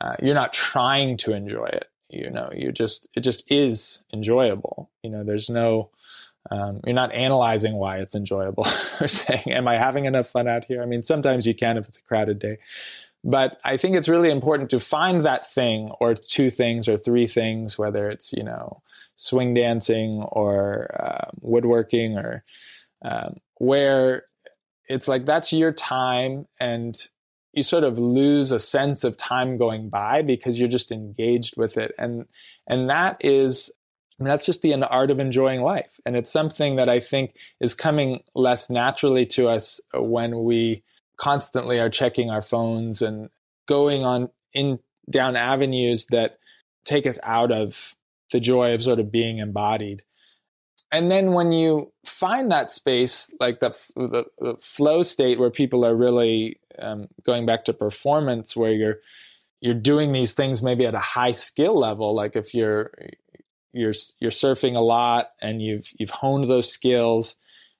uh, 0.00 0.16
you're 0.22 0.34
not 0.34 0.52
trying 0.52 1.16
to 1.18 1.32
enjoy 1.32 1.66
it 1.66 1.88
you 2.14 2.30
know 2.30 2.48
you 2.54 2.70
just 2.72 3.06
it 3.14 3.20
just 3.20 3.44
is 3.50 4.02
enjoyable. 4.12 4.90
You 5.02 5.10
know 5.10 5.24
there's 5.24 5.50
no 5.50 5.90
um, 6.50 6.80
you're 6.84 6.94
not 6.94 7.12
analyzing 7.12 7.74
why 7.74 7.98
it's 7.98 8.14
enjoyable 8.14 8.66
or 9.00 9.08
saying, 9.08 9.44
Am 9.46 9.66
I 9.66 9.78
having 9.78 10.04
enough 10.04 10.28
fun 10.28 10.48
out 10.48 10.64
here? 10.64 10.82
I 10.82 10.86
mean, 10.86 11.02
sometimes 11.02 11.46
you 11.46 11.54
can 11.54 11.78
if 11.78 11.88
it's 11.88 11.98
a 11.98 12.02
crowded 12.02 12.38
day. 12.38 12.58
But 13.26 13.58
I 13.64 13.78
think 13.78 13.96
it's 13.96 14.08
really 14.08 14.30
important 14.30 14.68
to 14.70 14.80
find 14.80 15.24
that 15.24 15.50
thing 15.52 15.90
or 15.98 16.14
two 16.14 16.50
things 16.50 16.88
or 16.88 16.98
three 16.98 17.26
things, 17.26 17.78
whether 17.78 18.10
it's, 18.10 18.34
you 18.34 18.42
know, 18.42 18.82
swing 19.16 19.54
dancing 19.54 20.22
or 20.30 20.90
uh, 21.02 21.30
woodworking 21.40 22.18
or 22.18 22.44
um, 23.02 23.36
where 23.56 24.24
it's 24.88 25.08
like 25.08 25.24
that's 25.24 25.52
your 25.52 25.72
time 25.72 26.46
and 26.60 26.96
you 27.52 27.62
sort 27.62 27.84
of 27.84 27.98
lose 27.98 28.50
a 28.50 28.58
sense 28.58 29.04
of 29.04 29.16
time 29.16 29.56
going 29.56 29.88
by 29.88 30.22
because 30.22 30.58
you're 30.58 30.68
just 30.68 30.90
engaged 30.90 31.56
with 31.56 31.76
it 31.76 31.94
and 31.98 32.26
and 32.66 32.90
that 32.90 33.16
is 33.20 33.70
Mean, 34.18 34.28
that's 34.28 34.46
just 34.46 34.62
the 34.62 34.74
art 34.88 35.10
of 35.10 35.18
enjoying 35.18 35.62
life. 35.62 36.00
And 36.06 36.16
it's 36.16 36.30
something 36.30 36.76
that 36.76 36.88
I 36.88 37.00
think 37.00 37.34
is 37.60 37.74
coming 37.74 38.22
less 38.34 38.70
naturally 38.70 39.26
to 39.26 39.48
us 39.48 39.80
when 39.92 40.44
we 40.44 40.84
constantly 41.16 41.80
are 41.80 41.90
checking 41.90 42.30
our 42.30 42.42
phones 42.42 43.02
and 43.02 43.28
going 43.66 44.04
on 44.04 44.28
in 44.52 44.78
down 45.10 45.36
avenues 45.36 46.06
that 46.10 46.38
take 46.84 47.06
us 47.06 47.18
out 47.22 47.50
of 47.50 47.94
the 48.32 48.40
joy 48.40 48.72
of 48.74 48.82
sort 48.82 49.00
of 49.00 49.10
being 49.10 49.38
embodied. 49.38 50.02
and 50.92 51.10
then 51.10 51.32
when 51.32 51.50
you 51.50 51.92
find 52.06 52.52
that 52.52 52.70
space, 52.70 53.32
like 53.40 53.58
the, 53.58 53.74
the, 53.96 54.24
the 54.38 54.54
flow 54.60 55.02
state 55.02 55.40
where 55.40 55.50
people 55.50 55.84
are 55.84 55.94
really 55.94 56.60
um, 56.78 57.08
going 57.26 57.46
back 57.46 57.64
to 57.64 57.72
performance, 57.72 58.56
where 58.56 58.72
you're 58.72 58.98
you're 59.60 59.74
doing 59.74 60.12
these 60.12 60.34
things 60.34 60.62
maybe 60.62 60.86
at 60.86 60.94
a 60.94 61.00
high 61.00 61.32
skill 61.32 61.78
level, 61.78 62.14
like 62.14 62.36
if 62.36 62.54
you're 62.54 62.92
you're 63.74 63.92
you're 64.20 64.30
surfing 64.30 64.76
a 64.76 64.80
lot 64.80 65.30
and 65.42 65.60
you've 65.60 65.88
you've 65.98 66.10
honed 66.10 66.48
those 66.48 66.70
skills, 66.70 67.36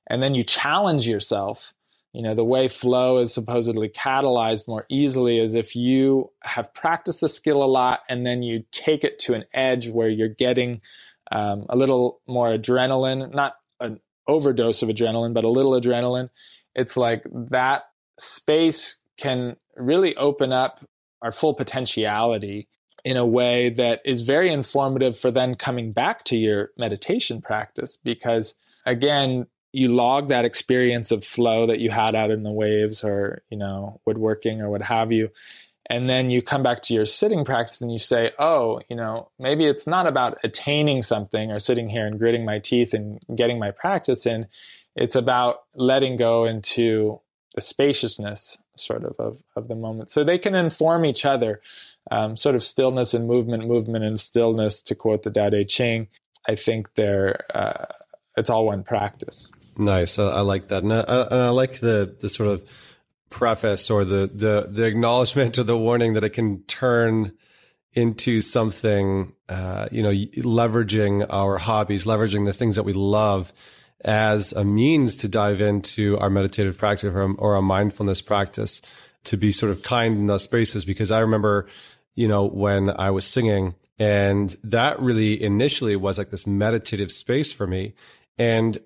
and 0.08 0.22
then 0.22 0.34
you 0.34 0.44
challenge 0.44 1.08
yourself. 1.08 1.72
You 2.12 2.22
know, 2.22 2.34
the 2.34 2.44
way 2.44 2.68
flow 2.68 3.18
is 3.18 3.34
supposedly 3.34 3.88
catalyzed 3.88 4.68
more 4.68 4.86
easily 4.88 5.40
is 5.40 5.54
if 5.54 5.74
you 5.74 6.30
have 6.42 6.72
practiced 6.72 7.20
the 7.20 7.28
skill 7.28 7.64
a 7.64 7.66
lot 7.66 8.00
and 8.08 8.24
then 8.24 8.42
you 8.42 8.64
take 8.70 9.02
it 9.02 9.18
to 9.20 9.34
an 9.34 9.44
edge 9.52 9.88
where 9.88 10.08
you're 10.08 10.28
getting 10.28 10.80
um, 11.32 11.66
a 11.68 11.76
little 11.76 12.20
more 12.28 12.56
adrenaline, 12.56 13.34
not 13.34 13.54
an 13.80 13.98
overdose 14.28 14.82
of 14.82 14.90
adrenaline, 14.90 15.34
but 15.34 15.44
a 15.44 15.48
little 15.48 15.72
adrenaline. 15.72 16.30
It's 16.76 16.96
like 16.96 17.24
that 17.50 17.86
space 18.18 18.96
can 19.16 19.56
really 19.76 20.14
open 20.14 20.52
up 20.52 20.86
our 21.20 21.32
full 21.32 21.54
potentiality 21.54 22.68
in 23.04 23.16
a 23.18 23.26
way 23.26 23.68
that 23.68 24.00
is 24.04 24.22
very 24.22 24.50
informative 24.50 25.18
for 25.18 25.30
then 25.30 25.54
coming 25.54 25.92
back 25.92 26.24
to 26.24 26.36
your 26.36 26.70
meditation 26.78 27.42
practice 27.42 27.98
because 28.02 28.54
again 28.86 29.46
you 29.72 29.88
log 29.88 30.28
that 30.28 30.44
experience 30.44 31.10
of 31.10 31.24
flow 31.24 31.66
that 31.66 31.80
you 31.80 31.90
had 31.90 32.14
out 32.14 32.30
in 32.30 32.44
the 32.44 32.50
waves 32.50 33.02
or 33.04 33.42
you 33.50 33.58
know 33.58 34.00
woodworking 34.06 34.60
or 34.60 34.70
what 34.70 34.82
have 34.82 35.12
you. 35.12 35.30
And 35.90 36.08
then 36.08 36.30
you 36.30 36.40
come 36.40 36.62
back 36.62 36.80
to 36.82 36.94
your 36.94 37.04
sitting 37.04 37.44
practice 37.44 37.82
and 37.82 37.92
you 37.92 37.98
say 37.98 38.30
oh 38.38 38.80
you 38.88 38.96
know 38.96 39.28
maybe 39.38 39.66
it's 39.66 39.86
not 39.86 40.06
about 40.06 40.38
attaining 40.44 41.02
something 41.02 41.50
or 41.50 41.58
sitting 41.58 41.90
here 41.90 42.06
and 42.06 42.18
gritting 42.18 42.44
my 42.44 42.58
teeth 42.58 42.94
and 42.94 43.20
getting 43.36 43.58
my 43.58 43.70
practice 43.72 44.24
in. 44.24 44.46
It's 44.96 45.16
about 45.16 45.64
letting 45.74 46.16
go 46.16 46.44
into 46.44 47.20
the 47.56 47.60
spaciousness 47.60 48.58
sort 48.76 49.04
of 49.04 49.16
of, 49.18 49.38
of 49.56 49.68
the 49.68 49.74
moment. 49.74 50.10
So 50.10 50.22
they 50.22 50.38
can 50.38 50.54
inform 50.54 51.04
each 51.04 51.24
other 51.24 51.60
um, 52.10 52.36
sort 52.36 52.54
of 52.54 52.62
stillness 52.62 53.14
and 53.14 53.26
movement 53.26 53.66
movement 53.66 54.04
and 54.04 54.18
stillness 54.20 54.82
to 54.82 54.94
quote 54.94 55.22
the 55.22 55.30
Tao 55.30 55.50
Te 55.50 55.64
Ching 55.64 56.08
i 56.46 56.54
think 56.54 56.94
they're 56.94 57.40
uh, 57.54 57.86
it's 58.36 58.50
all 58.50 58.66
one 58.66 58.82
practice. 58.82 59.50
Nice. 59.76 60.18
I, 60.18 60.24
I 60.24 60.40
like 60.40 60.68
that. 60.68 60.82
And 60.82 60.92
I, 60.92 61.00
I 61.00 61.48
like 61.48 61.80
the 61.80 62.16
the 62.20 62.28
sort 62.28 62.48
of 62.48 62.64
preface 63.30 63.90
or 63.90 64.04
the 64.04 64.30
the 64.32 64.68
the 64.70 64.86
acknowledgement 64.86 65.58
or 65.58 65.64
the 65.64 65.78
warning 65.78 66.14
that 66.14 66.24
it 66.24 66.30
can 66.30 66.62
turn 66.64 67.32
into 67.92 68.40
something 68.40 69.34
uh, 69.48 69.88
you 69.90 70.02
know 70.02 70.10
leveraging 70.10 71.26
our 71.30 71.58
hobbies 71.58 72.04
leveraging 72.04 72.44
the 72.44 72.52
things 72.52 72.76
that 72.76 72.84
we 72.84 72.92
love 72.92 73.52
as 74.04 74.52
a 74.52 74.64
means 74.64 75.16
to 75.16 75.28
dive 75.28 75.60
into 75.60 76.18
our 76.18 76.28
meditative 76.28 76.76
practice 76.76 77.12
or, 77.14 77.54
a 77.54 77.62
mindfulness 77.62 78.20
practice 78.20 78.82
to 79.24 79.36
be 79.36 79.50
sort 79.50 79.72
of 79.72 79.82
kind 79.82 80.18
in 80.18 80.26
those 80.26 80.42
spaces. 80.42 80.84
Because 80.84 81.10
i 81.10 81.20
remember 81.20 81.66
you 82.14 82.28
know 82.28 82.46
when 82.46 82.90
i 82.98 83.10
was 83.10 83.24
singing. 83.24 83.74
And 83.98 84.50
that 84.64 84.98
really 85.00 85.40
initially 85.40 85.96
was 85.96 86.18
like 86.18 86.30
this 86.30 86.46
meditative 86.46 87.12
space 87.12 87.52
for 87.52 87.66
me. 87.66 87.94
And 88.38 88.78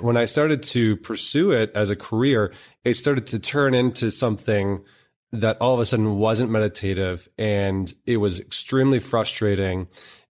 when 0.00 0.16
I 0.16 0.26
started 0.26 0.62
to 0.64 0.96
pursue 0.96 1.50
it 1.50 1.72
as 1.74 1.90
a 1.90 1.96
career, 1.96 2.52
it 2.84 2.94
started 2.94 3.26
to 3.28 3.38
turn 3.38 3.74
into 3.74 4.10
something 4.10 4.84
that 5.32 5.56
all 5.60 5.74
of 5.74 5.80
a 5.80 5.86
sudden 5.86 6.18
wasn't 6.18 6.50
meditative 6.50 7.28
and 7.38 7.92
it 8.06 8.18
was 8.18 8.38
extremely 8.38 8.98
frustrating. 8.98 9.88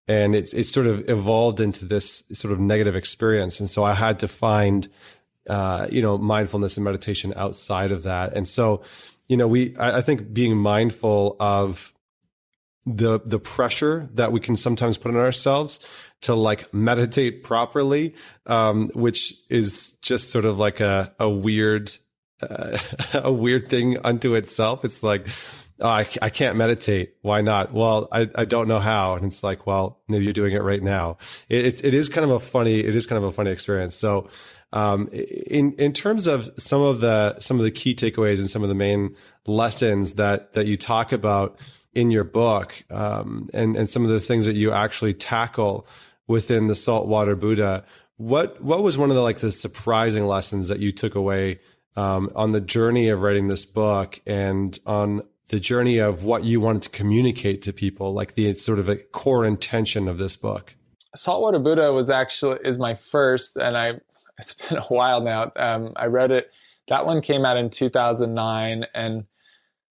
And 0.09 0.35
it's 0.35 0.55
it 0.55 0.65
sort 0.65 0.87
of 0.87 1.09
evolved 1.11 1.61
into 1.61 1.85
this 1.85 2.23
sort 2.33 2.53
of 2.53 2.61
negative 2.61 2.97
experience. 2.97 3.61
And 3.61 3.69
so 3.69 3.85
i 3.85 3.95
had 3.95 4.21
to 4.21 4.29
find 4.29 4.89
uh, 5.51 5.89
you 5.91 6.01
know 6.01 6.19
mindfulness 6.19 6.77
and 6.77 6.85
meditation 6.85 7.35
outside 7.37 7.91
of 7.91 8.05
that. 8.05 8.35
And 8.35 8.47
so 8.47 8.83
you 9.29 9.37
know 9.37 9.49
we 9.49 9.77
I, 9.77 9.99
I 9.99 10.01
think 10.01 10.33
being 10.33 10.57
mindful 10.57 11.37
of 11.41 11.93
the 12.87 13.21
the 13.25 13.39
pressure 13.39 14.09
that 14.15 14.33
we 14.33 14.41
can 14.41 14.57
sometimes 14.57 14.99
put 14.99 15.15
on 15.15 15.21
ourselves 15.21 15.81
to 16.23 16.35
like 16.35 16.73
meditate 16.75 17.43
properly, 17.43 18.15
um, 18.47 18.91
which 18.95 19.35
is 19.51 19.99
just 20.03 20.31
sort 20.31 20.45
of 20.45 20.59
like 20.59 20.81
a 20.81 21.15
a 21.19 21.29
weird 21.29 21.93
uh, 22.41 22.79
a 23.15 23.33
weird 23.33 23.69
thing 23.69 23.99
unto 24.05 24.35
itself. 24.35 24.85
It's 24.85 25.03
like 25.03 25.29
oh, 25.81 25.89
I 25.89 26.07
I 26.21 26.31
can't 26.31 26.57
meditate. 26.57 27.15
Why 27.23 27.41
not? 27.41 27.73
Well, 27.73 28.09
I 28.11 28.29
I 28.35 28.45
don't 28.45 28.69
know 28.69 28.81
how, 28.81 29.15
and 29.15 29.27
it's 29.27 29.45
like 29.45 29.67
well 29.67 30.01
maybe 30.09 30.25
you're 30.25 30.33
doing 30.33 30.53
it 30.53 30.63
right 30.63 30.83
now. 30.83 31.19
It 31.49 31.67
it, 31.67 31.85
it 31.85 31.95
is 31.95 32.09
kind 32.09 32.25
of 32.25 32.31
a 32.31 32.41
funny 32.41 32.81
it 32.81 32.97
is 32.97 33.07
kind 33.07 33.19
of 33.19 33.25
a 33.25 33.33
funny 33.33 33.51
experience. 33.51 33.95
So. 33.95 34.29
Um, 34.75 35.11
in 35.11 35.75
in 35.75 35.93
terms 35.93 36.27
of 36.27 36.51
some 36.57 36.81
of 36.81 37.01
the 37.01 37.39
some 37.41 37.59
of 37.59 37.63
the 37.63 37.71
key 37.71 37.95
takeaways 37.95 38.39
and 38.39 38.49
some 38.49 38.63
of 38.63 38.71
the 38.71 38.75
main 38.75 39.17
lessons 39.47 40.15
that 40.15 40.55
that 40.55 40.65
you 40.65 40.79
talk 40.79 41.13
about, 41.13 41.61
in 41.95 42.11
your 42.11 42.25
book 42.25 42.75
um, 42.91 43.49
and 43.53 43.77
and 43.77 43.89
some 43.89 44.05
of 44.05 44.11
the 44.11 44.21
things 44.21 44.47
that 44.47 44.55
you 44.55 44.73
actually 44.73 45.15
tackle 45.15 45.87
within 46.27 46.69
the 46.69 46.75
saltwater 46.75 47.37
Buddha. 47.37 47.85
What 48.17 48.61
what 48.63 48.83
was 48.83 48.97
one 48.97 49.11
of 49.11 49.17
the 49.17 49.23
like 49.23 49.39
the 49.39 49.51
surprising 49.51 50.27
lessons 50.27 50.69
that 50.69 50.79
you 50.79 50.93
took 50.93 51.15
away 51.15 51.61
um, 51.97 52.31
on 52.35 52.53
the 52.53 52.61
journey 52.61 53.09
of 53.09 53.23
writing 53.23 53.49
this 53.49 53.65
book 53.65 54.21
and 54.27 54.79
on 54.87 55.23
the 55.49 55.61
journey 55.61 55.99
of 55.99 56.25
what 56.25 56.45
you 56.45 56.61
wanted 56.61 56.83
to 56.83 56.91
communicate 56.91 57.63
to 57.63 57.73
people, 57.73 58.15
like 58.15 58.35
the 58.35 58.55
sort 58.55 58.79
of 58.79 58.89
a 58.89 58.97
core 58.97 59.45
intention 59.45 60.09
of 60.09 60.19
this 60.19 60.37
book? 60.37 60.75
Saltwater 61.15 61.59
Buddha 61.59 61.93
was 61.93 62.09
actually 62.09 62.59
is 62.65 62.79
my 62.79 62.95
first, 62.95 63.57
and 63.57 63.77
I 63.77 64.01
it's 64.39 64.55
been 64.55 64.79
a 64.79 64.85
while 64.85 65.21
now. 65.21 65.53
Um, 65.57 65.93
I 65.97 66.07
read 66.07 66.31
it. 66.31 66.51
That 66.89 67.07
one 67.07 67.21
came 67.21 67.45
out 67.45 67.57
in 67.57 67.71
2009, 67.71 68.87
and 68.95 69.25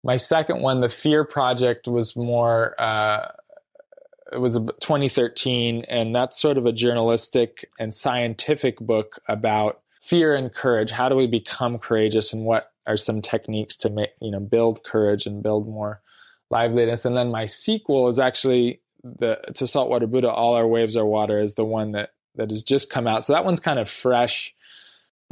my 0.07 0.15
second 0.15 0.61
one, 0.61 0.79
the 0.79 0.89
Fear 0.89 1.25
Project, 1.25 1.85
was 1.85 2.15
more. 2.15 2.79
Uh, 2.81 3.27
it 4.31 4.39
was 4.39 4.55
2013, 4.55 5.85
and 5.89 6.15
that's 6.15 6.41
sort 6.41 6.57
of 6.57 6.65
a 6.65 6.71
journalistic 6.71 7.69
and 7.77 7.93
scientific 7.93 8.79
book 8.79 9.19
about 9.27 9.81
fear 10.01 10.33
and 10.33 10.53
courage. 10.53 10.91
How 10.91 11.09
do 11.09 11.15
we 11.15 11.27
become 11.27 11.77
courageous, 11.77 12.31
and 12.31 12.45
what 12.45 12.71
are 12.87 12.95
some 12.95 13.21
techniques 13.21 13.75
to 13.77 13.89
make 13.89 14.11
you 14.21 14.31
know 14.31 14.39
build 14.39 14.83
courage 14.85 15.25
and 15.25 15.43
build 15.43 15.67
more 15.67 16.01
liveliness? 16.49 17.03
And 17.03 17.17
then 17.17 17.29
my 17.29 17.45
sequel 17.45 18.07
is 18.07 18.17
actually 18.17 18.79
the 19.03 19.37
to 19.55 19.67
Saltwater 19.67 20.07
Buddha. 20.07 20.31
All 20.31 20.55
our 20.55 20.67
waves 20.67 20.95
are 20.95 21.05
water 21.05 21.41
is 21.41 21.55
the 21.55 21.65
one 21.65 21.91
that 21.91 22.11
that 22.35 22.49
has 22.49 22.63
just 22.63 22.89
come 22.89 23.07
out. 23.07 23.25
So 23.25 23.33
that 23.33 23.43
one's 23.43 23.59
kind 23.59 23.77
of 23.77 23.89
fresh 23.89 24.55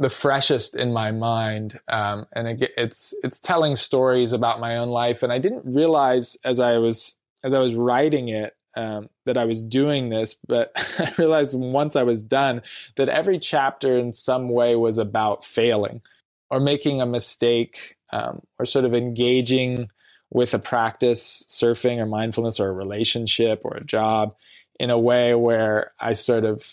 the 0.00 0.10
freshest 0.10 0.76
in 0.76 0.92
my 0.92 1.12
mind, 1.12 1.80
um, 1.88 2.26
and 2.34 2.48
it, 2.48 2.72
it's 2.78 3.14
it's 3.24 3.40
telling 3.40 3.76
stories 3.76 4.34
about 4.34 4.60
my 4.60 4.78
own 4.78 4.90
life. 4.90 5.24
And 5.24 5.32
I 5.32 5.38
didn't 5.40 5.64
realize 5.66 6.38
as 6.44 6.60
I 6.60 6.78
was 6.78 7.16
as 7.44 7.54
I 7.54 7.60
was 7.60 7.74
writing 7.76 8.28
it 8.28 8.56
um, 8.76 9.10
that 9.26 9.38
I 9.38 9.46
was 9.46 9.64
doing 9.64 10.10
this, 10.10 10.36
but 10.48 10.72
I 11.00 11.14
realized 11.18 11.58
once 11.58 11.96
I 11.96 12.04
was 12.04 12.24
done 12.24 12.62
that 12.98 13.08
every 13.10 13.40
chapter 13.40 13.98
in 13.98 14.12
some 14.12 14.50
way 14.50 14.76
was 14.76 14.98
about 14.98 15.46
failing 15.46 16.02
or 16.50 16.60
making 16.60 17.02
a 17.02 17.06
mistake 17.06 17.96
um, 18.12 18.42
or 18.60 18.66
sort 18.66 18.86
of 18.86 18.94
engaging 18.94 19.90
with 20.30 20.54
a 20.54 20.60
practice, 20.60 21.44
surfing 21.48 21.98
or 22.00 22.06
mindfulness 22.06 22.60
or 22.60 22.68
a 22.68 22.74
relationship 22.74 23.62
or 23.64 23.76
a 23.76 23.84
job 23.84 24.36
in 24.80 24.90
a 24.90 25.00
way 25.00 25.34
where 25.34 25.92
I 26.00 26.14
sort 26.14 26.44
of, 26.44 26.64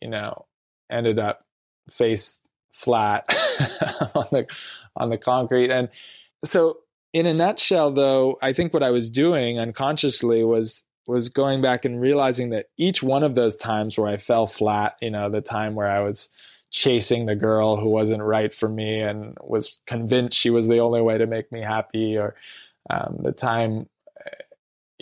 you 0.00 0.10
know, 0.10 0.46
ended 0.90 1.18
up 1.18 1.44
face 1.90 2.40
flat 2.78 3.24
on 4.14 4.26
the 4.30 4.46
on 4.96 5.10
the 5.10 5.18
concrete. 5.18 5.70
And 5.70 5.88
so 6.44 6.78
in 7.12 7.26
a 7.26 7.34
nutshell 7.34 7.90
though, 7.90 8.38
I 8.42 8.52
think 8.52 8.72
what 8.72 8.82
I 8.82 8.90
was 8.90 9.10
doing 9.10 9.58
unconsciously 9.58 10.44
was 10.44 10.82
was 11.06 11.28
going 11.28 11.62
back 11.62 11.84
and 11.84 12.00
realizing 12.00 12.50
that 12.50 12.66
each 12.76 13.02
one 13.02 13.22
of 13.22 13.34
those 13.34 13.56
times 13.56 13.96
where 13.96 14.08
I 14.08 14.18
fell 14.18 14.46
flat, 14.46 14.96
you 15.00 15.10
know, 15.10 15.30
the 15.30 15.40
time 15.40 15.74
where 15.74 15.90
I 15.90 16.00
was 16.00 16.28
chasing 16.70 17.24
the 17.24 17.34
girl 17.34 17.76
who 17.76 17.88
wasn't 17.88 18.22
right 18.22 18.54
for 18.54 18.68
me 18.68 19.00
and 19.00 19.36
was 19.40 19.78
convinced 19.86 20.36
she 20.36 20.50
was 20.50 20.68
the 20.68 20.80
only 20.80 21.00
way 21.00 21.16
to 21.16 21.26
make 21.26 21.50
me 21.50 21.62
happy 21.62 22.16
or 22.16 22.34
um, 22.90 23.18
the 23.22 23.32
time 23.32 23.88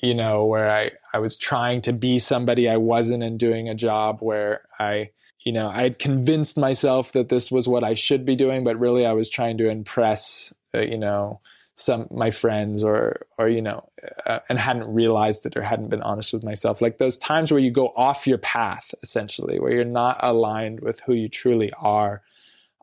you 0.02 0.14
know 0.14 0.44
where 0.44 0.70
I, 0.70 0.90
I 1.12 1.18
was 1.18 1.36
trying 1.36 1.82
to 1.82 1.92
be 1.92 2.18
somebody 2.18 2.68
i 2.68 2.76
wasn't 2.76 3.22
and 3.22 3.38
doing 3.38 3.68
a 3.68 3.74
job 3.74 4.18
where 4.20 4.62
i 4.78 5.10
you 5.46 5.52
know, 5.52 5.68
I 5.68 5.82
had 5.82 6.00
convinced 6.00 6.58
myself 6.58 7.12
that 7.12 7.28
this 7.28 7.52
was 7.52 7.68
what 7.68 7.84
I 7.84 7.94
should 7.94 8.26
be 8.26 8.34
doing, 8.34 8.64
but 8.64 8.80
really 8.80 9.06
I 9.06 9.12
was 9.12 9.30
trying 9.30 9.58
to 9.58 9.70
impress, 9.70 10.52
uh, 10.74 10.80
you 10.80 10.98
know, 10.98 11.40
some 11.76 12.08
my 12.10 12.32
friends 12.32 12.82
or 12.82 13.26
or 13.38 13.48
you 13.48 13.62
know, 13.62 13.88
uh, 14.26 14.40
and 14.48 14.58
hadn't 14.58 14.92
realized 14.92 15.46
it 15.46 15.56
or 15.56 15.62
hadn't 15.62 15.88
been 15.88 16.02
honest 16.02 16.32
with 16.32 16.42
myself. 16.42 16.82
Like 16.82 16.98
those 16.98 17.16
times 17.16 17.52
where 17.52 17.60
you 17.60 17.70
go 17.70 17.92
off 17.96 18.26
your 18.26 18.38
path, 18.38 18.92
essentially, 19.04 19.60
where 19.60 19.72
you're 19.72 19.84
not 19.84 20.18
aligned 20.20 20.80
with 20.80 20.98
who 21.06 21.14
you 21.14 21.28
truly 21.28 21.70
are, 21.78 22.22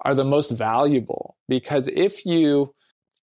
are 0.04 0.16
the 0.16 0.24
most 0.24 0.52
valuable 0.52 1.36
because 1.50 1.90
if 1.90 2.26
you 2.26 2.74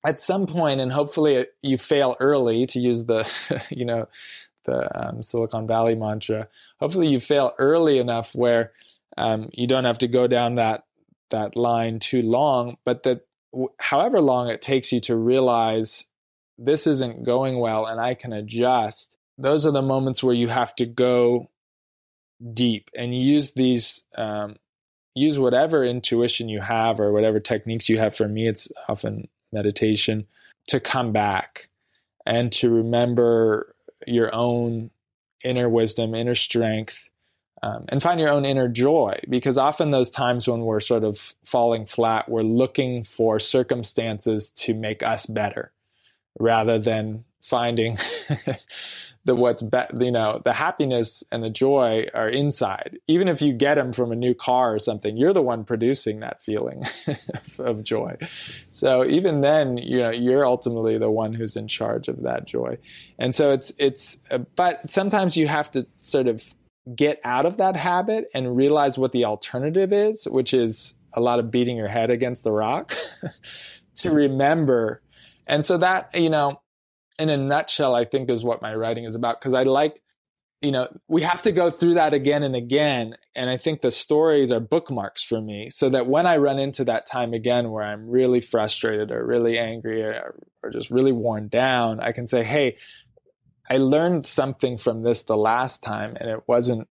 at 0.04 0.20
some 0.20 0.46
point 0.46 0.80
and 0.80 0.92
hopefully 0.92 1.46
you 1.62 1.78
fail 1.78 2.14
early 2.20 2.66
to 2.66 2.78
use 2.78 3.06
the 3.06 3.26
you 3.70 3.86
know 3.86 4.06
the 4.66 5.08
um, 5.08 5.22
silicon 5.22 5.66
valley 5.66 5.94
mantra 5.94 6.46
hopefully 6.78 7.08
you 7.08 7.18
fail 7.18 7.54
early 7.58 7.98
enough 7.98 8.34
where 8.34 8.72
Um, 9.16 9.50
you 9.52 9.66
don't 9.66 9.84
have 9.84 9.98
to 9.98 10.08
go 10.08 10.26
down 10.26 10.56
that 10.56 10.84
that 11.30 11.56
line 11.56 11.98
too 12.00 12.22
long, 12.22 12.76
but 12.84 13.04
that 13.04 13.20
however 13.78 14.20
long 14.20 14.48
it 14.48 14.62
takes 14.62 14.92
you 14.92 15.00
to 15.00 15.16
realize 15.16 16.06
this 16.58 16.86
isn't 16.86 17.24
going 17.24 17.58
well 17.58 17.86
and 17.86 18.00
I 18.00 18.14
can 18.14 18.32
adjust, 18.32 19.16
those 19.38 19.64
are 19.64 19.70
the 19.72 19.82
moments 19.82 20.22
where 20.22 20.34
you 20.34 20.48
have 20.48 20.74
to 20.76 20.86
go 20.86 21.48
deep 22.54 22.90
and 22.96 23.14
use 23.14 23.52
these 23.52 24.04
um, 24.16 24.56
use 25.14 25.38
whatever 25.38 25.84
intuition 25.84 26.48
you 26.48 26.60
have 26.60 27.00
or 27.00 27.12
whatever 27.12 27.40
techniques 27.40 27.88
you 27.88 27.98
have. 27.98 28.14
For 28.16 28.28
me 28.28 28.48
it's 28.48 28.68
often 28.88 29.28
meditation 29.52 30.26
to 30.68 30.80
come 30.80 31.12
back 31.12 31.68
and 32.26 32.52
to 32.52 32.70
remember 32.70 33.74
your 34.06 34.34
own 34.34 34.90
inner 35.44 35.68
wisdom 35.68 36.14
inner 36.14 36.34
strength 36.34 37.09
um, 37.62 37.84
and 37.88 38.02
find 38.02 38.20
your 38.20 38.30
own 38.30 38.44
inner 38.44 38.68
joy 38.68 39.18
because 39.28 39.58
often 39.58 39.90
those 39.90 40.10
times 40.10 40.48
when 40.48 40.60
we're 40.60 40.80
sort 40.80 41.04
of 41.04 41.34
falling 41.44 41.86
flat 41.86 42.28
we're 42.28 42.42
looking 42.42 43.04
for 43.04 43.38
circumstances 43.38 44.50
to 44.50 44.74
make 44.74 45.02
us 45.02 45.26
better 45.26 45.72
rather 46.38 46.78
than 46.78 47.24
finding 47.42 47.96
the 49.24 49.34
what's 49.34 49.62
be- 49.62 49.78
you 49.98 50.10
know 50.10 50.40
the 50.44 50.52
happiness 50.52 51.22
and 51.30 51.42
the 51.42 51.50
joy 51.50 52.06
are 52.14 52.28
inside. 52.28 52.98
Even 53.06 53.28
if 53.28 53.42
you 53.42 53.52
get 53.52 53.74
them 53.74 53.92
from 53.92 54.12
a 54.12 54.16
new 54.16 54.34
car 54.34 54.74
or 54.74 54.78
something 54.78 55.16
you're 55.16 55.32
the 55.32 55.42
one 55.42 55.64
producing 55.64 56.20
that 56.20 56.42
feeling 56.42 56.84
of 57.58 57.82
joy. 57.82 58.16
So 58.70 59.04
even 59.04 59.40
then 59.40 59.76
you 59.76 59.98
know 59.98 60.10
you're 60.10 60.46
ultimately 60.46 60.98
the 60.98 61.10
one 61.10 61.32
who's 61.32 61.56
in 61.56 61.68
charge 61.68 62.08
of 62.08 62.22
that 62.22 62.46
joy. 62.46 62.78
And 63.18 63.34
so 63.34 63.50
it's 63.50 63.72
it's 63.78 64.18
uh, 64.30 64.38
but 64.56 64.88
sometimes 64.88 65.36
you 65.36 65.48
have 65.48 65.70
to 65.72 65.86
sort 65.98 66.26
of 66.26 66.42
get 66.96 67.20
out 67.24 67.46
of 67.46 67.56
that 67.58 67.76
habit 67.76 68.26
and 68.34 68.56
realize 68.56 68.98
what 68.98 69.12
the 69.12 69.24
alternative 69.24 69.92
is 69.92 70.24
which 70.24 70.54
is 70.54 70.94
a 71.14 71.20
lot 71.20 71.38
of 71.38 71.50
beating 71.50 71.76
your 71.76 71.88
head 71.88 72.10
against 72.10 72.44
the 72.44 72.52
rock 72.52 72.94
to 73.96 74.10
remember 74.10 75.02
and 75.46 75.64
so 75.66 75.76
that 75.78 76.14
you 76.14 76.30
know 76.30 76.60
in 77.20 77.28
a 77.28 77.36
nutshell, 77.36 77.94
I 77.94 78.06
think 78.06 78.30
is 78.30 78.42
what 78.42 78.62
my 78.62 78.74
writing 78.74 79.04
is 79.04 79.14
about. 79.14 79.38
Because 79.38 79.52
I 79.52 79.64
like, 79.64 80.02
you 80.62 80.72
know, 80.72 80.88
we 81.06 81.22
have 81.22 81.42
to 81.42 81.52
go 81.52 81.70
through 81.70 81.94
that 81.94 82.14
again 82.14 82.42
and 82.42 82.56
again. 82.56 83.14
And 83.36 83.50
I 83.50 83.58
think 83.58 83.82
the 83.82 83.90
stories 83.90 84.50
are 84.50 84.58
bookmarks 84.58 85.22
for 85.22 85.40
me 85.40 85.68
so 85.70 85.90
that 85.90 86.06
when 86.06 86.26
I 86.26 86.38
run 86.38 86.58
into 86.58 86.84
that 86.86 87.06
time 87.06 87.34
again 87.34 87.70
where 87.70 87.84
I'm 87.84 88.08
really 88.08 88.40
frustrated 88.40 89.10
or 89.10 89.24
really 89.24 89.58
angry 89.58 90.02
or, 90.02 90.34
or 90.62 90.70
just 90.70 90.90
really 90.90 91.12
worn 91.12 91.48
down, 91.48 92.00
I 92.00 92.12
can 92.12 92.26
say, 92.26 92.42
hey, 92.42 92.76
I 93.70 93.76
learned 93.76 94.26
something 94.26 94.76
from 94.76 95.02
this 95.02 95.22
the 95.22 95.36
last 95.36 95.82
time 95.82 96.16
and 96.20 96.28
it 96.28 96.42
wasn't, 96.46 96.88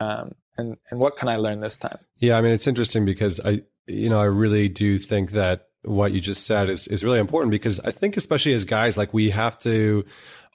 um, 0.00 0.34
and, 0.56 0.76
and 0.90 1.00
what 1.00 1.16
can 1.16 1.28
I 1.28 1.36
learn 1.36 1.60
this 1.60 1.76
time? 1.76 1.98
Yeah. 2.18 2.38
I 2.38 2.40
mean, 2.40 2.52
it's 2.52 2.66
interesting 2.66 3.04
because 3.04 3.40
I, 3.44 3.62
you 3.86 4.08
know, 4.08 4.20
I 4.20 4.26
really 4.26 4.68
do 4.68 4.98
think 4.98 5.32
that 5.32 5.66
what 5.82 6.12
you 6.12 6.20
just 6.20 6.46
said 6.46 6.68
is 6.68 6.86
is 6.88 7.02
really 7.02 7.18
important 7.18 7.50
because 7.50 7.80
I 7.80 7.90
think 7.90 8.16
especially 8.16 8.52
as 8.52 8.64
guys 8.64 8.98
like 8.98 9.14
we 9.14 9.30
have 9.30 9.58
to 9.60 10.04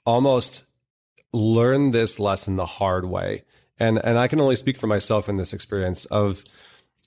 almost 0.04 0.64
learn 1.32 1.90
this 1.90 2.20
lesson 2.20 2.56
the 2.56 2.66
hard 2.66 3.06
way. 3.06 3.42
And 3.78 3.98
and 3.98 4.18
I 4.18 4.28
can 4.28 4.40
only 4.40 4.56
speak 4.56 4.76
for 4.78 4.86
myself 4.86 5.28
in 5.28 5.36
this 5.36 5.52
experience 5.52 6.04
of 6.06 6.44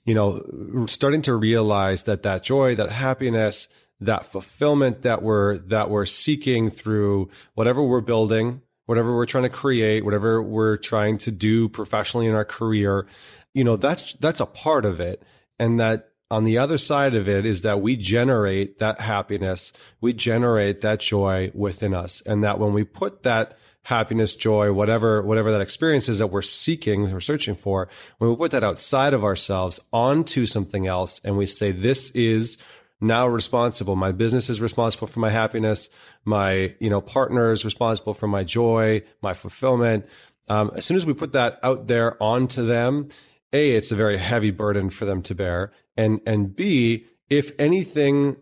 you 0.04 0.14
know 0.14 0.86
starting 0.86 1.22
to 1.22 1.34
realize 1.34 2.04
that 2.04 2.22
that 2.22 2.42
joy, 2.42 2.74
that 2.74 2.90
happiness, 2.90 3.68
that 4.00 4.24
fulfillment 4.26 5.02
that 5.02 5.22
we're 5.22 5.56
that 5.58 5.90
we're 5.90 6.06
seeking 6.06 6.70
through 6.70 7.30
whatever 7.54 7.82
we're 7.82 8.00
building, 8.00 8.62
whatever 8.86 9.14
we're 9.14 9.26
trying 9.26 9.44
to 9.44 9.50
create, 9.50 10.04
whatever 10.04 10.42
we're 10.42 10.76
trying 10.76 11.18
to 11.18 11.30
do 11.30 11.68
professionally 11.68 12.26
in 12.26 12.34
our 12.34 12.44
career, 12.44 13.06
you 13.54 13.64
know, 13.64 13.76
that's 13.76 14.14
that's 14.14 14.40
a 14.40 14.46
part 14.46 14.84
of 14.84 15.00
it 15.00 15.22
and 15.60 15.78
that 15.78 16.08
on 16.30 16.44
the 16.44 16.58
other 16.58 16.78
side 16.78 17.14
of 17.14 17.28
it 17.28 17.44
is 17.44 17.62
that 17.62 17.80
we 17.80 17.96
generate 17.96 18.78
that 18.78 19.00
happiness, 19.00 19.72
we 20.00 20.12
generate 20.12 20.80
that 20.80 21.00
joy 21.00 21.50
within 21.54 21.92
us. 21.92 22.22
And 22.22 22.44
that 22.44 22.58
when 22.58 22.72
we 22.72 22.84
put 22.84 23.24
that 23.24 23.58
happiness, 23.82 24.34
joy, 24.34 24.72
whatever, 24.72 25.22
whatever 25.22 25.50
that 25.52 25.60
experience 25.60 26.08
is 26.08 26.20
that 26.20 26.28
we're 26.28 26.42
seeking 26.42 27.12
or 27.12 27.20
searching 27.20 27.54
for, 27.54 27.88
when 28.18 28.30
we 28.30 28.36
put 28.36 28.52
that 28.52 28.64
outside 28.64 29.12
of 29.12 29.24
ourselves 29.24 29.80
onto 29.92 30.46
something 30.46 30.86
else 30.86 31.20
and 31.24 31.36
we 31.36 31.46
say, 31.46 31.72
this 31.72 32.10
is 32.10 32.58
now 33.00 33.26
responsible. 33.26 33.96
My 33.96 34.12
business 34.12 34.50
is 34.50 34.60
responsible 34.60 35.06
for 35.06 35.20
my 35.20 35.30
happiness. 35.30 35.88
My, 36.24 36.74
you 36.80 36.90
know, 36.90 37.00
partner 37.00 37.52
is 37.52 37.64
responsible 37.64 38.14
for 38.14 38.26
my 38.26 38.44
joy, 38.44 39.02
my 39.22 39.34
fulfillment. 39.34 40.06
Um, 40.48 40.70
as 40.74 40.84
soon 40.84 40.96
as 40.96 41.06
we 41.06 41.14
put 41.14 41.32
that 41.32 41.58
out 41.62 41.86
there 41.86 42.20
onto 42.22 42.66
them, 42.66 43.08
a, 43.52 43.72
it's 43.72 43.90
a 43.90 43.96
very 43.96 44.16
heavy 44.16 44.50
burden 44.50 44.90
for 44.90 45.04
them 45.04 45.22
to 45.22 45.34
bear 45.34 45.72
and 45.96 46.20
and 46.26 46.54
b 46.54 47.06
if 47.28 47.52
anything 47.58 48.36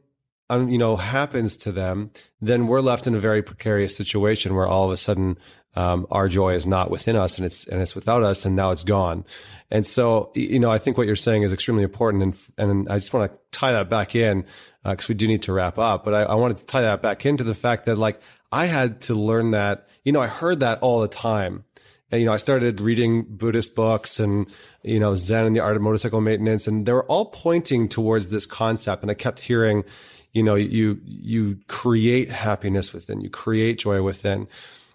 um, 0.51 0.69
you 0.69 0.79
know 0.79 0.97
happens 0.97 1.57
to 1.57 1.73
them 1.73 2.11
then 2.41 2.67
we're 2.67 2.81
left 2.81 3.07
in 3.07 3.15
a 3.15 3.21
very 3.21 3.43
precarious 3.43 3.97
situation 3.97 4.55
where 4.55 4.67
all 4.67 4.85
of 4.85 4.91
a 4.91 4.97
sudden 4.97 5.39
um, 5.77 6.07
our 6.11 6.29
joy 6.29 6.55
is 6.55 6.67
not 6.67 6.91
within 6.91 7.17
us 7.17 7.39
and 7.39 7.47
it's 7.47 7.67
and 7.67 7.81
it's 7.81 7.95
without 7.95 8.23
us 8.23 8.45
and 8.45 8.57
now 8.57 8.71
it's 8.71 8.85
gone 8.85 9.25
and 9.71 9.87
so 9.87 10.33
you 10.35 10.59
know 10.59 10.71
i 10.71 10.79
think 10.79 10.97
what 10.97 11.07
you're 11.07 11.17
saying 11.17 11.43
is 11.43 11.53
extremely 11.53 11.83
important 11.83 12.23
and 12.23 12.71
and 12.71 12.89
i 12.89 12.97
just 12.97 13.13
want 13.13 13.31
to 13.31 13.39
tie 13.51 13.73
that 13.73 13.89
back 13.89 14.15
in 14.15 14.45
because 14.85 15.09
uh, 15.09 15.11
we 15.11 15.15
do 15.15 15.29
need 15.29 15.43
to 15.43 15.53
wrap 15.53 15.79
up 15.79 16.05
but 16.05 16.15
I, 16.15 16.23
I 16.23 16.35
wanted 16.35 16.59
to 16.59 16.67
tie 16.67 16.83
that 16.83 17.03
back 17.03 17.27
into 17.27 17.45
the 17.45 17.55
fact 17.55 17.85
that 17.87 17.97
like 17.97 18.21
i 18.51 18.67
had 18.67 19.03
to 19.03 19.15
learn 19.15 19.53
that 19.53 19.89
you 20.05 20.13
know 20.13 20.21
i 20.21 20.27
heard 20.27 20.61
that 20.61 20.81
all 20.81 21.01
the 21.01 21.09
time 21.09 21.65
and, 22.11 22.21
you 22.21 22.27
know, 22.27 22.33
I 22.33 22.39
started 22.39 22.81
reading 22.81 23.25
Buddhist 23.25 23.75
books 23.75 24.19
and, 24.19 24.47
you 24.83 24.99
know, 24.99 25.15
Zen 25.15 25.45
and 25.45 25.55
the 25.55 25.61
art 25.61 25.77
of 25.77 25.83
motorcycle 25.83 26.21
maintenance. 26.21 26.67
And 26.67 26.87
they 26.87 26.93
were 26.93 27.05
all 27.05 27.27
pointing 27.27 27.89
towards 27.89 28.31
this 28.31 28.47
concept. 28.47 29.03
And 29.03 29.11
I 29.11 29.15
kept 29.15 29.41
hearing, 29.41 29.85
you 30.33 30.43
know, 30.43 30.55
you, 30.55 31.01
you 31.05 31.59
create 31.69 32.31
happiness 32.31 32.93
within, 32.93 33.21
you 33.21 33.31
create 33.31 33.79
joy 33.79 34.03
within. 34.03 34.49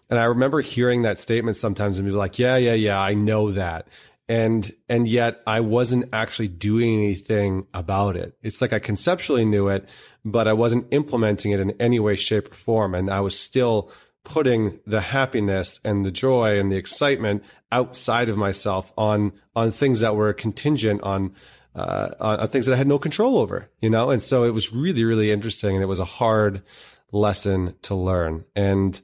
And 0.09 0.19
I 0.19 0.25
remember 0.25 0.61
hearing 0.61 1.03
that 1.03 1.19
statement 1.19 1.57
sometimes 1.57 1.97
and 1.97 2.07
be 2.07 2.11
like, 2.11 2.37
yeah, 2.37 2.57
yeah, 2.57 2.73
yeah, 2.73 3.01
I 3.01 3.13
know 3.13 3.51
that. 3.51 3.87
And, 4.29 4.69
and 4.87 5.07
yet 5.07 5.41
I 5.45 5.59
wasn't 5.59 6.05
actually 6.13 6.47
doing 6.47 6.97
anything 6.97 7.67
about 7.73 8.15
it. 8.15 8.37
It's 8.41 8.61
like 8.61 8.73
I 8.73 8.79
conceptually 8.79 9.43
knew 9.43 9.67
it, 9.67 9.89
but 10.23 10.47
I 10.47 10.53
wasn't 10.53 10.93
implementing 10.93 11.51
it 11.51 11.59
in 11.59 11.71
any 11.71 11.99
way, 11.99 12.15
shape 12.15 12.51
or 12.51 12.55
form. 12.55 12.95
And 12.95 13.09
I 13.09 13.19
was 13.19 13.37
still 13.37 13.91
putting 14.23 14.79
the 14.85 15.01
happiness 15.01 15.79
and 15.83 16.05
the 16.05 16.11
joy 16.11 16.57
and 16.57 16.71
the 16.71 16.77
excitement 16.77 17.43
outside 17.71 18.29
of 18.29 18.37
myself 18.37 18.93
on 18.97 19.33
on 19.55 19.71
things 19.71 19.99
that 19.99 20.15
were 20.15 20.31
contingent 20.33 21.01
on 21.01 21.33
uh, 21.75 22.11
on 22.19 22.47
things 22.47 22.65
that 22.65 22.73
I 22.73 22.77
had 22.77 22.87
no 22.87 22.99
control 22.99 23.37
over, 23.37 23.69
you 23.79 23.89
know. 23.89 24.09
And 24.09 24.21
so 24.21 24.43
it 24.43 24.51
was 24.51 24.73
really 24.73 25.03
really 25.03 25.31
interesting, 25.31 25.75
and 25.75 25.83
it 25.83 25.87
was 25.87 25.99
a 25.99 26.05
hard 26.05 26.61
lesson 27.11 27.75
to 27.83 27.95
learn. 27.95 28.45
And 28.55 28.99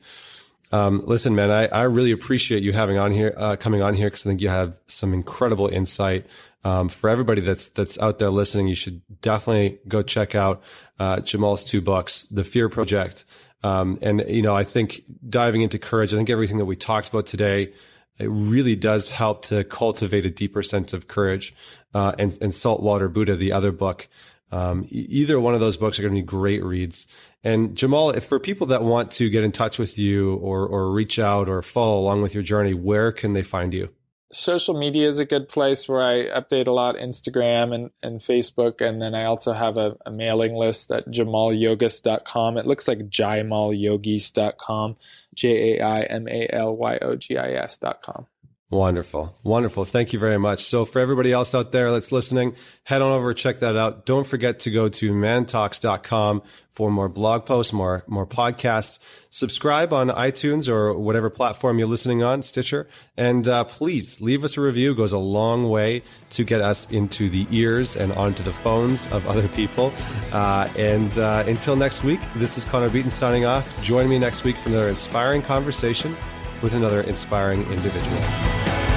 um, 0.71 1.01
listen, 1.05 1.35
man, 1.35 1.49
I, 1.49 1.67
I 1.67 1.83
really 1.83 2.11
appreciate 2.11 2.61
you 2.61 2.73
having 2.73 2.97
on 2.97 3.11
here, 3.11 3.33
uh, 3.35 3.55
coming 3.55 3.81
on 3.81 3.95
here, 3.95 4.07
because 4.07 4.25
I 4.25 4.29
think 4.29 4.41
you 4.41 4.49
have 4.49 4.79
some 4.87 5.13
incredible 5.13 5.67
insight. 5.67 6.25
Um, 6.63 6.89
for 6.89 7.09
everybody 7.09 7.41
that's 7.41 7.69
that's 7.69 7.99
out 7.99 8.19
there 8.19 8.29
listening, 8.29 8.67
you 8.67 8.75
should 8.75 9.01
definitely 9.21 9.79
go 9.87 10.01
check 10.01 10.35
out 10.35 10.61
uh, 10.99 11.21
Jaimal's 11.21 11.63
two 11.63 11.81
books, 11.81 12.23
The 12.23 12.43
Fear 12.43 12.69
Project 12.69 13.23
um, 13.63 13.99
and, 14.01 14.23
you 14.27 14.41
know, 14.41 14.55
I 14.55 14.63
think 14.63 15.01
diving 15.27 15.61
into 15.61 15.79
courage, 15.79 16.13
I 16.13 16.17
think 16.17 16.29
everything 16.29 16.57
that 16.57 16.65
we 16.65 16.75
talked 16.75 17.09
about 17.09 17.25
today, 17.25 17.73
it 18.19 18.27
really 18.27 18.75
does 18.75 19.09
help 19.09 19.43
to 19.43 19.63
cultivate 19.63 20.25
a 20.25 20.29
deeper 20.29 20.61
sense 20.61 20.93
of 20.93 21.07
courage. 21.07 21.55
Uh, 21.93 22.13
and, 22.19 22.37
and 22.41 22.53
Saltwater 22.53 23.07
Buddha, 23.07 23.35
the 23.35 23.51
other 23.51 23.71
book, 23.71 24.07
um, 24.51 24.85
either 24.89 25.39
one 25.39 25.53
of 25.53 25.59
those 25.59 25.77
books 25.77 25.99
are 25.99 26.01
going 26.01 26.15
to 26.15 26.21
be 26.21 26.25
great 26.25 26.63
reads. 26.63 27.07
And 27.43 27.75
Jaimal, 27.75 28.15
if 28.15 28.25
for 28.25 28.39
people 28.39 28.67
that 28.67 28.83
want 28.83 29.11
to 29.11 29.29
get 29.29 29.43
in 29.43 29.51
touch 29.51 29.79
with 29.79 29.97
you 29.97 30.35
or, 30.35 30.67
or 30.67 30.91
reach 30.91 31.19
out 31.19 31.47
or 31.47 31.61
follow 31.61 31.99
along 31.99 32.21
with 32.21 32.33
your 32.33 32.43
journey, 32.43 32.73
where 32.73 33.11
can 33.11 33.33
they 33.33 33.43
find 33.43 33.73
you? 33.73 33.89
Social 34.31 34.77
media 34.77 35.07
is 35.07 35.19
a 35.19 35.25
good 35.25 35.49
place 35.49 35.87
where 35.87 36.01
I 36.01 36.39
update 36.39 36.67
a 36.67 36.71
lot 36.71 36.95
Instagram 36.95 37.73
and, 37.73 37.91
and 38.03 38.21
Facebook. 38.21 38.81
And 38.81 39.01
then 39.01 39.15
I 39.15 39.25
also 39.25 39.53
have 39.53 39.77
a, 39.77 39.97
a 40.05 40.11
mailing 40.11 40.55
list 40.55 40.91
at 40.91 41.07
jaimalyogis.com. 41.07 42.57
It 42.57 42.67
looks 42.67 42.87
like 42.87 43.09
jaimalyogis.com, 43.09 44.95
J 45.35 45.79
A 45.79 45.85
I 45.85 46.01
M 46.01 46.27
A 46.27 46.47
L 46.51 46.75
Y 46.75 46.97
O 47.01 47.15
G 47.15 47.37
I 47.37 47.53
S.com. 47.53 48.27
Wonderful. 48.71 49.35
Wonderful. 49.43 49.83
Thank 49.83 50.13
you 50.13 50.19
very 50.19 50.37
much. 50.37 50.63
So 50.63 50.85
for 50.85 50.99
everybody 50.99 51.31
else 51.31 51.55
out 51.55 51.71
there 51.71 51.91
that's 51.91 52.11
listening, 52.11 52.55
head 52.83 53.01
on 53.01 53.11
over, 53.11 53.33
check 53.33 53.61
that 53.61 53.75
out. 53.75 54.05
Don't 54.05 54.27
forget 54.27 54.59
to 54.59 54.69
go 54.69 54.89
to 54.89 55.11
mantalks.com 55.11 56.43
for 56.69 56.91
more 56.91 57.09
blog 57.09 57.47
posts, 57.47 57.73
more, 57.73 58.03
more 58.05 58.27
podcasts. 58.27 58.99
Subscribe 59.31 59.91
on 59.91 60.09
iTunes 60.09 60.69
or 60.69 60.93
whatever 60.93 61.31
platform 61.31 61.79
you're 61.79 61.87
listening 61.87 62.21
on, 62.21 62.43
Stitcher. 62.43 62.87
And 63.17 63.47
uh, 63.47 63.63
please 63.63 64.21
leave 64.21 64.43
us 64.43 64.55
a 64.55 64.61
review. 64.61 64.91
It 64.91 64.97
goes 64.97 65.13
a 65.13 65.17
long 65.17 65.67
way 65.67 66.03
to 66.29 66.43
get 66.43 66.61
us 66.61 66.91
into 66.91 67.27
the 67.27 67.47
ears 67.49 67.97
and 67.97 68.11
onto 68.13 68.43
the 68.43 68.53
phones 68.53 69.11
of 69.11 69.25
other 69.25 69.47
people. 69.49 69.91
Uh, 70.31 70.69
and 70.77 71.17
uh, 71.17 71.43
until 71.47 71.75
next 71.75 72.03
week, 72.03 72.19
this 72.35 72.55
is 72.55 72.65
Connor 72.65 72.91
Beaton 72.91 73.09
signing 73.09 73.45
off. 73.45 73.81
Join 73.81 74.07
me 74.07 74.19
next 74.19 74.43
week 74.43 74.57
for 74.57 74.69
another 74.69 74.89
inspiring 74.89 75.41
conversation 75.41 76.15
with 76.61 76.73
another 76.73 77.01
inspiring 77.01 77.61
individual. 77.71 78.88